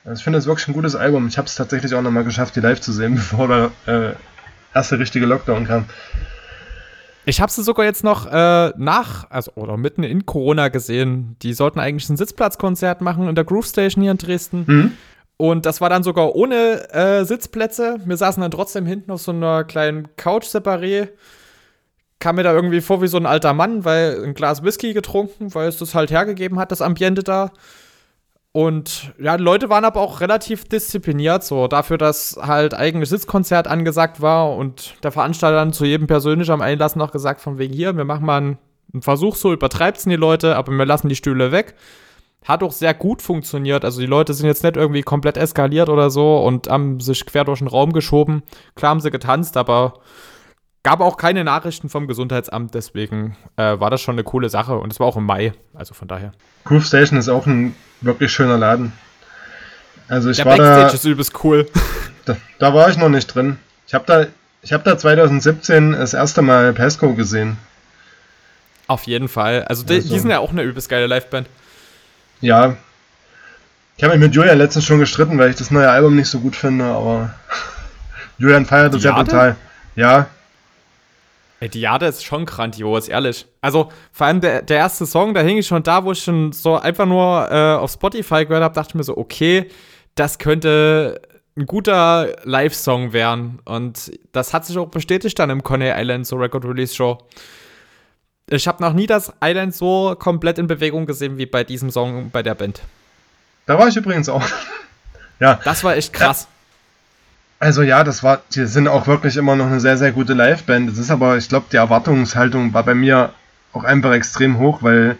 also 0.05 0.19
ich 0.19 0.23
finde 0.23 0.37
es 0.37 0.45
wirklich 0.45 0.67
ein 0.67 0.75
gutes 0.75 0.95
Album. 0.95 1.27
Ich 1.27 1.39
habe 1.39 1.47
es 1.47 1.55
tatsächlich 1.55 1.95
auch 1.95 2.03
nochmal 2.03 2.23
geschafft, 2.23 2.55
die 2.55 2.59
live 2.59 2.79
zu 2.79 2.91
sehen, 2.91 3.15
bevor 3.15 3.47
der 3.47 3.71
äh, 3.87 4.13
erste 4.75 4.99
richtige 4.99 5.25
Lockdown 5.25 5.65
kam. 5.65 5.85
Ich 7.27 7.41
habe 7.41 7.51
sie 7.51 7.63
sogar 7.63 7.85
jetzt 7.85 8.03
noch 8.03 8.27
äh, 8.31 8.71
nach, 8.77 9.29
also 9.31 9.51
oder 9.55 9.77
mitten 9.77 10.03
in 10.03 10.27
Corona 10.27 10.67
gesehen. 10.67 11.35
Die 11.41 11.53
sollten 11.53 11.79
eigentlich 11.79 12.07
ein 12.07 12.17
Sitzplatzkonzert 12.17 13.01
machen 13.01 13.27
in 13.27 13.33
der 13.33 13.43
Groove 13.43 13.65
Station 13.65 14.03
hier 14.03 14.11
in 14.11 14.19
Dresden. 14.19 14.63
Mhm. 14.67 14.91
Und 15.37 15.65
das 15.65 15.81
war 15.81 15.89
dann 15.89 16.03
sogar 16.03 16.35
ohne 16.35 16.89
äh, 16.93 17.25
Sitzplätze. 17.25 17.97
Wir 18.05 18.17
saßen 18.17 18.41
dann 18.41 18.51
trotzdem 18.51 18.85
hinten 18.85 19.11
auf 19.11 19.21
so 19.21 19.31
einer 19.31 19.63
kleinen 19.63 20.15
Couch 20.15 20.45
separé. 20.45 21.09
Kam 22.19 22.37
mir 22.37 22.43
da 22.43 22.53
irgendwie 22.53 22.81
vor 22.81 23.01
wie 23.01 23.07
so 23.07 23.17
ein 23.17 23.25
alter 23.25 23.53
Mann, 23.53 23.83
weil 23.83 24.23
ein 24.23 24.33
Glas 24.33 24.63
Whisky 24.63 24.93
getrunken, 24.93 25.53
weil 25.53 25.67
es 25.67 25.77
das 25.77 25.93
halt 25.93 26.11
hergegeben 26.11 26.57
hat, 26.57 26.71
das 26.71 26.81
Ambiente 26.81 27.23
da. 27.23 27.51
Und 28.53 29.13
ja, 29.19 29.35
die 29.35 29.43
Leute 29.43 29.69
waren 29.69 29.83
aber 29.83 29.99
auch 29.99 30.21
relativ 30.21 30.63
diszipliniert, 30.63 31.43
so 31.43 31.67
dafür, 31.67 31.97
dass 31.97 32.39
halt 32.41 32.73
eigentlich 32.73 33.09
Sitzkonzert 33.09 33.67
angesagt 33.67 34.21
war 34.21 34.55
und 34.55 34.95
der 35.03 35.11
Veranstalter 35.11 35.57
dann 35.57 35.73
zu 35.73 35.83
jedem 35.83 36.07
persönlich 36.07 36.49
am 36.49 36.61
Einlass 36.61 36.95
noch 36.95 37.11
gesagt, 37.11 37.41
von 37.41 37.57
wegen 37.57 37.73
hier, 37.73 37.97
wir 37.97 38.05
machen 38.05 38.25
mal 38.25 38.37
einen, 38.37 38.57
Versuch, 39.01 39.35
so 39.35 39.51
übertreibt's 39.51 40.05
die 40.05 40.15
Leute, 40.15 40.55
aber 40.55 40.71
wir 40.71 40.85
lassen 40.85 41.09
die 41.09 41.17
Stühle 41.17 41.51
weg. 41.51 41.75
Hat 42.45 42.61
auch 42.63 42.71
sehr 42.71 42.93
gut 42.93 43.21
funktioniert. 43.21 43.83
Also 43.83 43.99
die 43.99 44.05
Leute 44.07 44.33
sind 44.33 44.45
jetzt 44.45 44.63
nicht 44.63 44.77
irgendwie 44.77 45.01
komplett 45.01 45.35
eskaliert 45.37 45.89
oder 45.89 46.09
so 46.09 46.37
und 46.43 46.67
haben 46.69 46.99
sich 46.99 47.25
quer 47.25 47.43
durch 47.43 47.59
den 47.59 47.67
Raum 47.67 47.91
geschoben. 47.91 48.43
Klar 48.75 48.91
haben 48.91 48.99
sie 49.01 49.09
getanzt, 49.11 49.57
aber 49.57 49.95
gab 50.83 51.01
auch 51.01 51.17
keine 51.17 51.43
Nachrichten 51.43 51.89
vom 51.89 52.05
Gesundheitsamt, 52.07 52.75
deswegen 52.75 53.35
äh, 53.57 53.79
war 53.79 53.89
das 53.89 54.01
schon 54.01 54.13
eine 54.13 54.23
coole 54.23 54.49
Sache 54.49 54.77
und 54.77 54.93
es 54.93 54.99
war 54.99 55.07
auch 55.07 55.17
im 55.17 55.25
Mai, 55.25 55.53
also 55.73 55.95
von 55.95 56.07
daher. 56.07 56.31
Groove 56.65 56.85
Station 56.85 57.17
ist 57.17 57.27
auch 57.29 57.47
ein 57.47 57.75
wirklich 58.01 58.31
schöner 58.31 58.57
Laden. 58.59 58.93
Also 60.07 60.29
ich 60.29 60.37
Der 60.37 60.45
war 60.45 60.57
Backstage 60.57 60.87
da, 60.89 60.93
ist 60.93 61.05
übelst 61.05 61.43
cool. 61.43 61.65
da, 62.25 62.37
da 62.59 62.73
war 62.75 62.87
ich 62.89 62.97
noch 62.97 63.09
nicht 63.09 63.25
drin. 63.33 63.57
Ich 63.87 63.95
habe 63.95 64.05
da, 64.05 64.27
ich 64.61 64.71
habe 64.73 64.83
da 64.83 64.95
2017 64.95 65.93
das 65.93 66.13
erste 66.13 66.43
Mal 66.43 66.71
Pesco 66.73 67.13
gesehen. 67.15 67.57
Auf 68.87 69.03
jeden 69.03 69.27
Fall. 69.27 69.63
Also 69.63 69.83
die, 69.83 69.95
Also- 69.95 70.13
die 70.13 70.19
sind 70.19 70.29
ja 70.29 70.37
auch 70.39 70.51
eine 70.51 70.61
übelst 70.61 70.89
geile 70.89 71.07
Liveband. 71.07 71.47
Ja. 72.41 72.75
Ich 73.97 74.03
habe 74.03 74.13
mich 74.13 74.27
mit 74.27 74.35
Julian 74.35 74.57
letztens 74.57 74.85
schon 74.85 74.99
gestritten, 74.99 75.37
weil 75.37 75.49
ich 75.49 75.55
das 75.55 75.71
neue 75.71 75.89
Album 75.89 76.15
nicht 76.15 76.27
so 76.27 76.39
gut 76.39 76.55
finde, 76.55 76.85
aber 76.85 77.33
Julian 78.37 78.65
feiert 78.65 78.93
das 78.93 79.03
ja 79.03 79.13
total. 79.13 79.55
Ja, 79.95 80.27
Ey, 81.61 81.69
die 81.69 81.81
Jade 81.81 82.05
ist 82.05 82.23
schon 82.23 82.45
grandios, 82.45 83.07
ehrlich. 83.07 83.47
Also, 83.61 83.89
vor 84.11 84.27
allem 84.27 84.41
der, 84.41 84.61
der 84.61 84.77
erste 84.77 85.05
Song, 85.05 85.33
da 85.33 85.41
hing 85.41 85.57
ich 85.57 85.67
schon 85.67 85.83
da, 85.83 86.03
wo 86.03 86.11
ich 86.11 86.21
schon 86.21 86.51
so 86.51 86.75
einfach 86.75 87.05
nur 87.05 87.49
äh, 87.49 87.75
auf 87.75 87.91
Spotify 87.91 88.45
gehört 88.45 88.63
habe, 88.63 88.75
dachte 88.75 88.89
ich 88.89 88.95
mir 88.95 89.03
so, 89.03 89.17
okay, 89.17 89.69
das 90.15 90.37
könnte 90.37 91.21
ein 91.57 91.65
guter 91.65 92.35
Live-Song 92.43 93.13
werden. 93.13 93.61
Und 93.63 94.11
das 94.33 94.53
hat 94.53 94.65
sich 94.65 94.77
auch 94.77 94.89
bestätigt 94.89 95.39
dann 95.39 95.49
im 95.49 95.63
Coney 95.63 95.91
Island, 95.95 96.27
so 96.27 96.35
Record 96.35 96.65
Release 96.65 96.93
Show. 96.93 97.17
Ich 98.47 98.67
habe 98.67 98.83
noch 98.83 98.93
nie 98.93 99.07
das 99.07 99.33
Island 99.43 99.75
so 99.75 100.15
komplett 100.19 100.59
in 100.59 100.67
Bewegung 100.67 101.05
gesehen 101.05 101.37
wie 101.37 101.45
bei 101.47 101.63
diesem 101.63 101.89
Song 101.89 102.29
bei 102.29 102.43
der 102.43 102.53
Band. 102.55 102.81
da 103.65 103.77
war 103.79 103.87
ich 103.87 103.95
übrigens 103.95 104.29
auch. 104.29 104.43
ja, 105.39 105.59
Das 105.63 105.83
war 105.83 105.95
echt 105.95 106.13
krass. 106.13 106.47
also 107.59 107.81
ja, 107.81 108.03
das 108.03 108.21
war, 108.21 108.41
die 108.53 108.65
sind 108.67 108.87
auch 108.87 109.07
wirklich 109.07 109.37
immer 109.37 109.55
noch 109.55 109.65
eine 109.65 109.79
sehr, 109.79 109.97
sehr 109.97 110.11
gute 110.11 110.33
Liveband. 110.33 110.91
Es 110.91 110.99
ist 110.99 111.09
aber, 111.09 111.37
ich 111.37 111.49
glaube, 111.49 111.65
die 111.71 111.77
Erwartungshaltung 111.77 112.73
war 112.73 112.83
bei 112.83 112.93
mir 112.93 113.33
auch 113.73 113.83
einfach 113.83 114.13
extrem 114.13 114.59
hoch, 114.59 114.83
weil 114.83 115.17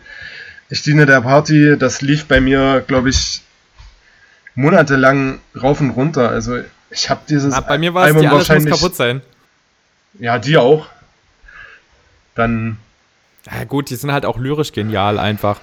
ich 0.70 0.84
diene 0.84 1.08
der 1.08 1.22
Party, 1.22 1.78
das 1.80 2.02
lief 2.02 2.26
bei 2.28 2.40
mir, 2.40 2.84
glaube 2.86 3.10
ich, 3.10 3.42
monatelang 4.54 5.40
rauf 5.60 5.82
und 5.82 5.90
runter. 5.92 6.30
Also 6.30 6.60
ich 6.92 7.10
habe 7.10 7.22
dieses 7.28 7.54
Na, 7.54 7.62
bei 7.62 7.78
mir 7.80 7.94
war 7.94 8.08
es, 8.08 8.16
die 8.16 8.28
alles 8.28 8.50
muss 8.50 8.66
kaputt 8.66 8.96
sein. 8.96 9.22
Ja, 10.20 10.38
die 10.38 10.58
auch. 10.58 10.86
Dann, 12.36 12.78
Ja, 13.52 13.64
gut, 13.66 13.90
die 13.90 13.96
sind 13.96 14.12
halt 14.12 14.26
auch 14.26 14.38
lyrisch 14.38 14.72
genial 14.72 15.20
einfach. 15.20 15.60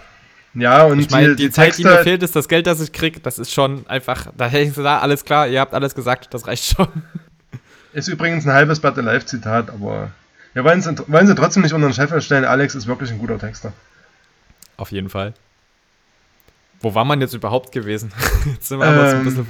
ja, 0.54 0.84
und 0.84 1.00
Ich 1.00 1.10
meine, 1.10 1.30
die, 1.30 1.36
die, 1.36 1.42
die 1.44 1.50
Zeit, 1.50 1.78
die 1.78 1.82
Texte, 1.82 1.96
mir 1.98 2.02
fehlt, 2.02 2.22
ist 2.22 2.36
das 2.36 2.48
Geld, 2.48 2.66
das 2.66 2.80
ich 2.80 2.92
krieg. 2.92 3.22
Das 3.22 3.38
ist 3.38 3.52
schon 3.52 3.86
einfach, 3.88 4.26
da 4.36 4.46
hätte 4.46 4.64
ich 4.68 4.74
gesagt, 4.74 5.02
alles 5.02 5.24
klar, 5.24 5.48
ihr 5.48 5.60
habt 5.60 5.74
alles 5.74 5.94
gesagt, 5.94 6.32
das 6.32 6.46
reicht 6.46 6.76
schon. 6.76 6.88
Ist 7.94 8.08
übrigens 8.08 8.46
ein 8.46 8.52
halbes 8.54 8.80
Battle 8.80 9.02
Live 9.02 9.26
Zitat, 9.26 9.68
aber 9.68 10.12
ja, 10.54 10.64
wollen, 10.64 10.80
sie, 10.80 10.96
wollen 11.08 11.26
sie 11.26 11.34
trotzdem 11.34 11.62
nicht 11.62 11.74
unter 11.74 11.88
den 11.88 11.92
Chef 11.92 12.24
stellen. 12.24 12.46
Alex 12.46 12.74
ist 12.74 12.86
wirklich 12.86 13.10
ein 13.10 13.18
guter 13.18 13.38
Texter. 13.38 13.74
Auf 14.78 14.92
jeden 14.92 15.10
Fall. 15.10 15.34
Wo 16.80 16.94
war 16.94 17.04
man 17.04 17.20
jetzt 17.20 17.34
überhaupt 17.34 17.70
gewesen? 17.70 18.10
Jetzt 18.46 18.68
sind 18.68 18.78
wir 18.78 18.86
aber 18.86 19.10
so 19.10 19.16
ein 19.16 19.20
Ähm, 19.20 19.24
bisschen 19.26 19.46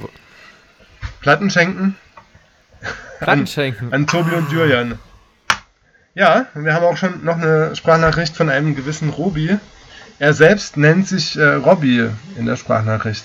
Platten 1.21 1.49
schenken 1.49 1.95
Platten 3.19 3.47
schenken. 3.47 3.93
an 3.93 4.07
Tobi 4.07 4.35
und 4.35 4.51
Julian. 4.51 4.99
Ja, 6.15 6.45
wir 6.53 6.75
haben 6.75 6.85
auch 6.85 6.97
schon 6.97 7.25
noch 7.25 7.37
eine 7.37 7.75
Sprachnachricht 7.75 8.35
von 8.35 8.49
einem 8.49 8.75
gewissen 8.75 9.09
Robi. 9.09 9.57
Er 10.19 10.33
selbst 10.33 10.77
nennt 10.77 11.07
sich 11.07 11.35
äh, 11.35 11.55
Robby 11.55 12.07
in 12.37 12.45
der 12.45 12.55
Sprachnachricht. 12.55 13.23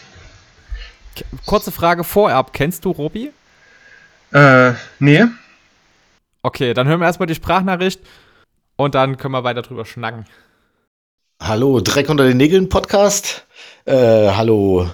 Kurze 1.44 1.70
Frage 1.70 2.02
vorab. 2.02 2.54
Kennst 2.54 2.86
du 2.86 2.90
Robi? 2.90 3.30
Äh, 4.32 4.72
nee. 4.98 5.24
Okay, 6.42 6.72
dann 6.72 6.88
hören 6.88 7.00
wir 7.00 7.06
erstmal 7.06 7.26
die 7.26 7.34
Sprachnachricht 7.34 8.00
und 8.76 8.94
dann 8.94 9.18
können 9.18 9.34
wir 9.34 9.44
weiter 9.44 9.62
drüber 9.62 9.84
schnacken. 9.84 10.24
Hallo, 11.42 11.80
Dreck 11.80 12.08
unter 12.08 12.24
den 12.24 12.38
Nägeln 12.38 12.70
Podcast. 12.70 13.46
Äh, 13.84 14.30
hallo 14.30 14.88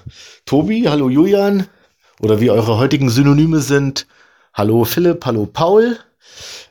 Tobi, 0.46 0.86
hallo 0.88 1.08
Julian. 1.08 1.68
Oder 2.20 2.40
wie 2.40 2.50
eure 2.50 2.76
heutigen 2.76 3.08
Synonyme 3.08 3.60
sind. 3.60 4.08
Hallo 4.52 4.84
Philipp, 4.84 5.24
hallo 5.26 5.46
Paul. 5.46 5.98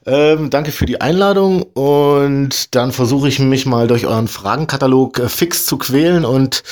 Ähm, 0.05 0.49
danke 0.49 0.71
für 0.71 0.85
die 0.85 0.99
Einladung 0.99 1.63
und 1.63 2.75
dann 2.75 2.91
versuche 2.91 3.29
ich 3.29 3.39
mich 3.39 3.65
mal 3.65 3.87
durch 3.87 4.05
euren 4.05 4.27
Fragenkatalog 4.27 5.19
äh, 5.19 5.29
fix 5.29 5.65
zu 5.65 5.77
quälen 5.77 6.25
und 6.25 6.63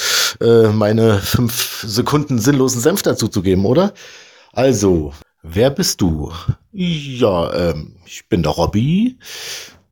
äh, 0.41 0.67
meine 0.67 1.19
fünf 1.19 1.83
Sekunden 1.87 2.39
sinnlosen 2.39 2.81
Senf 2.81 3.03
dazu 3.03 3.27
zu 3.29 3.41
geben, 3.41 3.65
oder? 3.65 3.93
Also, 4.51 5.13
wer 5.43 5.69
bist 5.69 6.01
du? 6.01 6.33
Ja, 6.73 7.53
ähm, 7.53 7.95
ich 8.05 8.27
bin 8.27 8.43
der 8.43 8.51
Robby. 8.51 9.17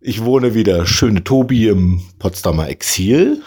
Ich 0.01 0.23
wohne 0.23 0.53
wie 0.53 0.63
der 0.63 0.85
schöne 0.85 1.23
Tobi 1.23 1.67
im 1.67 2.01
Potsdamer 2.19 2.69
Exil. 2.69 3.41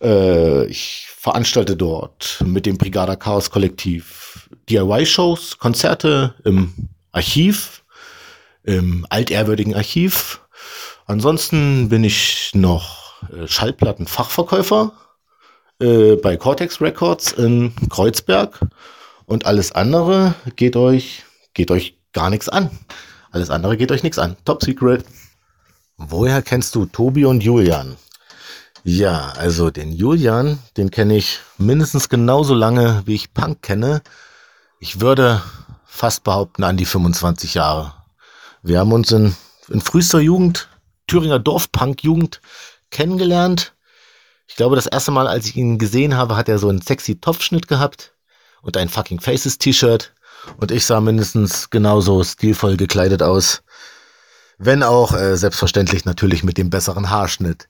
Äh, 0.00 0.66
ich 0.66 1.08
veranstalte 1.16 1.76
dort 1.76 2.42
mit 2.44 2.66
dem 2.66 2.78
Brigada 2.78 3.16
Chaos 3.16 3.50
Kollektiv 3.50 4.48
DIY-Shows, 4.68 5.58
Konzerte 5.58 6.34
im 6.44 6.72
Archiv, 7.12 7.81
im 8.64 9.06
altehrwürdigen 9.10 9.74
Archiv. 9.74 10.40
Ansonsten 11.06 11.88
bin 11.88 12.04
ich 12.04 12.50
noch 12.54 13.22
äh, 13.32 13.46
Schallplattenfachverkäufer 13.46 14.92
äh, 15.80 16.16
bei 16.16 16.36
Cortex 16.36 16.80
Records 16.80 17.32
in 17.32 17.74
Kreuzberg. 17.90 18.60
Und 19.26 19.46
alles 19.46 19.72
andere 19.72 20.34
geht 20.56 20.76
euch, 20.76 21.24
geht 21.54 21.70
euch 21.70 21.98
gar 22.12 22.30
nichts 22.30 22.48
an. 22.48 22.70
Alles 23.30 23.50
andere 23.50 23.76
geht 23.76 23.90
euch 23.90 24.02
nichts 24.02 24.18
an. 24.18 24.36
Top 24.44 24.62
Secret. 24.62 25.04
Woher 25.96 26.42
kennst 26.42 26.74
du 26.74 26.86
Tobi 26.86 27.24
und 27.24 27.42
Julian? 27.42 27.96
Ja, 28.84 29.32
also 29.36 29.70
den 29.70 29.92
Julian, 29.92 30.58
den 30.76 30.90
kenne 30.90 31.16
ich 31.16 31.38
mindestens 31.56 32.08
genauso 32.08 32.52
lange, 32.54 33.02
wie 33.06 33.14
ich 33.14 33.32
Punk 33.32 33.62
kenne. 33.62 34.02
Ich 34.80 35.00
würde 35.00 35.40
fast 35.84 36.24
behaupten, 36.24 36.64
an 36.64 36.76
die 36.76 36.84
25 36.84 37.54
Jahre. 37.54 37.94
Wir 38.62 38.78
haben 38.78 38.92
uns 38.92 39.10
in, 39.10 39.34
in 39.68 39.80
frühester 39.80 40.20
Jugend, 40.20 40.68
Thüringer 41.08 41.40
Dorfpunk-Jugend, 41.40 42.40
kennengelernt. 42.90 43.74
Ich 44.46 44.56
glaube, 44.56 44.76
das 44.76 44.86
erste 44.86 45.10
Mal, 45.10 45.26
als 45.26 45.46
ich 45.46 45.56
ihn 45.56 45.78
gesehen 45.78 46.16
habe, 46.16 46.36
hat 46.36 46.48
er 46.48 46.58
so 46.58 46.68
einen 46.68 46.80
sexy 46.80 47.18
Topfschnitt 47.20 47.66
gehabt 47.66 48.14
und 48.62 48.76
ein 48.76 48.88
fucking 48.88 49.20
Faces 49.20 49.58
T-Shirt. 49.58 50.14
Und 50.58 50.70
ich 50.70 50.86
sah 50.86 51.00
mindestens 51.00 51.70
genauso 51.70 52.22
stilvoll 52.22 52.76
gekleidet 52.76 53.22
aus. 53.22 53.62
Wenn 54.58 54.82
auch, 54.82 55.12
äh, 55.12 55.36
selbstverständlich 55.36 56.04
natürlich 56.04 56.44
mit 56.44 56.56
dem 56.56 56.70
besseren 56.70 57.10
Haarschnitt. 57.10 57.68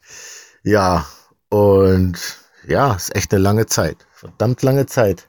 Ja, 0.62 1.06
und 1.48 2.18
ja, 2.66 2.94
ist 2.94 3.14
echt 3.16 3.32
eine 3.32 3.42
lange 3.42 3.66
Zeit. 3.66 3.96
Verdammt 4.12 4.62
lange 4.62 4.86
Zeit. 4.86 5.28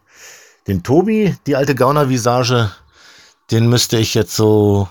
Den 0.68 0.84
Tobi, 0.84 1.36
die 1.48 1.56
alte 1.56 1.76
Gauner-Visage, 1.76 2.72
den 3.52 3.68
müsste 3.68 3.98
ich 3.98 4.14
jetzt 4.14 4.36
so. 4.36 4.88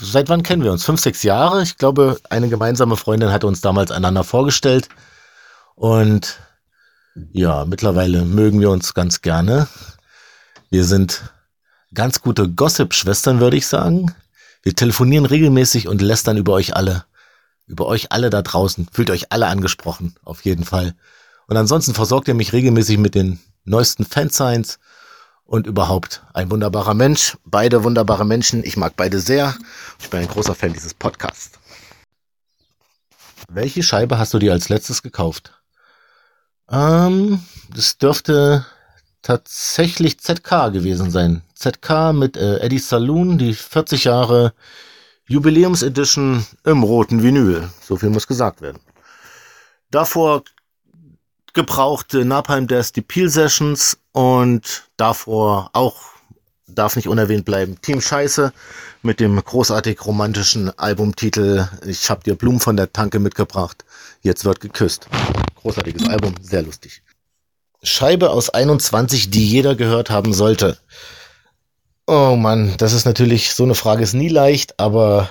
Seit 0.00 0.28
wann 0.28 0.42
kennen 0.42 0.62
wir 0.62 0.72
uns? 0.72 0.84
Fünf, 0.84 1.00
sechs 1.00 1.22
Jahre? 1.22 1.62
Ich 1.62 1.76
glaube, 1.76 2.18
eine 2.30 2.48
gemeinsame 2.48 2.96
Freundin 2.96 3.32
hatte 3.32 3.46
uns 3.46 3.60
damals 3.60 3.90
einander 3.90 4.24
vorgestellt. 4.24 4.88
Und 5.74 6.38
ja, 7.32 7.64
mittlerweile 7.64 8.24
mögen 8.24 8.60
wir 8.60 8.70
uns 8.70 8.94
ganz 8.94 9.20
gerne. 9.20 9.68
Wir 10.70 10.84
sind 10.84 11.22
ganz 11.94 12.20
gute 12.22 12.48
Gossip-Schwestern, 12.48 13.40
würde 13.40 13.56
ich 13.56 13.66
sagen. 13.66 14.14
Wir 14.62 14.74
telefonieren 14.74 15.26
regelmäßig 15.26 15.88
und 15.88 16.00
lästern 16.00 16.36
über 16.36 16.52
euch 16.52 16.74
alle. 16.74 17.04
Über 17.66 17.86
euch 17.86 18.12
alle 18.12 18.30
da 18.30 18.42
draußen. 18.42 18.88
Fühlt 18.92 19.10
euch 19.10 19.32
alle 19.32 19.46
angesprochen, 19.48 20.14
auf 20.24 20.44
jeden 20.44 20.64
Fall. 20.64 20.94
Und 21.46 21.56
ansonsten 21.56 21.94
versorgt 21.94 22.28
ihr 22.28 22.34
mich 22.34 22.52
regelmäßig 22.52 22.98
mit 22.98 23.14
den 23.14 23.40
neuesten 23.64 24.04
Fansigns 24.04 24.78
und 25.44 25.66
überhaupt 25.66 26.22
ein 26.32 26.50
wunderbarer 26.50 26.94
Mensch. 26.94 27.36
Beide 27.44 27.84
wunderbare 27.84 28.24
Menschen. 28.24 28.64
Ich 28.64 28.76
mag 28.76 28.94
beide 28.96 29.20
sehr. 29.20 29.54
Ich 30.00 30.10
bin 30.10 30.20
ein 30.20 30.28
großer 30.28 30.54
Fan 30.54 30.72
dieses 30.72 30.94
Podcasts. 30.94 31.58
Welche 33.48 33.82
Scheibe 33.82 34.18
hast 34.18 34.32
du 34.34 34.38
dir 34.38 34.52
als 34.52 34.68
letztes 34.68 35.02
gekauft? 35.02 35.52
Ähm, 36.70 37.42
das 37.74 37.98
dürfte 37.98 38.64
tatsächlich 39.20 40.18
ZK 40.20 40.72
gewesen 40.72 41.10
sein. 41.10 41.42
ZK 41.54 42.12
mit 42.12 42.36
äh, 42.36 42.58
Eddie 42.58 42.78
Saloon, 42.78 43.38
die 43.38 43.54
40 43.54 44.04
Jahre 44.04 44.54
Jubiläumsedition 45.28 46.44
im 46.64 46.82
roten 46.82 47.22
Vinyl. 47.22 47.68
So 47.80 47.96
viel 47.96 48.10
muss 48.10 48.26
gesagt 48.26 48.60
werden. 48.60 48.80
Davor 49.90 50.42
gebrauchte 51.52 52.24
Napalm 52.24 52.66
Death 52.66 52.96
die 52.96 53.02
Peel 53.02 53.28
Sessions 53.28 53.98
und 54.12 54.88
davor 54.96 55.70
auch 55.72 55.96
darf 56.66 56.96
nicht 56.96 57.08
unerwähnt 57.08 57.44
bleiben 57.44 57.80
Team 57.82 58.00
Scheiße 58.00 58.52
mit 59.02 59.20
dem 59.20 59.42
großartig 59.42 60.04
romantischen 60.06 60.76
Albumtitel 60.78 61.68
Ich 61.84 62.08
hab 62.08 62.24
dir 62.24 62.34
Blumen 62.34 62.60
von 62.60 62.76
der 62.76 62.92
Tanke 62.92 63.18
mitgebracht. 63.18 63.84
Jetzt 64.22 64.44
wird 64.44 64.60
geküsst. 64.60 65.08
Großartiges 65.56 66.08
Album, 66.08 66.34
sehr 66.40 66.62
lustig. 66.62 67.02
Scheibe 67.82 68.30
aus 68.30 68.48
21, 68.48 69.30
die 69.30 69.46
jeder 69.46 69.74
gehört 69.74 70.10
haben 70.10 70.32
sollte. 70.32 70.78
Oh 72.06 72.36
Mann, 72.36 72.74
das 72.78 72.92
ist 72.92 73.04
natürlich, 73.04 73.52
so 73.52 73.64
eine 73.64 73.74
Frage 73.74 74.02
ist 74.02 74.14
nie 74.14 74.28
leicht, 74.28 74.78
aber 74.78 75.30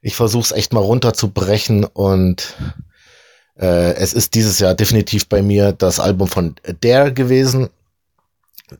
ich 0.00 0.16
versuche 0.16 0.44
es 0.44 0.52
echt 0.52 0.72
mal 0.72 0.80
runterzubrechen 0.80 1.84
und 1.84 2.54
äh, 3.62 3.94
es 3.94 4.12
ist 4.12 4.34
dieses 4.34 4.58
Jahr 4.58 4.74
definitiv 4.74 5.28
bei 5.28 5.40
mir 5.40 5.72
das 5.72 6.00
Album 6.00 6.26
von 6.26 6.56
Dare 6.80 7.14
gewesen. 7.14 7.70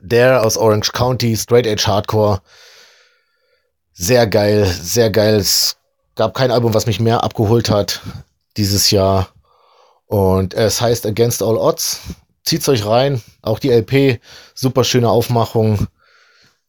Dare 0.03 0.43
aus 0.43 0.57
Orange 0.57 0.91
County, 0.93 1.37
Straight 1.37 1.67
Edge 1.67 1.85
Hardcore. 1.87 2.43
Sehr 3.93 4.27
geil, 4.27 4.67
sehr 4.67 5.11
geil. 5.11 5.37
Es 5.37 5.77
gab 6.17 6.35
kein 6.35 6.51
Album, 6.51 6.75
was 6.75 6.87
mich 6.87 6.99
mehr 6.99 7.23
abgeholt 7.23 7.71
hat 7.71 8.01
dieses 8.57 8.91
Jahr. 8.91 9.29
Und 10.07 10.55
es 10.55 10.81
heißt 10.81 11.07
Against 11.07 11.41
All 11.43 11.57
Odds. 11.57 12.01
Zieht's 12.45 12.69
euch 12.69 12.85
rein. 12.85 13.23
Auch 13.41 13.61
die 13.61 13.71
LP, 13.71 14.19
super 14.55 14.83
schöne 14.83 15.11
Aufmachung. 15.11 15.87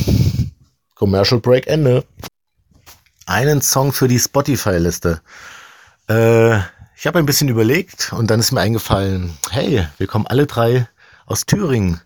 Commercial 0.96 1.42
Break 1.42 1.68
Ende. 1.68 2.06
Einen 3.26 3.62
Song 3.62 3.92
für 3.92 4.08
die 4.08 4.20
Spotify-Liste. 4.20 5.22
Äh, 6.10 6.58
ich 6.96 7.06
habe 7.06 7.20
ein 7.20 7.26
bisschen 7.26 7.50
überlegt 7.50 8.14
und 8.14 8.32
dann 8.32 8.40
ist 8.40 8.54
mir 8.54 8.62
eingefallen, 8.62 9.38
hey, 9.52 9.86
wir 9.98 10.08
kommen 10.08 10.26
alle 10.28 10.48
drei 10.48 10.88
aus 11.26 11.46
Thüringen, 11.46 12.00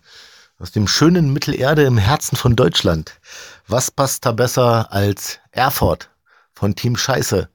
aus 0.58 0.72
dem 0.72 0.88
schönen 0.88 1.32
Mittelerde 1.32 1.84
im 1.84 1.98
Herzen 1.98 2.36
von 2.36 2.56
Deutschland. 2.56 3.20
Was 3.68 3.92
passt 3.92 4.26
da 4.26 4.32
besser 4.32 4.92
als 4.92 5.38
Erfurt 5.52 6.10
von 6.52 6.74
Team 6.74 6.96
Scheiße, 6.96 7.48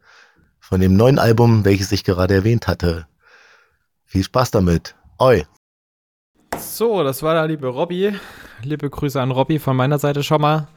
von 0.60 0.80
dem 0.80 0.96
neuen 0.96 1.20
Album, 1.20 1.66
welches 1.66 1.92
ich 1.92 2.06
gerade 2.06 2.34
erwähnt 2.34 2.68
hatte? 2.68 3.08
Viel 4.06 4.24
Spaß 4.24 4.52
damit. 4.52 4.96
Oi. 5.20 5.46
So, 6.58 7.04
das 7.04 7.22
war 7.22 7.34
der 7.34 7.48
liebe 7.48 7.68
Robby. 7.68 8.18
Liebe 8.64 8.90
Grüße 8.90 9.20
an 9.20 9.32
Robby 9.32 9.60
von 9.60 9.76
meiner 9.76 10.00
Seite 10.00 10.24
schon 10.24 10.40
mal. 10.40 10.70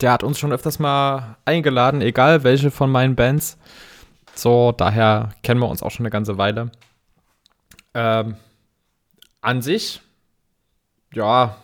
Der 0.00 0.12
hat 0.12 0.22
uns 0.22 0.38
schon 0.38 0.52
öfters 0.52 0.78
mal 0.78 1.36
eingeladen, 1.44 2.00
egal 2.00 2.44
welche 2.44 2.70
von 2.70 2.90
meinen 2.90 3.16
Bands. 3.16 3.58
So, 4.34 4.72
daher 4.72 5.30
kennen 5.42 5.60
wir 5.60 5.68
uns 5.68 5.82
auch 5.82 5.90
schon 5.90 6.06
eine 6.06 6.10
ganze 6.10 6.38
Weile. 6.38 6.70
Ähm, 7.94 8.36
an 9.40 9.62
sich, 9.62 10.00
ja, 11.12 11.56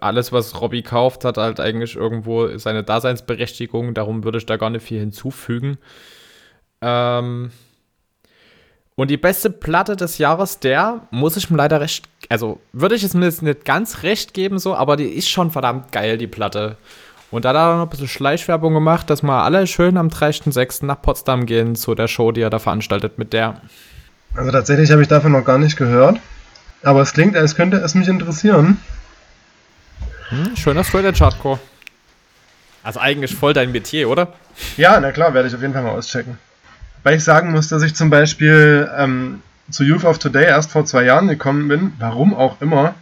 alles, 0.00 0.32
was 0.32 0.60
Robby 0.60 0.82
kauft, 0.82 1.24
hat 1.24 1.36
halt 1.36 1.60
eigentlich 1.60 1.96
irgendwo 1.96 2.56
seine 2.58 2.82
Daseinsberechtigung. 2.82 3.94
Darum 3.94 4.24
würde 4.24 4.38
ich 4.38 4.46
da 4.46 4.56
gar 4.56 4.70
nicht 4.70 4.84
viel 4.84 5.00
hinzufügen. 5.00 5.78
Ähm, 6.80 7.50
und 8.94 9.10
die 9.10 9.16
beste 9.16 9.50
Platte 9.50 9.96
des 9.96 10.18
Jahres, 10.18 10.60
der 10.60 11.06
muss 11.10 11.36
ich 11.36 11.50
ihm 11.50 11.56
leider 11.56 11.80
recht, 11.80 12.08
also 12.28 12.60
würde 12.72 12.94
ich 12.94 13.02
es 13.02 13.14
mir 13.14 13.24
jetzt 13.24 13.42
nicht 13.42 13.64
ganz 13.64 14.02
recht 14.02 14.34
geben, 14.34 14.58
so, 14.58 14.74
aber 14.74 14.96
die 14.96 15.08
ist 15.08 15.28
schon 15.28 15.50
verdammt 15.50 15.90
geil, 15.90 16.18
die 16.18 16.26
Platte. 16.26 16.76
Und 17.30 17.44
da 17.44 17.50
hat 17.50 17.56
er 17.56 17.76
noch 17.76 17.82
ein 17.84 17.88
bisschen 17.88 18.08
Schleichwerbung 18.08 18.74
gemacht, 18.74 19.08
dass 19.08 19.22
wir 19.22 19.42
alle 19.42 19.66
schön 19.66 19.96
am 19.96 20.08
3.6. 20.08 20.84
nach 20.84 21.00
Potsdam 21.00 21.46
gehen 21.46 21.76
zu 21.76 21.94
der 21.94 22.08
Show, 22.08 22.32
die 22.32 22.40
er 22.40 22.50
da 22.50 22.58
veranstaltet 22.58 23.18
mit 23.18 23.32
der. 23.32 23.60
Also 24.34 24.50
tatsächlich 24.50 24.90
habe 24.90 25.02
ich 25.02 25.08
davon 25.08 25.32
noch 25.32 25.44
gar 25.44 25.58
nicht 25.58 25.76
gehört. 25.76 26.18
Aber 26.82 27.02
es 27.02 27.12
klingt, 27.12 27.36
als 27.36 27.54
könnte 27.54 27.76
es 27.76 27.94
mich 27.94 28.08
interessieren. 28.08 28.78
Hm, 30.30 30.56
schöner 30.56 30.80
Edge 30.80 31.24
Hardcore. 31.24 31.58
Also 32.82 33.00
eigentlich 33.00 33.34
voll 33.34 33.52
dein 33.52 33.72
Metier, 33.72 34.08
oder? 34.08 34.32
Ja, 34.76 34.98
na 35.00 35.12
klar, 35.12 35.34
werde 35.34 35.48
ich 35.48 35.54
auf 35.54 35.60
jeden 35.60 35.74
Fall 35.74 35.82
mal 35.82 35.90
auschecken. 35.90 36.38
Weil 37.02 37.16
ich 37.16 37.24
sagen 37.24 37.52
muss, 37.52 37.68
dass 37.68 37.82
ich 37.82 37.94
zum 37.94 38.10
Beispiel 38.10 38.90
ähm, 38.96 39.42
zu 39.70 39.84
Youth 39.84 40.04
of 40.04 40.18
Today 40.18 40.44
erst 40.44 40.70
vor 40.70 40.84
zwei 40.84 41.04
Jahren 41.04 41.28
gekommen 41.28 41.68
bin, 41.68 41.92
warum 41.98 42.34
auch 42.34 42.60
immer. 42.60 42.94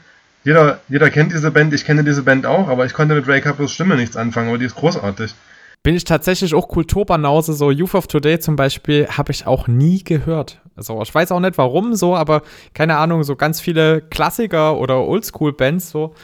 Jeder, 0.48 0.80
jeder 0.88 1.10
kennt 1.10 1.30
diese 1.34 1.50
Band, 1.50 1.74
ich 1.74 1.84
kenne 1.84 2.04
diese 2.04 2.22
Band 2.22 2.46
auch, 2.46 2.68
aber 2.68 2.86
ich 2.86 2.94
konnte 2.94 3.14
mit 3.14 3.28
Ray 3.28 3.42
Capos 3.42 3.70
Stimme 3.70 3.96
nichts 3.96 4.16
anfangen, 4.16 4.48
aber 4.48 4.56
die 4.56 4.64
ist 4.64 4.76
großartig. 4.76 5.34
Bin 5.82 5.94
ich 5.94 6.04
tatsächlich 6.04 6.54
auch 6.54 6.68
Kulturbanause, 6.68 7.52
so 7.52 7.70
Youth 7.70 7.94
of 7.94 8.06
Today 8.06 8.38
zum 8.38 8.56
Beispiel, 8.56 9.06
habe 9.08 9.30
ich 9.30 9.46
auch 9.46 9.68
nie 9.68 10.02
gehört. 10.02 10.62
Also 10.74 11.02
ich 11.02 11.14
weiß 11.14 11.32
auch 11.32 11.40
nicht 11.40 11.58
warum 11.58 11.94
so, 11.94 12.16
aber 12.16 12.40
keine 12.72 12.96
Ahnung, 12.96 13.24
so 13.24 13.36
ganz 13.36 13.60
viele 13.60 14.00
Klassiker 14.00 14.78
oder 14.78 15.00
Oldschool-Bands 15.06 15.90
so. 15.90 16.14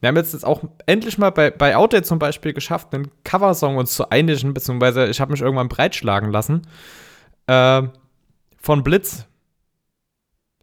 Wir 0.00 0.08
haben 0.08 0.16
jetzt 0.16 0.46
auch 0.46 0.62
endlich 0.86 1.18
mal 1.18 1.28
bei, 1.28 1.50
bei 1.50 1.76
Outdate 1.76 2.04
zum 2.04 2.18
Beispiel 2.18 2.54
geschafft, 2.54 2.94
einen 2.94 3.10
Coversong 3.24 3.76
uns 3.76 3.92
zu 3.92 4.08
einigen, 4.08 4.54
beziehungsweise 4.54 5.08
ich 5.08 5.20
habe 5.20 5.32
mich 5.32 5.42
irgendwann 5.42 5.68
breitschlagen 5.68 6.32
lassen. 6.32 6.62
Äh, 7.48 7.82
von 8.56 8.82
Blitz. 8.82 9.26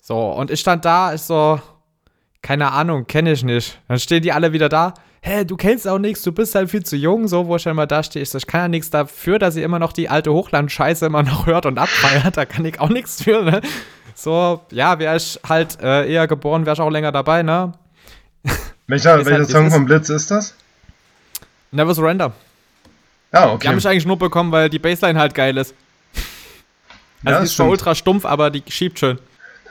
So, 0.02 0.32
und 0.32 0.50
ich 0.50 0.60
stand 0.60 0.86
da, 0.86 1.14
ich 1.14 1.22
so, 1.22 1.60
keine 2.42 2.72
Ahnung, 2.72 3.06
kenne 3.08 3.32
ich 3.32 3.44
nicht. 3.44 3.80
Dann 3.88 4.00
stehen 4.00 4.22
die 4.22 4.32
alle 4.32 4.54
wieder 4.54 4.70
da. 4.70 4.94
Hä, 5.22 5.46
du 5.46 5.56
kennst 5.56 5.88
auch 5.88 6.00
nichts, 6.00 6.24
du 6.24 6.32
bist 6.32 6.56
halt 6.56 6.72
viel 6.72 6.84
zu 6.84 6.96
jung, 6.96 7.28
so, 7.28 7.46
wo 7.46 7.56
ich 7.56 7.64
dann 7.64 7.76
mal 7.76 7.86
da 7.86 8.02
stehe. 8.02 8.24
Ich 8.24 8.48
kann 8.48 8.62
ja 8.62 8.68
nichts 8.68 8.90
dafür, 8.90 9.38
dass 9.38 9.56
ihr 9.56 9.64
immer 9.64 9.78
noch 9.78 9.94
die 9.94 10.10
alte 10.10 10.34
Hochland-Scheiße 10.34 11.06
immer 11.06 11.22
noch 11.22 11.46
hört 11.46 11.68
und 11.68 11.78
abfeiert. 11.78 12.38
Da 12.38 12.46
kann 12.46 12.66
ich 12.66 12.80
auch 12.80 12.90
nichts 12.90 13.22
für, 13.22 13.44
ne? 13.44 13.62
So, 14.16 14.62
ja, 14.72 14.98
wäre 14.98 15.16
ich 15.16 15.40
halt 15.48 15.80
äh, 15.82 16.12
eher 16.12 16.28
geboren, 16.28 16.66
wäre 16.66 16.74
ich 16.74 16.82
auch 16.82 16.90
länger 16.90 17.12
dabei, 17.12 17.44
ne? 17.44 17.74
Welcher, 18.88 19.18
welcher 19.18 19.32
halt, 19.32 19.50
Song 19.50 19.70
vom 19.70 19.86
Blitz 19.86 20.10
ist 20.10 20.32
das? 20.32 20.56
Never 21.72 21.94
Surrender. 21.94 22.34
Ah, 23.32 23.52
okay. 23.52 23.60
Die 23.62 23.68
habe 23.70 23.80
ich 23.80 23.88
eigentlich 23.88 24.06
nur 24.06 24.18
bekommen, 24.18 24.52
weil 24.52 24.70
die 24.70 24.80
Bassline 24.80 25.18
halt 25.18 25.34
geil 25.34 25.56
ist. 25.58 25.74
Also 27.24 27.36
ja, 27.36 27.40
die 27.40 27.46
ist 27.46 27.56
zwar 27.56 27.70
ultra 27.70 27.96
stumpf, 27.96 28.26
aber 28.26 28.50
die 28.50 28.64
schiebt 28.68 29.00
schön. 29.00 29.20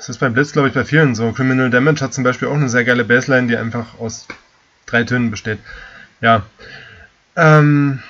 Das 0.00 0.08
ist 0.08 0.16
beim 0.16 0.32
Blitz, 0.32 0.52
glaube 0.52 0.68
ich, 0.68 0.72
bei 0.72 0.82
vielen 0.82 1.14
so. 1.14 1.30
Criminal 1.30 1.68
Damage 1.68 2.00
hat 2.00 2.14
zum 2.14 2.24
Beispiel 2.24 2.48
auch 2.48 2.54
eine 2.54 2.70
sehr 2.70 2.84
geile 2.84 3.04
Bassline, 3.04 3.48
die 3.48 3.56
einfach 3.58 3.98
aus 3.98 4.26
drei 4.86 5.04
Tönen 5.04 5.30
besteht. 5.30 5.58
Ja. 6.22 6.44
Ähm. 7.36 8.02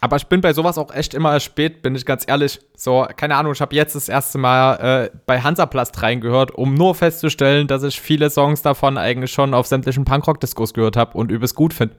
Aber 0.00 0.16
ich 0.16 0.26
bin 0.28 0.40
bei 0.40 0.54
sowas 0.54 0.78
auch 0.78 0.90
echt 0.94 1.12
immer 1.12 1.38
spät, 1.40 1.82
bin 1.82 1.94
ich 1.94 2.06
ganz 2.06 2.24
ehrlich. 2.26 2.60
So, 2.74 3.06
keine 3.14 3.36
Ahnung, 3.36 3.52
ich 3.52 3.60
habe 3.60 3.76
jetzt 3.76 3.94
das 3.94 4.08
erste 4.08 4.38
Mal 4.38 5.10
äh, 5.12 5.16
bei 5.26 5.42
Hansaplast 5.42 6.00
reingehört, 6.02 6.52
um 6.52 6.72
nur 6.72 6.94
festzustellen, 6.94 7.66
dass 7.66 7.82
ich 7.82 8.00
viele 8.00 8.30
Songs 8.30 8.62
davon 8.62 8.96
eigentlich 8.96 9.30
schon 9.30 9.52
auf 9.52 9.66
sämtlichen 9.66 10.06
Punkrock-Discos 10.06 10.72
gehört 10.72 10.96
habe 10.96 11.18
und 11.18 11.30
übelst 11.30 11.54
gut 11.54 11.74
finde. 11.74 11.94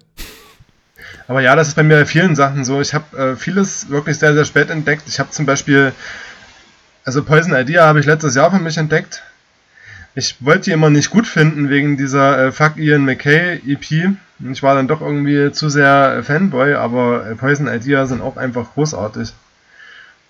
Aber 1.28 1.42
ja, 1.42 1.56
das 1.56 1.68
ist 1.68 1.76
bei 1.76 1.84
mir 1.84 1.98
bei 1.98 2.06
vielen 2.08 2.36
Sachen 2.36 2.66
so. 2.66 2.82
Ich 2.82 2.96
habe 2.96 3.16
äh, 3.16 3.36
vieles 3.36 3.90
wirklich 3.90 4.18
sehr, 4.18 4.34
sehr 4.34 4.46
spät 4.46 4.72
entdeckt. 4.72 5.04
Ich 5.08 5.20
habe 5.20 5.30
zum 5.30 5.46
Beispiel 5.46 5.94
also 7.06 7.24
Poison 7.24 7.54
Idea 7.54 7.86
habe 7.86 8.00
ich 8.00 8.06
letztes 8.06 8.36
Jahr 8.36 8.52
für 8.52 8.60
mich 8.60 8.78
entdeckt. 8.78 9.24
Ich 10.16 10.36
wollte 10.40 10.66
die 10.66 10.72
immer 10.72 10.90
nicht 10.90 11.12
gut 11.12 11.28
finden 11.28 11.70
wegen 11.70 11.96
dieser 11.98 12.48
äh, 12.48 12.52
Fuck 12.52 12.78
Ian 12.78 13.06
McKay 13.06 13.62
EP. 13.66 14.16
Ich 14.52 14.64
war 14.64 14.76
dann 14.76 14.88
doch 14.88 15.02
irgendwie 15.02 15.52
zu 15.52 15.70
sehr 15.70 16.18
äh, 16.18 16.24
Fanboy, 16.24 16.74
aber 16.74 17.28
äh, 17.28 17.36
Poison 17.36 17.68
Idea 17.68 18.06
sind 18.06 18.22
auch 18.22 18.38
einfach 18.38 18.74
großartig. 18.74 19.34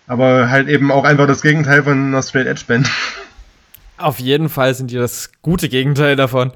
Aber 0.08 0.50
halt 0.50 0.68
eben 0.68 0.92
auch 0.92 1.04
einfach 1.04 1.28
das 1.28 1.42
Gegenteil 1.42 1.84
von 1.84 2.08
einer 2.08 2.24
Straight 2.24 2.48
Edge 2.48 2.64
Band. 2.68 2.90
Auf 3.98 4.20
jeden 4.20 4.50
Fall 4.50 4.74
sind 4.74 4.92
die 4.92 4.96
das 4.96 5.32
gute 5.42 5.70
Gegenteil 5.70 6.16
davon. 6.16 6.54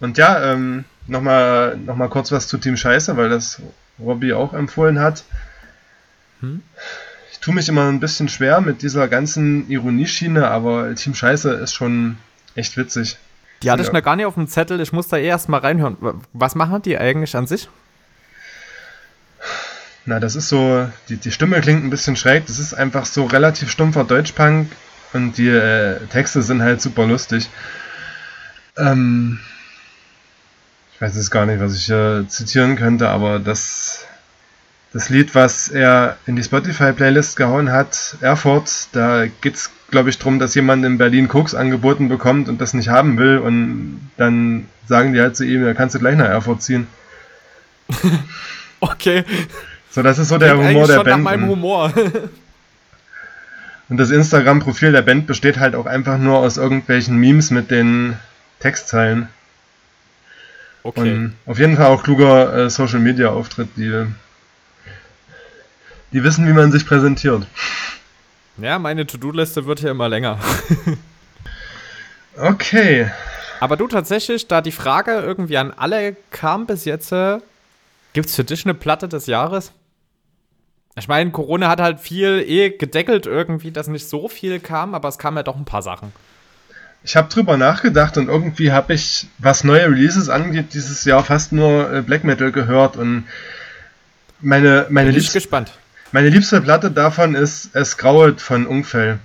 Und 0.00 0.18
ja, 0.18 0.52
ähm, 0.52 0.84
nochmal 1.06 1.76
noch 1.76 1.96
mal 1.96 2.08
kurz 2.08 2.30
was 2.30 2.46
zu 2.46 2.58
Team 2.58 2.76
Scheiße, 2.76 3.16
weil 3.16 3.30
das 3.30 3.60
Robbie 3.98 4.32
auch 4.32 4.52
empfohlen 4.52 5.00
hat. 5.00 5.24
Hm? 6.40 6.62
Ich 7.38 7.44
tue 7.44 7.54
mich 7.54 7.68
immer 7.68 7.88
ein 7.88 8.00
bisschen 8.00 8.28
schwer 8.28 8.60
mit 8.60 8.82
dieser 8.82 9.06
ganzen 9.06 9.70
Ironieschiene, 9.70 10.48
aber 10.48 10.92
Team 10.96 11.14
Scheiße 11.14 11.52
ist 11.52 11.72
schon 11.72 12.18
echt 12.56 12.76
witzig. 12.76 13.16
Die 13.62 13.70
hatte 13.70 13.82
ich 13.82 13.92
noch 13.92 14.02
gar 14.02 14.16
nicht 14.16 14.26
auf 14.26 14.34
dem 14.34 14.48
Zettel. 14.48 14.80
Ich 14.80 14.92
muss 14.92 15.06
da 15.06 15.18
eh 15.18 15.26
erst 15.26 15.48
mal 15.48 15.60
reinhören. 15.60 15.96
Was 16.32 16.56
machen 16.56 16.82
die 16.82 16.98
eigentlich 16.98 17.36
an 17.36 17.46
sich? 17.46 17.68
Na, 20.04 20.18
das 20.18 20.34
ist 20.34 20.48
so, 20.48 20.88
die, 21.08 21.16
die 21.16 21.30
Stimme 21.30 21.60
klingt 21.60 21.84
ein 21.84 21.90
bisschen 21.90 22.16
schräg. 22.16 22.46
Das 22.46 22.58
ist 22.58 22.74
einfach 22.74 23.06
so 23.06 23.26
relativ 23.26 23.70
stumpfer 23.70 24.02
Deutschpunk 24.02 24.72
und 25.12 25.38
die 25.38 25.48
äh, 25.48 26.00
Texte 26.06 26.42
sind 26.42 26.60
halt 26.60 26.82
super 26.82 27.06
lustig. 27.06 27.48
Ähm, 28.76 29.38
ich 30.92 31.00
weiß 31.00 31.14
jetzt 31.14 31.30
gar 31.30 31.46
nicht, 31.46 31.60
was 31.60 31.76
ich 31.76 31.86
hier 31.86 32.24
zitieren 32.26 32.74
könnte, 32.74 33.08
aber 33.08 33.38
das, 33.38 34.07
das 34.92 35.10
Lied, 35.10 35.34
was 35.34 35.68
er 35.68 36.16
in 36.26 36.36
die 36.36 36.42
Spotify-Playlist 36.42 37.36
gehauen 37.36 37.70
hat, 37.70 38.16
Erfurt, 38.20 38.88
da 38.92 39.26
geht 39.26 39.54
es, 39.54 39.70
glaube 39.90 40.08
ich, 40.08 40.18
darum, 40.18 40.38
dass 40.38 40.54
jemand 40.54 40.84
in 40.84 40.98
Berlin 40.98 41.28
Koks 41.28 41.54
angeboten 41.54 42.08
bekommt 42.08 42.48
und 42.48 42.60
das 42.60 42.74
nicht 42.74 42.88
haben 42.88 43.18
will 43.18 43.38
und 43.38 44.10
dann 44.16 44.66
sagen 44.86 45.12
die 45.12 45.20
halt 45.20 45.36
zu 45.36 45.44
ihm, 45.44 45.64
da 45.64 45.74
kannst 45.74 45.94
du 45.94 45.98
gleich 45.98 46.16
nach 46.16 46.28
Erfurt 46.28 46.62
ziehen. 46.62 46.86
okay. 48.80 49.24
So, 49.90 50.02
das 50.02 50.18
ist 50.18 50.28
so 50.28 50.38
der 50.38 50.56
Humor 50.56 50.86
der 50.86 50.96
schon 50.96 51.04
Band. 51.04 51.24
Nach 51.24 51.30
meinem 51.30 51.48
Humor. 51.48 51.92
Und 53.88 53.96
das 53.96 54.10
Instagram-Profil 54.10 54.92
der 54.92 55.02
Band 55.02 55.26
besteht 55.26 55.58
halt 55.58 55.74
auch 55.74 55.86
einfach 55.86 56.18
nur 56.18 56.38
aus 56.38 56.58
irgendwelchen 56.58 57.16
Memes 57.16 57.50
mit 57.50 57.70
den 57.70 58.16
Textzeilen. 58.60 59.28
Okay. 60.82 61.12
Und 61.12 61.34
auf 61.46 61.58
jeden 61.58 61.76
Fall 61.76 61.86
auch 61.86 62.02
kluger 62.02 62.54
äh, 62.54 62.70
Social-Media-Auftritt, 62.70 63.68
die, 63.76 64.06
die 66.12 66.24
wissen, 66.24 66.46
wie 66.46 66.52
man 66.52 66.72
sich 66.72 66.86
präsentiert. 66.86 67.46
Ja, 68.56 68.78
meine 68.78 69.06
To-Do-Liste 69.06 69.66
wird 69.66 69.80
hier 69.80 69.90
immer 69.90 70.08
länger. 70.08 70.38
Okay. 72.40 73.10
Aber 73.60 73.76
du 73.76 73.88
tatsächlich, 73.88 74.46
da 74.46 74.60
die 74.60 74.72
Frage 74.72 75.12
irgendwie 75.12 75.58
an 75.58 75.72
alle 75.72 76.16
kam 76.30 76.66
bis 76.66 76.84
jetzt, 76.84 77.12
äh, 77.12 77.38
gibt's 78.12 78.36
für 78.36 78.44
dich 78.44 78.64
eine 78.64 78.74
Platte 78.74 79.08
des 79.08 79.26
Jahres? 79.26 79.72
Ich 80.96 81.08
meine, 81.08 81.30
Corona 81.30 81.68
hat 81.68 81.80
halt 81.80 82.00
viel 82.00 82.44
eh 82.46 82.70
gedeckelt 82.70 83.26
irgendwie, 83.26 83.70
dass 83.70 83.88
nicht 83.88 84.08
so 84.08 84.28
viel 84.28 84.60
kam, 84.60 84.94
aber 84.94 85.08
es 85.08 85.18
kamen 85.18 85.36
ja 85.36 85.42
doch 85.42 85.56
ein 85.56 85.64
paar 85.64 85.82
Sachen. 85.82 86.12
Ich 87.04 87.16
habe 87.16 87.28
drüber 87.28 87.56
nachgedacht 87.56 88.16
und 88.16 88.28
irgendwie 88.28 88.72
habe 88.72 88.94
ich, 88.94 89.26
was 89.38 89.62
neue 89.62 89.86
Releases 89.86 90.28
angeht, 90.28 90.74
dieses 90.74 91.04
Jahr 91.04 91.22
fast 91.22 91.52
nur 91.52 91.92
äh, 91.92 92.02
Black 92.02 92.24
Metal 92.24 92.50
gehört 92.50 92.96
und 92.96 93.26
meine, 94.40 94.86
meine, 94.90 95.10
Bin 95.10 95.20
ich 95.20 95.32
gespannt. 95.32 95.72
Meine 96.12 96.28
liebste 96.28 96.60
Platte 96.60 96.90
davon 96.90 97.34
ist 97.34 97.70
Es 97.74 97.96
Grauet 97.96 98.40
von 98.40 98.66
Ungfell. 98.66 99.18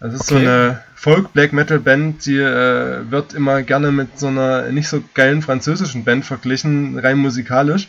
Das 0.00 0.14
ist 0.14 0.26
so 0.26 0.36
Okay. 0.36 0.46
eine 0.46 0.82
Folk-Black 0.96 1.52
Metal 1.52 1.78
Band, 1.78 2.26
die 2.26 2.36
äh, 2.38 3.10
wird 3.10 3.34
immer 3.34 3.62
gerne 3.62 3.92
mit 3.92 4.18
so 4.18 4.28
einer 4.28 4.62
nicht 4.70 4.88
so 4.88 5.02
geilen 5.14 5.42
französischen 5.42 6.04
Band 6.04 6.24
verglichen, 6.24 6.98
rein 6.98 7.18
musikalisch. 7.18 7.88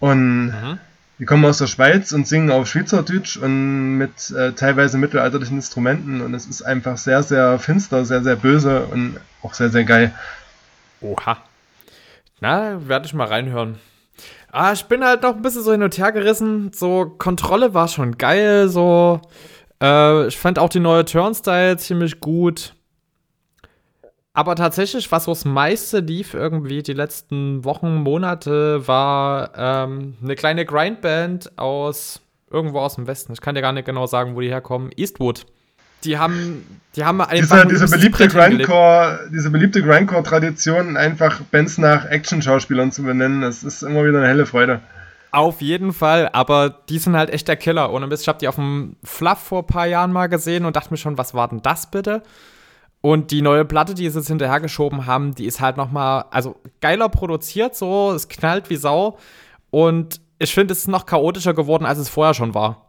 Und 0.00 0.46
Mhm. 0.46 0.78
die 1.18 1.24
kommen 1.26 1.44
aus 1.44 1.58
der 1.58 1.66
Schweiz 1.66 2.12
und 2.12 2.26
singen 2.26 2.50
auf 2.50 2.66
Schweizerdeutsch 2.68 3.36
und 3.36 3.98
mit 3.98 4.30
äh, 4.30 4.52
teilweise 4.52 4.98
mittelalterlichen 4.98 5.56
Instrumenten 5.58 6.20
und 6.20 6.34
es 6.34 6.46
ist 6.46 6.62
einfach 6.62 6.96
sehr, 6.98 7.22
sehr 7.22 7.58
finster, 7.58 8.04
sehr, 8.04 8.22
sehr 8.22 8.36
böse 8.36 8.86
und 8.86 9.18
auch 9.42 9.54
sehr, 9.54 9.70
sehr 9.70 9.84
geil. 9.84 10.12
Oha. 11.00 11.36
Na, 12.40 12.86
werde 12.88 13.06
ich 13.06 13.14
mal 13.14 13.26
reinhören. 13.28 13.78
Ah, 14.56 14.72
ich 14.72 14.84
bin 14.84 15.04
halt 15.04 15.22
noch 15.24 15.34
ein 15.34 15.42
bisschen 15.42 15.64
so 15.64 15.72
hin 15.72 15.82
und 15.82 15.98
her 15.98 16.12
gerissen. 16.12 16.70
So, 16.72 17.06
Kontrolle 17.18 17.74
war 17.74 17.88
schon 17.88 18.16
geil. 18.16 18.68
So, 18.68 19.20
äh, 19.82 20.28
ich 20.28 20.38
fand 20.38 20.60
auch 20.60 20.68
die 20.68 20.78
neue 20.78 21.04
Turnstyle 21.04 21.76
ziemlich 21.76 22.20
gut. 22.20 22.72
Aber 24.32 24.54
tatsächlich, 24.54 25.10
was 25.10 25.24
so 25.24 25.32
das 25.32 25.44
meiste 25.44 25.98
lief 25.98 26.34
irgendwie 26.34 26.84
die 26.84 26.92
letzten 26.92 27.64
Wochen, 27.64 27.96
Monate, 27.96 28.86
war 28.86 29.50
ähm, 29.56 30.16
eine 30.22 30.36
kleine 30.36 30.64
Grindband 30.64 31.58
aus 31.58 32.20
irgendwo 32.48 32.78
aus 32.78 32.94
dem 32.94 33.08
Westen. 33.08 33.32
Ich 33.32 33.40
kann 33.40 33.56
dir 33.56 33.60
gar 33.60 33.72
nicht 33.72 33.86
genau 33.86 34.06
sagen, 34.06 34.36
wo 34.36 34.40
die 34.40 34.50
herkommen. 34.50 34.92
Eastwood. 34.94 35.46
Die 36.04 36.18
haben, 36.18 36.64
die 36.96 37.04
haben 37.04 37.20
einfach 37.20 37.64
Diese, 37.64 37.86
diese 37.86 37.96
beliebte. 37.96 38.28
Grindcore, 38.28 39.28
diese 39.32 39.50
beliebte 39.50 39.82
Grindcore-Tradition, 39.82 40.96
einfach 40.96 41.40
Bands 41.50 41.78
nach 41.78 42.04
Action-Schauspielern 42.04 42.92
zu 42.92 43.02
benennen, 43.02 43.42
das 43.42 43.62
ist 43.62 43.82
immer 43.82 44.04
wieder 44.04 44.18
eine 44.18 44.28
helle 44.28 44.46
Freude. 44.46 44.80
Auf 45.32 45.60
jeden 45.60 45.92
Fall, 45.92 46.28
aber 46.32 46.70
die 46.88 46.98
sind 46.98 47.16
halt 47.16 47.30
echt 47.30 47.48
der 47.48 47.56
Killer. 47.56 47.92
Ohne 47.92 48.06
Mist, 48.06 48.22
ich 48.22 48.28
habe 48.28 48.38
die 48.38 48.46
auf 48.46 48.54
dem 48.54 48.94
Fluff 49.02 49.38
vor 49.38 49.62
ein 49.62 49.66
paar 49.66 49.86
Jahren 49.86 50.12
mal 50.12 50.28
gesehen 50.28 50.64
und 50.64 50.76
dachte 50.76 50.92
mir 50.92 50.96
schon, 50.96 51.18
was 51.18 51.34
war 51.34 51.48
denn 51.48 51.60
das 51.60 51.90
bitte? 51.90 52.22
Und 53.00 53.32
die 53.32 53.42
neue 53.42 53.64
Platte, 53.64 53.94
die 53.94 54.08
sie 54.08 54.18
jetzt 54.18 54.28
hinterhergeschoben 54.28 55.06
haben, 55.06 55.34
die 55.34 55.46
ist 55.46 55.60
halt 55.60 55.76
noch 55.76 55.90
mal, 55.90 56.26
also 56.30 56.60
geiler 56.80 57.08
produziert 57.08 57.74
so, 57.74 58.12
es 58.12 58.28
knallt 58.28 58.70
wie 58.70 58.76
Sau 58.76 59.18
und 59.70 60.20
ich 60.38 60.54
finde, 60.54 60.72
es 60.72 60.78
ist 60.78 60.88
noch 60.88 61.04
chaotischer 61.04 61.52
geworden, 61.52 61.84
als 61.84 61.98
es 61.98 62.08
vorher 62.08 62.34
schon 62.34 62.54
war. 62.54 62.83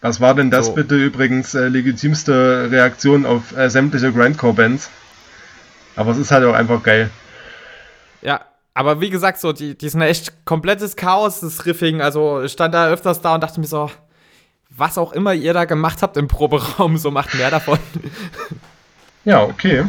Was 0.00 0.20
war 0.20 0.34
denn 0.34 0.50
das 0.50 0.66
So. 0.66 0.74
bitte 0.74 0.94
übrigens 0.94 1.54
äh, 1.54 1.68
legitimste 1.68 2.70
Reaktion 2.70 3.26
auf 3.26 3.56
äh, 3.56 3.70
sämtliche 3.70 4.12
Grindcore-Bands? 4.12 4.90
Aber 5.96 6.12
es 6.12 6.18
ist 6.18 6.30
halt 6.30 6.44
auch 6.44 6.54
einfach 6.54 6.82
geil. 6.82 7.10
Ja, 8.22 8.42
aber 8.74 9.00
wie 9.00 9.10
gesagt, 9.10 9.40
so, 9.40 9.52
die, 9.52 9.76
die 9.76 9.88
sind 9.88 10.02
echt 10.02 10.44
komplettes 10.44 10.96
Chaos, 10.96 11.40
das 11.40 11.64
Riffing. 11.64 12.02
Also 12.02 12.42
ich 12.42 12.52
stand 12.52 12.74
da 12.74 12.88
öfters 12.88 13.22
da 13.22 13.34
und 13.34 13.42
dachte 13.42 13.58
mir 13.58 13.66
so, 13.66 13.90
was 14.68 14.98
auch 14.98 15.12
immer 15.12 15.32
ihr 15.32 15.54
da 15.54 15.64
gemacht 15.64 16.02
habt 16.02 16.16
im 16.18 16.28
Proberaum, 16.28 16.98
so 16.98 17.10
macht 17.10 17.34
mehr 17.34 17.50
davon. 17.50 17.78
Ja, 19.24 19.42
okay. 19.42 19.86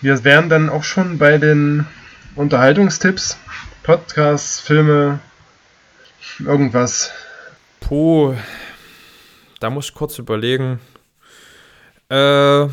Wir 0.00 0.24
wären 0.24 0.48
dann 0.48 0.70
auch 0.70 0.82
schon 0.82 1.18
bei 1.18 1.38
den 1.38 1.86
Unterhaltungstipps. 2.34 3.36
Podcasts, 3.82 4.60
Filme, 4.60 5.20
irgendwas. 6.38 7.12
Puh, 7.80 8.34
da 9.60 9.70
muss 9.70 9.86
ich 9.86 9.94
kurz 9.94 10.18
überlegen. 10.18 10.80
Äh, 12.10 12.62
ja, 12.64 12.68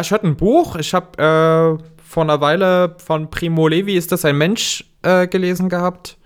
ich 0.00 0.10
hatte 0.10 0.26
ein 0.26 0.36
Buch. 0.36 0.76
Ich 0.76 0.94
habe 0.94 1.78
äh, 1.78 1.84
vor 2.02 2.22
einer 2.22 2.40
Weile 2.40 2.96
von 3.04 3.28
Primo 3.28 3.68
Levi 3.68 3.96
ist 3.96 4.12
das 4.12 4.24
ein 4.24 4.38
Mensch 4.38 4.84
äh, 5.02 5.26
gelesen 5.26 5.68
gehabt. 5.68 6.16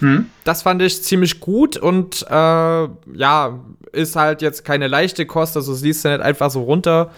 Hm? 0.00 0.28
Das 0.44 0.62
fand 0.62 0.82
ich 0.82 1.02
ziemlich 1.02 1.40
gut 1.40 1.76
und 1.76 2.26
äh, 2.28 2.34
ja, 2.34 3.60
ist 3.92 4.16
halt 4.16 4.42
jetzt 4.42 4.64
keine 4.64 4.88
leichte 4.88 5.26
Kost, 5.26 5.56
also 5.56 5.72
es 5.72 5.82
liest 5.82 6.04
ja 6.04 6.10
nicht 6.16 6.24
einfach 6.24 6.50
so 6.50 6.62
runter. 6.64 7.12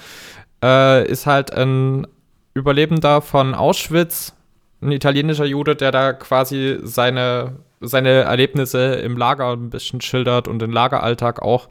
Äh, 0.62 1.10
ist 1.10 1.26
halt 1.26 1.52
ein 1.54 2.06
Überlebender 2.52 3.22
von 3.22 3.54
Auschwitz, 3.54 4.34
ein 4.84 4.92
italienischer 4.92 5.44
Jude, 5.44 5.76
der 5.76 5.90
da 5.90 6.12
quasi 6.12 6.78
seine, 6.82 7.56
seine 7.80 8.22
Erlebnisse 8.22 8.94
im 8.96 9.16
Lager 9.16 9.52
ein 9.52 9.70
bisschen 9.70 10.00
schildert 10.00 10.46
und 10.46 10.58
den 10.60 10.70
Lageralltag 10.70 11.42
auch. 11.42 11.68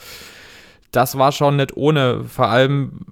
Das 0.92 1.18
war 1.18 1.32
schon 1.32 1.56
nicht 1.58 1.78
ohne. 1.78 2.24
Vor 2.24 2.48
allem 2.48 3.06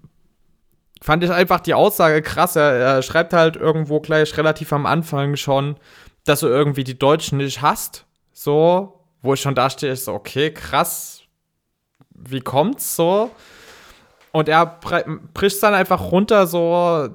fand 1.02 1.24
ich 1.24 1.32
einfach 1.32 1.60
die 1.60 1.74
Aussage 1.74 2.22
krass. 2.22 2.56
Er, 2.56 2.74
er 2.74 3.02
schreibt 3.02 3.34
halt 3.34 3.56
irgendwo 3.56 4.00
gleich 4.00 4.36
relativ 4.38 4.74
am 4.74 4.86
Anfang 4.86 5.36
schon, 5.36 5.78
dass 6.26 6.42
du 6.42 6.48
irgendwie 6.48 6.84
die 6.84 7.00
Deutschen 7.00 7.38
nicht 7.38 7.62
hast. 7.62 8.06
So, 8.34 9.02
wo 9.22 9.34
ich 9.34 9.42
schon 9.42 9.56
da 9.56 9.70
stehe, 9.70 9.94
ich 9.94 10.04
so, 10.04 10.14
okay, 10.14 10.52
krass. 10.52 11.22
Wie 12.10 12.42
kommt's 12.42 12.96
so? 12.96 13.32
Und 14.32 14.48
er 14.48 14.80
bricht 15.34 15.62
dann 15.62 15.74
einfach 15.74 16.12
runter, 16.12 16.48
so 16.48 17.10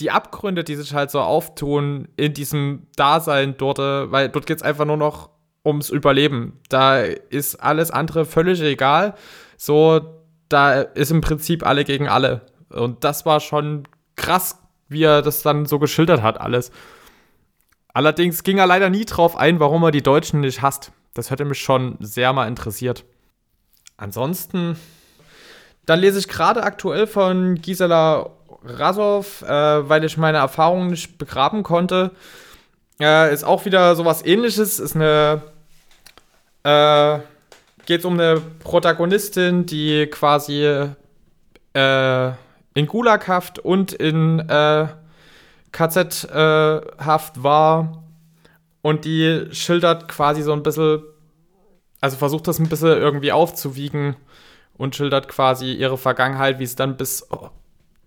die 0.00 0.10
Abgründe, 0.10 0.64
die 0.64 0.76
sich 0.76 0.94
halt 0.94 1.10
so 1.10 1.20
auftun 1.20 2.08
in 2.16 2.34
diesem 2.34 2.86
Dasein 2.96 3.56
dort, 3.56 3.78
äh, 3.78 4.10
weil 4.10 4.28
dort 4.28 4.46
geht's 4.46 4.62
einfach 4.62 4.86
nur 4.86 4.96
noch 4.96 5.30
ums 5.64 5.90
Überleben. 5.90 6.58
Da 6.68 7.02
ist 7.02 7.56
alles 7.56 7.90
andere 7.90 8.24
völlig 8.24 8.60
egal. 8.62 9.14
So, 9.56 10.00
da 10.48 10.80
ist 10.80 11.10
im 11.10 11.20
Prinzip 11.20 11.66
alle 11.66 11.84
gegen 11.84 12.08
alle. 12.08 12.46
Und 12.70 13.04
das 13.04 13.26
war 13.26 13.40
schon 13.40 13.84
krass, 14.16 14.58
wie 14.88 15.04
er 15.04 15.22
das 15.22 15.42
dann 15.42 15.66
so 15.66 15.78
geschildert 15.78 16.22
hat, 16.22 16.40
alles. 16.40 16.70
Allerdings 17.92 18.42
ging 18.42 18.58
er 18.58 18.66
leider 18.66 18.88
nie 18.88 19.04
drauf 19.04 19.36
ein, 19.36 19.60
warum 19.60 19.82
er 19.82 19.90
die 19.90 20.02
Deutschen 20.02 20.40
nicht 20.40 20.62
hasst. 20.62 20.92
Das 21.14 21.30
hätte 21.30 21.44
mich 21.44 21.60
schon 21.60 21.96
sehr 22.00 22.32
mal 22.32 22.46
interessiert. 22.46 23.04
Ansonsten, 23.96 24.76
dann 25.86 26.00
lese 26.00 26.18
ich 26.18 26.28
gerade 26.28 26.62
aktuell 26.62 27.06
von 27.06 27.56
Gisela 27.56 28.30
Rasov, 28.64 29.42
äh, 29.42 29.88
weil 29.88 30.04
ich 30.04 30.16
meine 30.16 30.38
Erfahrungen 30.38 30.88
nicht 30.88 31.18
begraben 31.18 31.62
konnte. 31.62 32.12
Äh, 33.00 33.32
ist 33.32 33.44
auch 33.44 33.64
wieder 33.64 33.96
sowas 33.96 34.24
ähnliches. 34.24 34.78
Ist 34.78 34.96
eine. 34.96 35.42
Äh, 36.62 37.20
geht 37.86 38.04
um 38.04 38.14
eine 38.14 38.40
Protagonistin, 38.62 39.66
die 39.66 40.06
quasi 40.06 40.64
äh, 41.74 42.32
in 42.74 42.86
Gulaghaft 42.86 43.58
und 43.58 43.92
in 43.92 44.38
äh, 44.40 44.88
KZ-Haft 45.72 47.42
war. 47.42 48.04
Und 48.82 49.04
die 49.04 49.46
schildert 49.52 50.08
quasi 50.08 50.42
so 50.42 50.52
ein 50.52 50.62
bisschen, 50.62 51.02
also 52.00 52.16
versucht 52.16 52.48
das 52.48 52.58
ein 52.58 52.68
bisschen 52.68 52.96
irgendwie 52.96 53.32
aufzuwiegen 53.32 54.16
und 54.76 54.96
schildert 54.96 55.28
quasi 55.28 55.72
ihre 55.72 55.98
Vergangenheit, 55.98 56.58
wie 56.58 56.64
es 56.64 56.76
dann 56.76 56.96
bis 56.96 57.28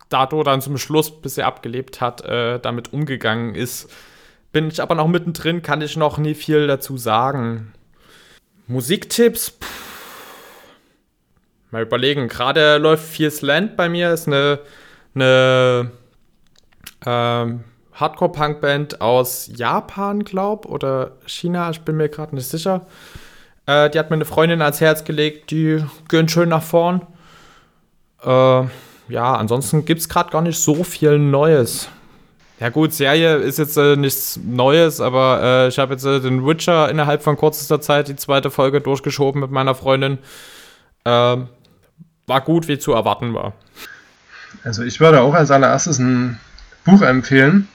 dato 0.10 0.44
dann 0.44 0.62
zum 0.62 0.78
Schluss, 0.78 1.22
bis 1.22 1.38
er 1.38 1.48
abgelebt 1.48 2.02
hat, 2.02 2.24
äh, 2.26 2.60
damit 2.60 2.94
umgegangen 2.94 3.56
ist. 3.56 3.90
Bin 4.52 4.68
ich 4.68 4.82
aber 4.82 4.96
noch 4.96 5.08
mittendrin, 5.08 5.62
kann 5.62 5.82
ich 5.82 5.98
noch 5.98 6.18
nie 6.18 6.36
viel 6.36 6.68
dazu 6.68 6.98
sagen. 6.98 7.74
Musiktipps? 8.68 9.50
Pff. 9.52 9.84
Mal 11.74 11.82
überlegen. 11.82 12.28
Gerade 12.28 12.78
läuft 12.78 13.04
Fierce 13.04 13.42
Land 13.42 13.76
bei 13.76 13.90
mir, 13.90 14.14
ist 14.14 14.28
eine, 14.28 14.60
eine 15.16 15.92
ähm, 17.04 17.64
Hardcore-Punk-Band 17.94 19.02
aus 19.02 19.50
Japan, 19.56 20.24
glaub, 20.24 20.68
oder 20.68 21.14
China, 21.26 21.72
ich 21.72 21.82
bin 21.82 21.98
mir 21.98 22.10
gerade 22.10 22.36
nicht 22.36 22.48
sicher. 22.48 22.86
Äh, 23.66 23.90
die 23.90 23.98
hat 23.98 24.12
mir 24.12 24.18
eine 24.18 24.26
Freundin 24.26 24.62
ans 24.62 24.82
Herz 24.82 25.04
gelegt, 25.04 25.50
die 25.50 25.84
gehen 26.10 26.30
schön 26.30 26.50
nach 26.50 26.62
vorn. 26.62 27.08
Äh, 28.22 28.66
ja, 29.10 29.36
ansonsten 29.36 29.86
gibt 29.86 30.02
es 30.02 30.10
gerade 30.10 30.32
gar 30.32 30.42
nicht 30.42 30.58
so 30.58 30.84
viel 30.84 31.20
Neues. 31.20 31.90
Ja 32.60 32.70
gut, 32.70 32.94
Serie 32.94 33.38
ist 33.38 33.60
jetzt 33.60 33.78
äh, 33.78 33.96
nichts 33.96 34.40
Neues, 34.42 35.02
aber 35.02 35.42
äh, 35.44 35.68
ich 35.68 35.80
habe 35.80 35.94
jetzt 35.94 36.06
äh, 36.06 36.20
den 36.20 36.46
Witcher 36.46 36.90
innerhalb 36.90 37.24
von 37.24 37.36
kürzester 37.36 37.82
Zeit 37.82 38.08
die 38.08 38.16
zweite 38.16 38.52
Folge 38.52 38.80
durchgeschoben 38.80 39.42
mit 39.42 39.52
meiner 39.52 39.76
Freundin. 39.76 40.20
Ähm, 41.04 41.50
war 42.28 42.42
gut, 42.42 42.68
wie 42.68 42.80
zu 42.80 42.94
erwarten 42.94 43.34
war. 43.34 43.54
Also 44.64 44.84
ich 44.84 45.00
würde 45.00 45.22
auch 45.22 45.34
als 45.34 45.52
allererstes 45.52 46.00
ein 46.00 46.40
Buch 46.86 47.02
empfehlen. 47.02 47.68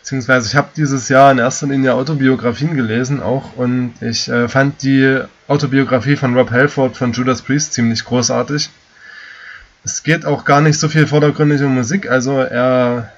Beziehungsweise 0.00 0.48
ich 0.48 0.56
habe 0.56 0.70
dieses 0.76 1.08
Jahr 1.08 1.30
in 1.30 1.38
erster 1.38 1.66
Linie 1.66 1.94
Autobiografien 1.94 2.74
gelesen 2.74 3.22
auch 3.22 3.54
und 3.56 3.94
ich 4.00 4.28
äh, 4.28 4.48
fand 4.48 4.82
die 4.82 5.20
Autobiografie 5.46 6.16
von 6.16 6.36
Rob 6.36 6.50
Halford 6.50 6.96
von 6.96 7.12
Judas 7.12 7.42
Priest 7.42 7.74
ziemlich 7.74 8.04
großartig. 8.04 8.70
Es 9.84 10.02
geht 10.02 10.26
auch 10.26 10.44
gar 10.44 10.60
nicht 10.60 10.78
so 10.78 10.88
viel 10.88 11.06
vordergründig 11.06 11.62
um 11.62 11.74
Musik, 11.74 12.10
also 12.10 12.38
er 12.38 13.10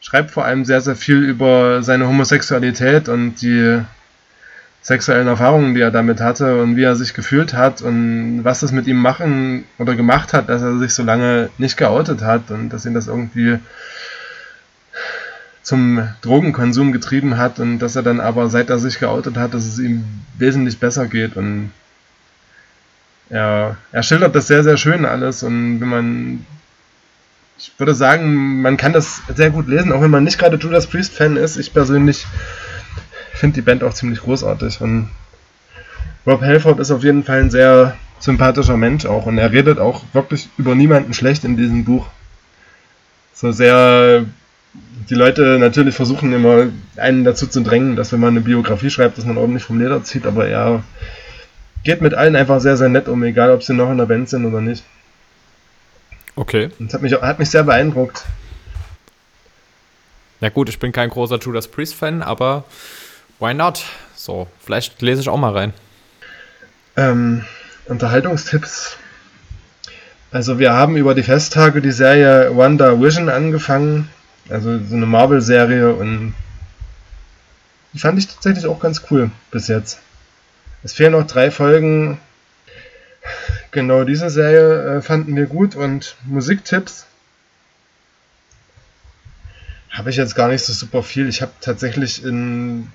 schreibt 0.00 0.30
vor 0.30 0.44
allem 0.44 0.64
sehr, 0.64 0.80
sehr 0.80 0.96
viel 0.96 1.22
über 1.22 1.82
seine 1.82 2.08
Homosexualität 2.08 3.08
und 3.08 3.36
die 3.42 3.80
sexuellen 4.82 5.26
Erfahrungen, 5.26 5.74
die 5.74 5.80
er 5.80 5.90
damit 5.90 6.20
hatte 6.20 6.62
und 6.62 6.76
wie 6.76 6.84
er 6.84 6.94
sich 6.94 7.12
gefühlt 7.12 7.54
hat 7.54 7.82
und 7.82 8.44
was 8.44 8.60
das 8.60 8.70
mit 8.70 8.86
ihm 8.86 8.98
machen 8.98 9.64
oder 9.78 9.96
gemacht 9.96 10.32
hat, 10.32 10.48
dass 10.48 10.62
er 10.62 10.78
sich 10.78 10.94
so 10.94 11.02
lange 11.02 11.50
nicht 11.58 11.76
geoutet 11.76 12.22
hat 12.22 12.50
und 12.50 12.68
dass 12.68 12.86
ihn 12.86 12.94
das 12.94 13.08
irgendwie 13.08 13.58
zum 15.62 16.08
Drogenkonsum 16.20 16.92
getrieben 16.92 17.36
hat 17.36 17.58
und 17.58 17.80
dass 17.80 17.96
er 17.96 18.04
dann 18.04 18.20
aber, 18.20 18.48
seit 18.48 18.70
er 18.70 18.78
sich 18.78 19.00
geoutet 19.00 19.36
hat, 19.36 19.54
dass 19.54 19.66
es 19.66 19.80
ihm 19.80 20.04
wesentlich 20.38 20.78
besser 20.78 21.06
geht 21.06 21.36
und 21.36 21.72
er, 23.28 23.76
er 23.92 24.02
schildert 24.02 24.34
das 24.34 24.46
sehr, 24.46 24.62
sehr 24.62 24.76
schön 24.76 25.04
alles 25.04 25.42
und 25.42 25.80
wenn 25.80 25.88
man 25.88 26.46
ich 27.58 27.72
würde 27.78 27.94
sagen, 27.94 28.60
man 28.60 28.76
kann 28.76 28.92
das 28.92 29.22
sehr 29.34 29.50
gut 29.50 29.66
lesen, 29.66 29.92
auch 29.92 30.02
wenn 30.02 30.10
man 30.10 30.24
nicht 30.24 30.38
gerade 30.38 30.58
Judas 30.58 30.86
Priest 30.86 31.14
Fan 31.14 31.36
ist. 31.36 31.56
Ich 31.56 31.72
persönlich 31.72 32.26
finde 33.32 33.54
die 33.54 33.62
Band 33.62 33.82
auch 33.82 33.94
ziemlich 33.94 34.20
großartig 34.20 34.80
und 34.80 35.10
Rob 36.26 36.42
Halford 36.42 36.80
ist 36.80 36.90
auf 36.90 37.04
jeden 37.04 37.24
Fall 37.24 37.40
ein 37.40 37.50
sehr 37.50 37.96
sympathischer 38.18 38.76
Mensch 38.76 39.06
auch 39.06 39.26
und 39.26 39.38
er 39.38 39.52
redet 39.52 39.78
auch 39.78 40.04
wirklich 40.12 40.48
über 40.58 40.74
niemanden 40.74 41.14
schlecht 41.14 41.44
in 41.44 41.56
diesem 41.56 41.84
Buch. 41.84 42.06
So 43.32 43.52
sehr 43.52 44.24
die 45.08 45.14
Leute 45.14 45.58
natürlich 45.58 45.94
versuchen 45.94 46.32
immer 46.32 46.66
einen 46.96 47.24
dazu 47.24 47.46
zu 47.46 47.62
drängen, 47.62 47.96
dass 47.96 48.12
wenn 48.12 48.20
man 48.20 48.30
eine 48.30 48.40
Biografie 48.40 48.90
schreibt, 48.90 49.16
dass 49.16 49.24
man 49.24 49.38
ordentlich 49.38 49.62
vom 49.62 49.78
Leder 49.78 50.02
zieht, 50.02 50.26
aber 50.26 50.48
er 50.48 50.82
geht 51.86 52.02
mit 52.02 52.14
allen 52.14 52.34
einfach 52.34 52.60
sehr, 52.60 52.76
sehr 52.76 52.88
nett 52.88 53.06
um, 53.06 53.22
egal 53.22 53.52
ob 53.52 53.62
sie 53.62 53.72
noch 53.72 53.90
in 53.90 53.96
der 53.96 54.06
Band 54.06 54.28
sind 54.28 54.44
oder 54.44 54.60
nicht. 54.60 54.84
Okay. 56.34 56.68
Und 56.80 56.88
das 56.88 56.94
hat 56.94 57.02
mich, 57.02 57.12
hat 57.12 57.38
mich 57.38 57.48
sehr 57.48 57.62
beeindruckt. 57.62 58.24
Ja 60.40 60.48
gut, 60.48 60.68
ich 60.68 60.80
bin 60.80 60.90
kein 60.90 61.10
großer 61.10 61.38
Judas 61.38 61.68
Priest-Fan, 61.68 62.22
aber 62.22 62.64
why 63.38 63.54
not? 63.54 63.84
So, 64.16 64.48
vielleicht 64.60 65.00
lese 65.00 65.20
ich 65.20 65.28
auch 65.28 65.38
mal 65.38 65.52
rein. 65.52 65.72
Ähm, 66.96 67.44
Unterhaltungstipps. 67.86 68.96
Also 70.32 70.58
wir 70.58 70.72
haben 70.72 70.96
über 70.96 71.14
die 71.14 71.22
Festtage 71.22 71.80
die 71.80 71.92
Serie 71.92 72.54
Wonder 72.56 73.00
Vision 73.00 73.28
angefangen. 73.28 74.08
Also 74.48 74.76
so 74.84 74.96
eine 74.96 75.06
Marvel-Serie 75.06 75.94
und 75.94 76.34
die 77.92 77.98
fand 78.00 78.18
ich 78.18 78.26
tatsächlich 78.26 78.66
auch 78.66 78.80
ganz 78.80 79.02
cool 79.08 79.30
bis 79.52 79.68
jetzt. 79.68 80.00
Es 80.82 80.92
fehlen 80.92 81.12
noch 81.12 81.26
drei 81.26 81.50
Folgen. 81.50 82.18
Genau 83.70 84.04
diese 84.04 84.30
Serie 84.30 84.98
äh, 84.98 85.02
fanden 85.02 85.36
wir 85.36 85.46
gut 85.46 85.74
und 85.74 86.16
Musiktipps 86.24 87.06
habe 89.96 90.10
ich 90.10 90.16
jetzt 90.16 90.34
gar 90.34 90.48
nicht 90.48 90.62
so 90.62 90.72
super 90.72 91.02
viel. 91.02 91.28
Ich 91.28 91.40
habe 91.40 91.52
tatsächlich 91.60 92.22
in 92.22 92.88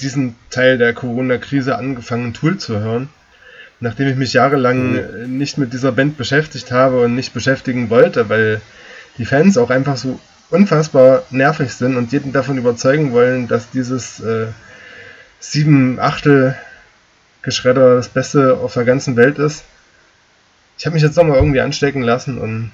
diesem 0.00 0.34
Teil 0.48 0.78
der 0.78 0.94
Corona-Krise 0.94 1.76
angefangen, 1.76 2.32
Tool 2.32 2.56
zu 2.56 2.80
hören. 2.80 3.10
Nachdem 3.78 4.08
ich 4.08 4.16
mich 4.16 4.32
jahrelang 4.32 4.92
mhm. 4.92 5.38
nicht 5.38 5.58
mit 5.58 5.72
dieser 5.72 5.92
Band 5.92 6.16
beschäftigt 6.16 6.72
habe 6.72 7.02
und 7.02 7.14
nicht 7.14 7.34
beschäftigen 7.34 7.90
wollte, 7.90 8.28
weil 8.30 8.60
die 9.18 9.26
Fans 9.26 9.58
auch 9.58 9.70
einfach 9.70 9.98
so 9.98 10.18
unfassbar 10.48 11.24
nervig 11.30 11.72
sind 11.72 11.96
und 11.96 12.12
jeden 12.12 12.32
davon 12.32 12.56
überzeugen 12.56 13.12
wollen, 13.12 13.46
dass 13.46 13.70
dieses 13.70 14.20
äh, 14.20 14.46
sieben 15.40 16.00
Achtel 16.00 16.56
Geschredder 17.42 17.96
das 17.96 18.08
Beste 18.08 18.58
auf 18.62 18.74
der 18.74 18.84
ganzen 18.84 19.16
Welt 19.16 19.38
ist. 19.38 19.64
Ich 20.78 20.86
habe 20.86 20.94
mich 20.94 21.02
jetzt 21.02 21.16
nochmal 21.16 21.36
irgendwie 21.36 21.60
anstecken 21.60 22.02
lassen 22.02 22.38
und 22.38 22.72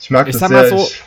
ich 0.00 0.10
mag 0.10 0.28
ich 0.28 0.36
das 0.36 0.48
sehr. 0.48 0.68
So, 0.68 0.76
ich, 0.76 1.02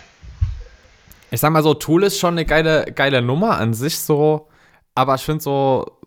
ich 1.31 1.39
sag 1.39 1.51
mal 1.51 1.63
so, 1.63 1.73
Tool 1.73 2.03
ist 2.03 2.19
schon 2.19 2.33
eine 2.33 2.45
geile, 2.45 2.85
geile 2.93 3.21
Nummer 3.21 3.57
an 3.57 3.73
sich 3.73 3.99
so, 3.99 4.47
aber 4.95 5.15
ich 5.15 5.21
finde 5.21 5.43
so, 5.43 5.99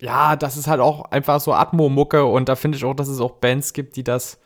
ja, 0.00 0.34
das 0.34 0.56
ist 0.56 0.66
halt 0.66 0.80
auch 0.80 1.10
einfach 1.10 1.40
so 1.40 1.52
Atmo-Mucke 1.52 2.24
und 2.24 2.48
da 2.48 2.56
finde 2.56 2.76
ich 2.76 2.84
auch, 2.84 2.94
dass 2.94 3.08
es 3.08 3.20
auch 3.20 3.32
Bands 3.32 3.72
gibt, 3.72 3.96
die 3.96 4.04
das 4.04 4.40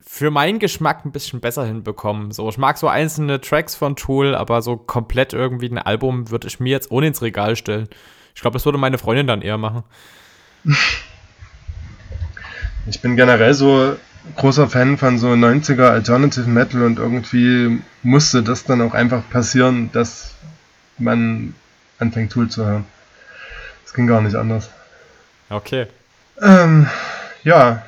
für 0.00 0.30
meinen 0.30 0.58
Geschmack 0.58 1.04
ein 1.04 1.12
bisschen 1.12 1.40
besser 1.40 1.64
hinbekommen. 1.64 2.30
So, 2.30 2.48
ich 2.48 2.58
mag 2.58 2.78
so 2.78 2.88
einzelne 2.88 3.40
Tracks 3.40 3.74
von 3.74 3.96
Tool, 3.96 4.34
aber 4.34 4.62
so 4.62 4.76
komplett 4.76 5.32
irgendwie 5.32 5.68
ein 5.68 5.78
Album 5.78 6.30
würde 6.30 6.48
ich 6.48 6.58
mir 6.58 6.70
jetzt 6.70 6.90
ohne 6.90 7.08
ins 7.08 7.22
Regal 7.22 7.56
stellen. 7.56 7.88
Ich 8.40 8.42
glaube, 8.42 8.54
das 8.54 8.64
würde 8.64 8.78
meine 8.78 8.96
Freundin 8.96 9.26
dann 9.26 9.42
eher 9.42 9.58
machen. 9.58 9.84
Ich 12.86 13.02
bin 13.02 13.14
generell 13.14 13.52
so 13.52 13.98
großer 14.36 14.66
Fan 14.66 14.96
von 14.96 15.18
so 15.18 15.26
90er 15.28 15.90
Alternative 15.90 16.48
Metal 16.48 16.84
und 16.84 16.98
irgendwie 16.98 17.82
musste 18.02 18.42
das 18.42 18.64
dann 18.64 18.80
auch 18.80 18.94
einfach 18.94 19.28
passieren, 19.28 19.92
dass 19.92 20.36
man 20.96 21.54
anfängt 21.98 22.32
Tool 22.32 22.48
zu 22.48 22.64
hören. 22.64 22.86
Das 23.84 23.92
ging 23.92 24.06
gar 24.06 24.22
nicht 24.22 24.36
anders. 24.36 24.70
Okay. 25.50 25.88
Ähm, 26.40 26.88
ja, 27.44 27.82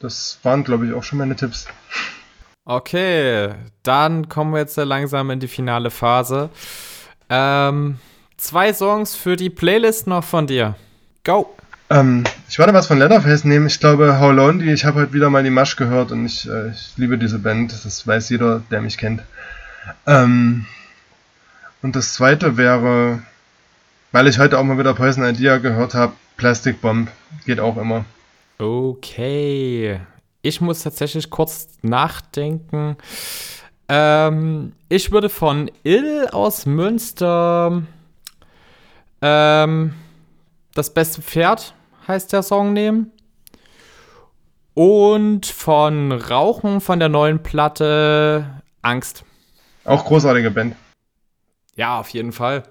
das 0.00 0.40
waren, 0.42 0.62
glaube 0.62 0.86
ich, 0.86 0.92
auch 0.92 1.04
schon 1.04 1.20
meine 1.20 1.36
Tipps. 1.36 1.68
Okay, 2.66 3.54
dann 3.82 4.28
kommen 4.28 4.52
wir 4.52 4.58
jetzt 4.58 4.76
langsam 4.76 5.30
in 5.30 5.40
die 5.40 5.48
finale 5.48 5.90
Phase. 5.90 6.50
Ähm, 7.30 7.98
zwei 8.36 8.72
Songs 8.72 9.14
für 9.14 9.36
die 9.36 9.50
Playlist 9.50 10.06
noch 10.06 10.24
von 10.24 10.46
dir. 10.46 10.74
Go! 11.24 11.54
Ähm, 11.88 12.24
ich 12.48 12.58
werde 12.58 12.74
was 12.74 12.86
von 12.86 12.98
Leatherface 12.98 13.44
nehmen. 13.44 13.66
Ich 13.66 13.78
glaube, 13.78 14.18
How 14.18 14.32
Lonely. 14.32 14.72
Ich 14.72 14.84
habe 14.84 15.00
heute 15.00 15.12
wieder 15.12 15.30
mal 15.30 15.44
die 15.44 15.50
Masch 15.50 15.76
gehört 15.76 16.10
und 16.12 16.26
ich, 16.26 16.48
äh, 16.48 16.70
ich 16.70 16.92
liebe 16.96 17.16
diese 17.18 17.38
Band. 17.38 17.72
Das 17.72 18.06
weiß 18.06 18.30
jeder, 18.30 18.60
der 18.70 18.80
mich 18.80 18.98
kennt. 18.98 19.22
Ähm, 20.06 20.66
und 21.82 21.94
das 21.94 22.14
zweite 22.14 22.56
wäre, 22.56 23.22
weil 24.12 24.26
ich 24.26 24.38
heute 24.38 24.58
auch 24.58 24.64
mal 24.64 24.78
wieder 24.78 24.94
Poison 24.94 25.24
Idea 25.24 25.58
gehört 25.58 25.94
habe, 25.94 26.12
Plastic 26.36 26.80
Bomb. 26.80 27.08
Geht 27.44 27.60
auch 27.60 27.76
immer. 27.76 28.04
Okay. 28.58 30.00
Ich 30.42 30.60
muss 30.60 30.82
tatsächlich 30.82 31.30
kurz 31.30 31.68
nachdenken. 31.82 32.96
Ähm, 33.88 34.72
ich 34.88 35.12
würde 35.12 35.28
von 35.28 35.70
Ill 35.84 36.28
aus 36.32 36.66
Münster 36.66 37.82
ähm, 39.22 39.94
das 40.74 40.92
beste 40.92 41.22
Pferd 41.22 41.74
heißt 42.06 42.32
der 42.32 42.42
Song 42.42 42.72
nehmen. 42.72 43.12
Und 44.74 45.46
von 45.46 46.12
Rauchen 46.12 46.80
von 46.80 46.98
der 46.98 47.08
neuen 47.08 47.42
Platte 47.42 48.62
Angst. 48.82 49.24
Auch 49.84 50.04
großartige 50.04 50.50
Band. 50.50 50.76
Ja, 51.76 51.98
auf 51.98 52.10
jeden 52.10 52.32
Fall. 52.32 52.62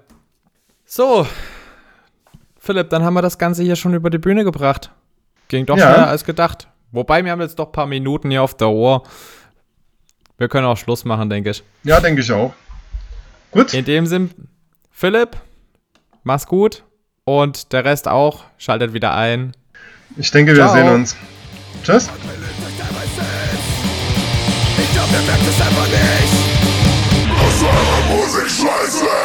So, 0.84 1.26
Philipp, 2.58 2.90
dann 2.90 3.02
haben 3.02 3.14
wir 3.14 3.22
das 3.22 3.38
Ganze 3.38 3.62
hier 3.62 3.76
schon 3.76 3.94
über 3.94 4.10
die 4.10 4.18
Bühne 4.18 4.44
gebracht. 4.44 4.90
Ging 5.48 5.66
doch 5.66 5.76
ja. 5.76 5.86
schneller 5.86 6.08
als 6.08 6.24
gedacht. 6.24 6.68
Wobei, 6.92 7.24
wir 7.24 7.32
haben 7.32 7.40
jetzt 7.40 7.58
doch 7.58 7.66
ein 7.66 7.72
paar 7.72 7.86
Minuten 7.86 8.30
hier 8.30 8.42
auf 8.42 8.56
der 8.56 8.68
Ohr. 8.68 9.02
Wir 10.38 10.48
können 10.48 10.66
auch 10.66 10.76
Schluss 10.76 11.04
machen, 11.04 11.30
denke 11.30 11.50
ich. 11.50 11.62
Ja, 11.84 12.00
denke 12.00 12.22
ich 12.22 12.32
auch. 12.32 12.52
Gut. 13.50 13.72
In 13.72 13.84
dem 13.84 14.06
Sinn, 14.06 14.30
Philipp, 14.90 15.36
mach's 16.26 16.46
gut. 16.46 16.84
Und 17.24 17.72
der 17.72 17.84
Rest 17.84 18.06
auch. 18.08 18.44
Schaltet 18.58 18.92
wieder 18.92 19.14
ein. 19.14 19.52
Ich 20.16 20.30
denke, 20.30 20.54
wir 20.54 20.64
Ciao. 20.64 20.74
sehen 20.74 20.88
uns. 20.88 21.16
Tschüss. 21.82 22.08
glaub, 24.92 25.12
ihr 25.12 25.26
merkt 25.26 25.42
es 25.42 25.60
einfach 25.60 25.86
nicht. 25.86 26.32
Aus 27.40 27.62
eurer 27.62 28.16
Musik 28.16 28.48
scheiße 28.50 29.15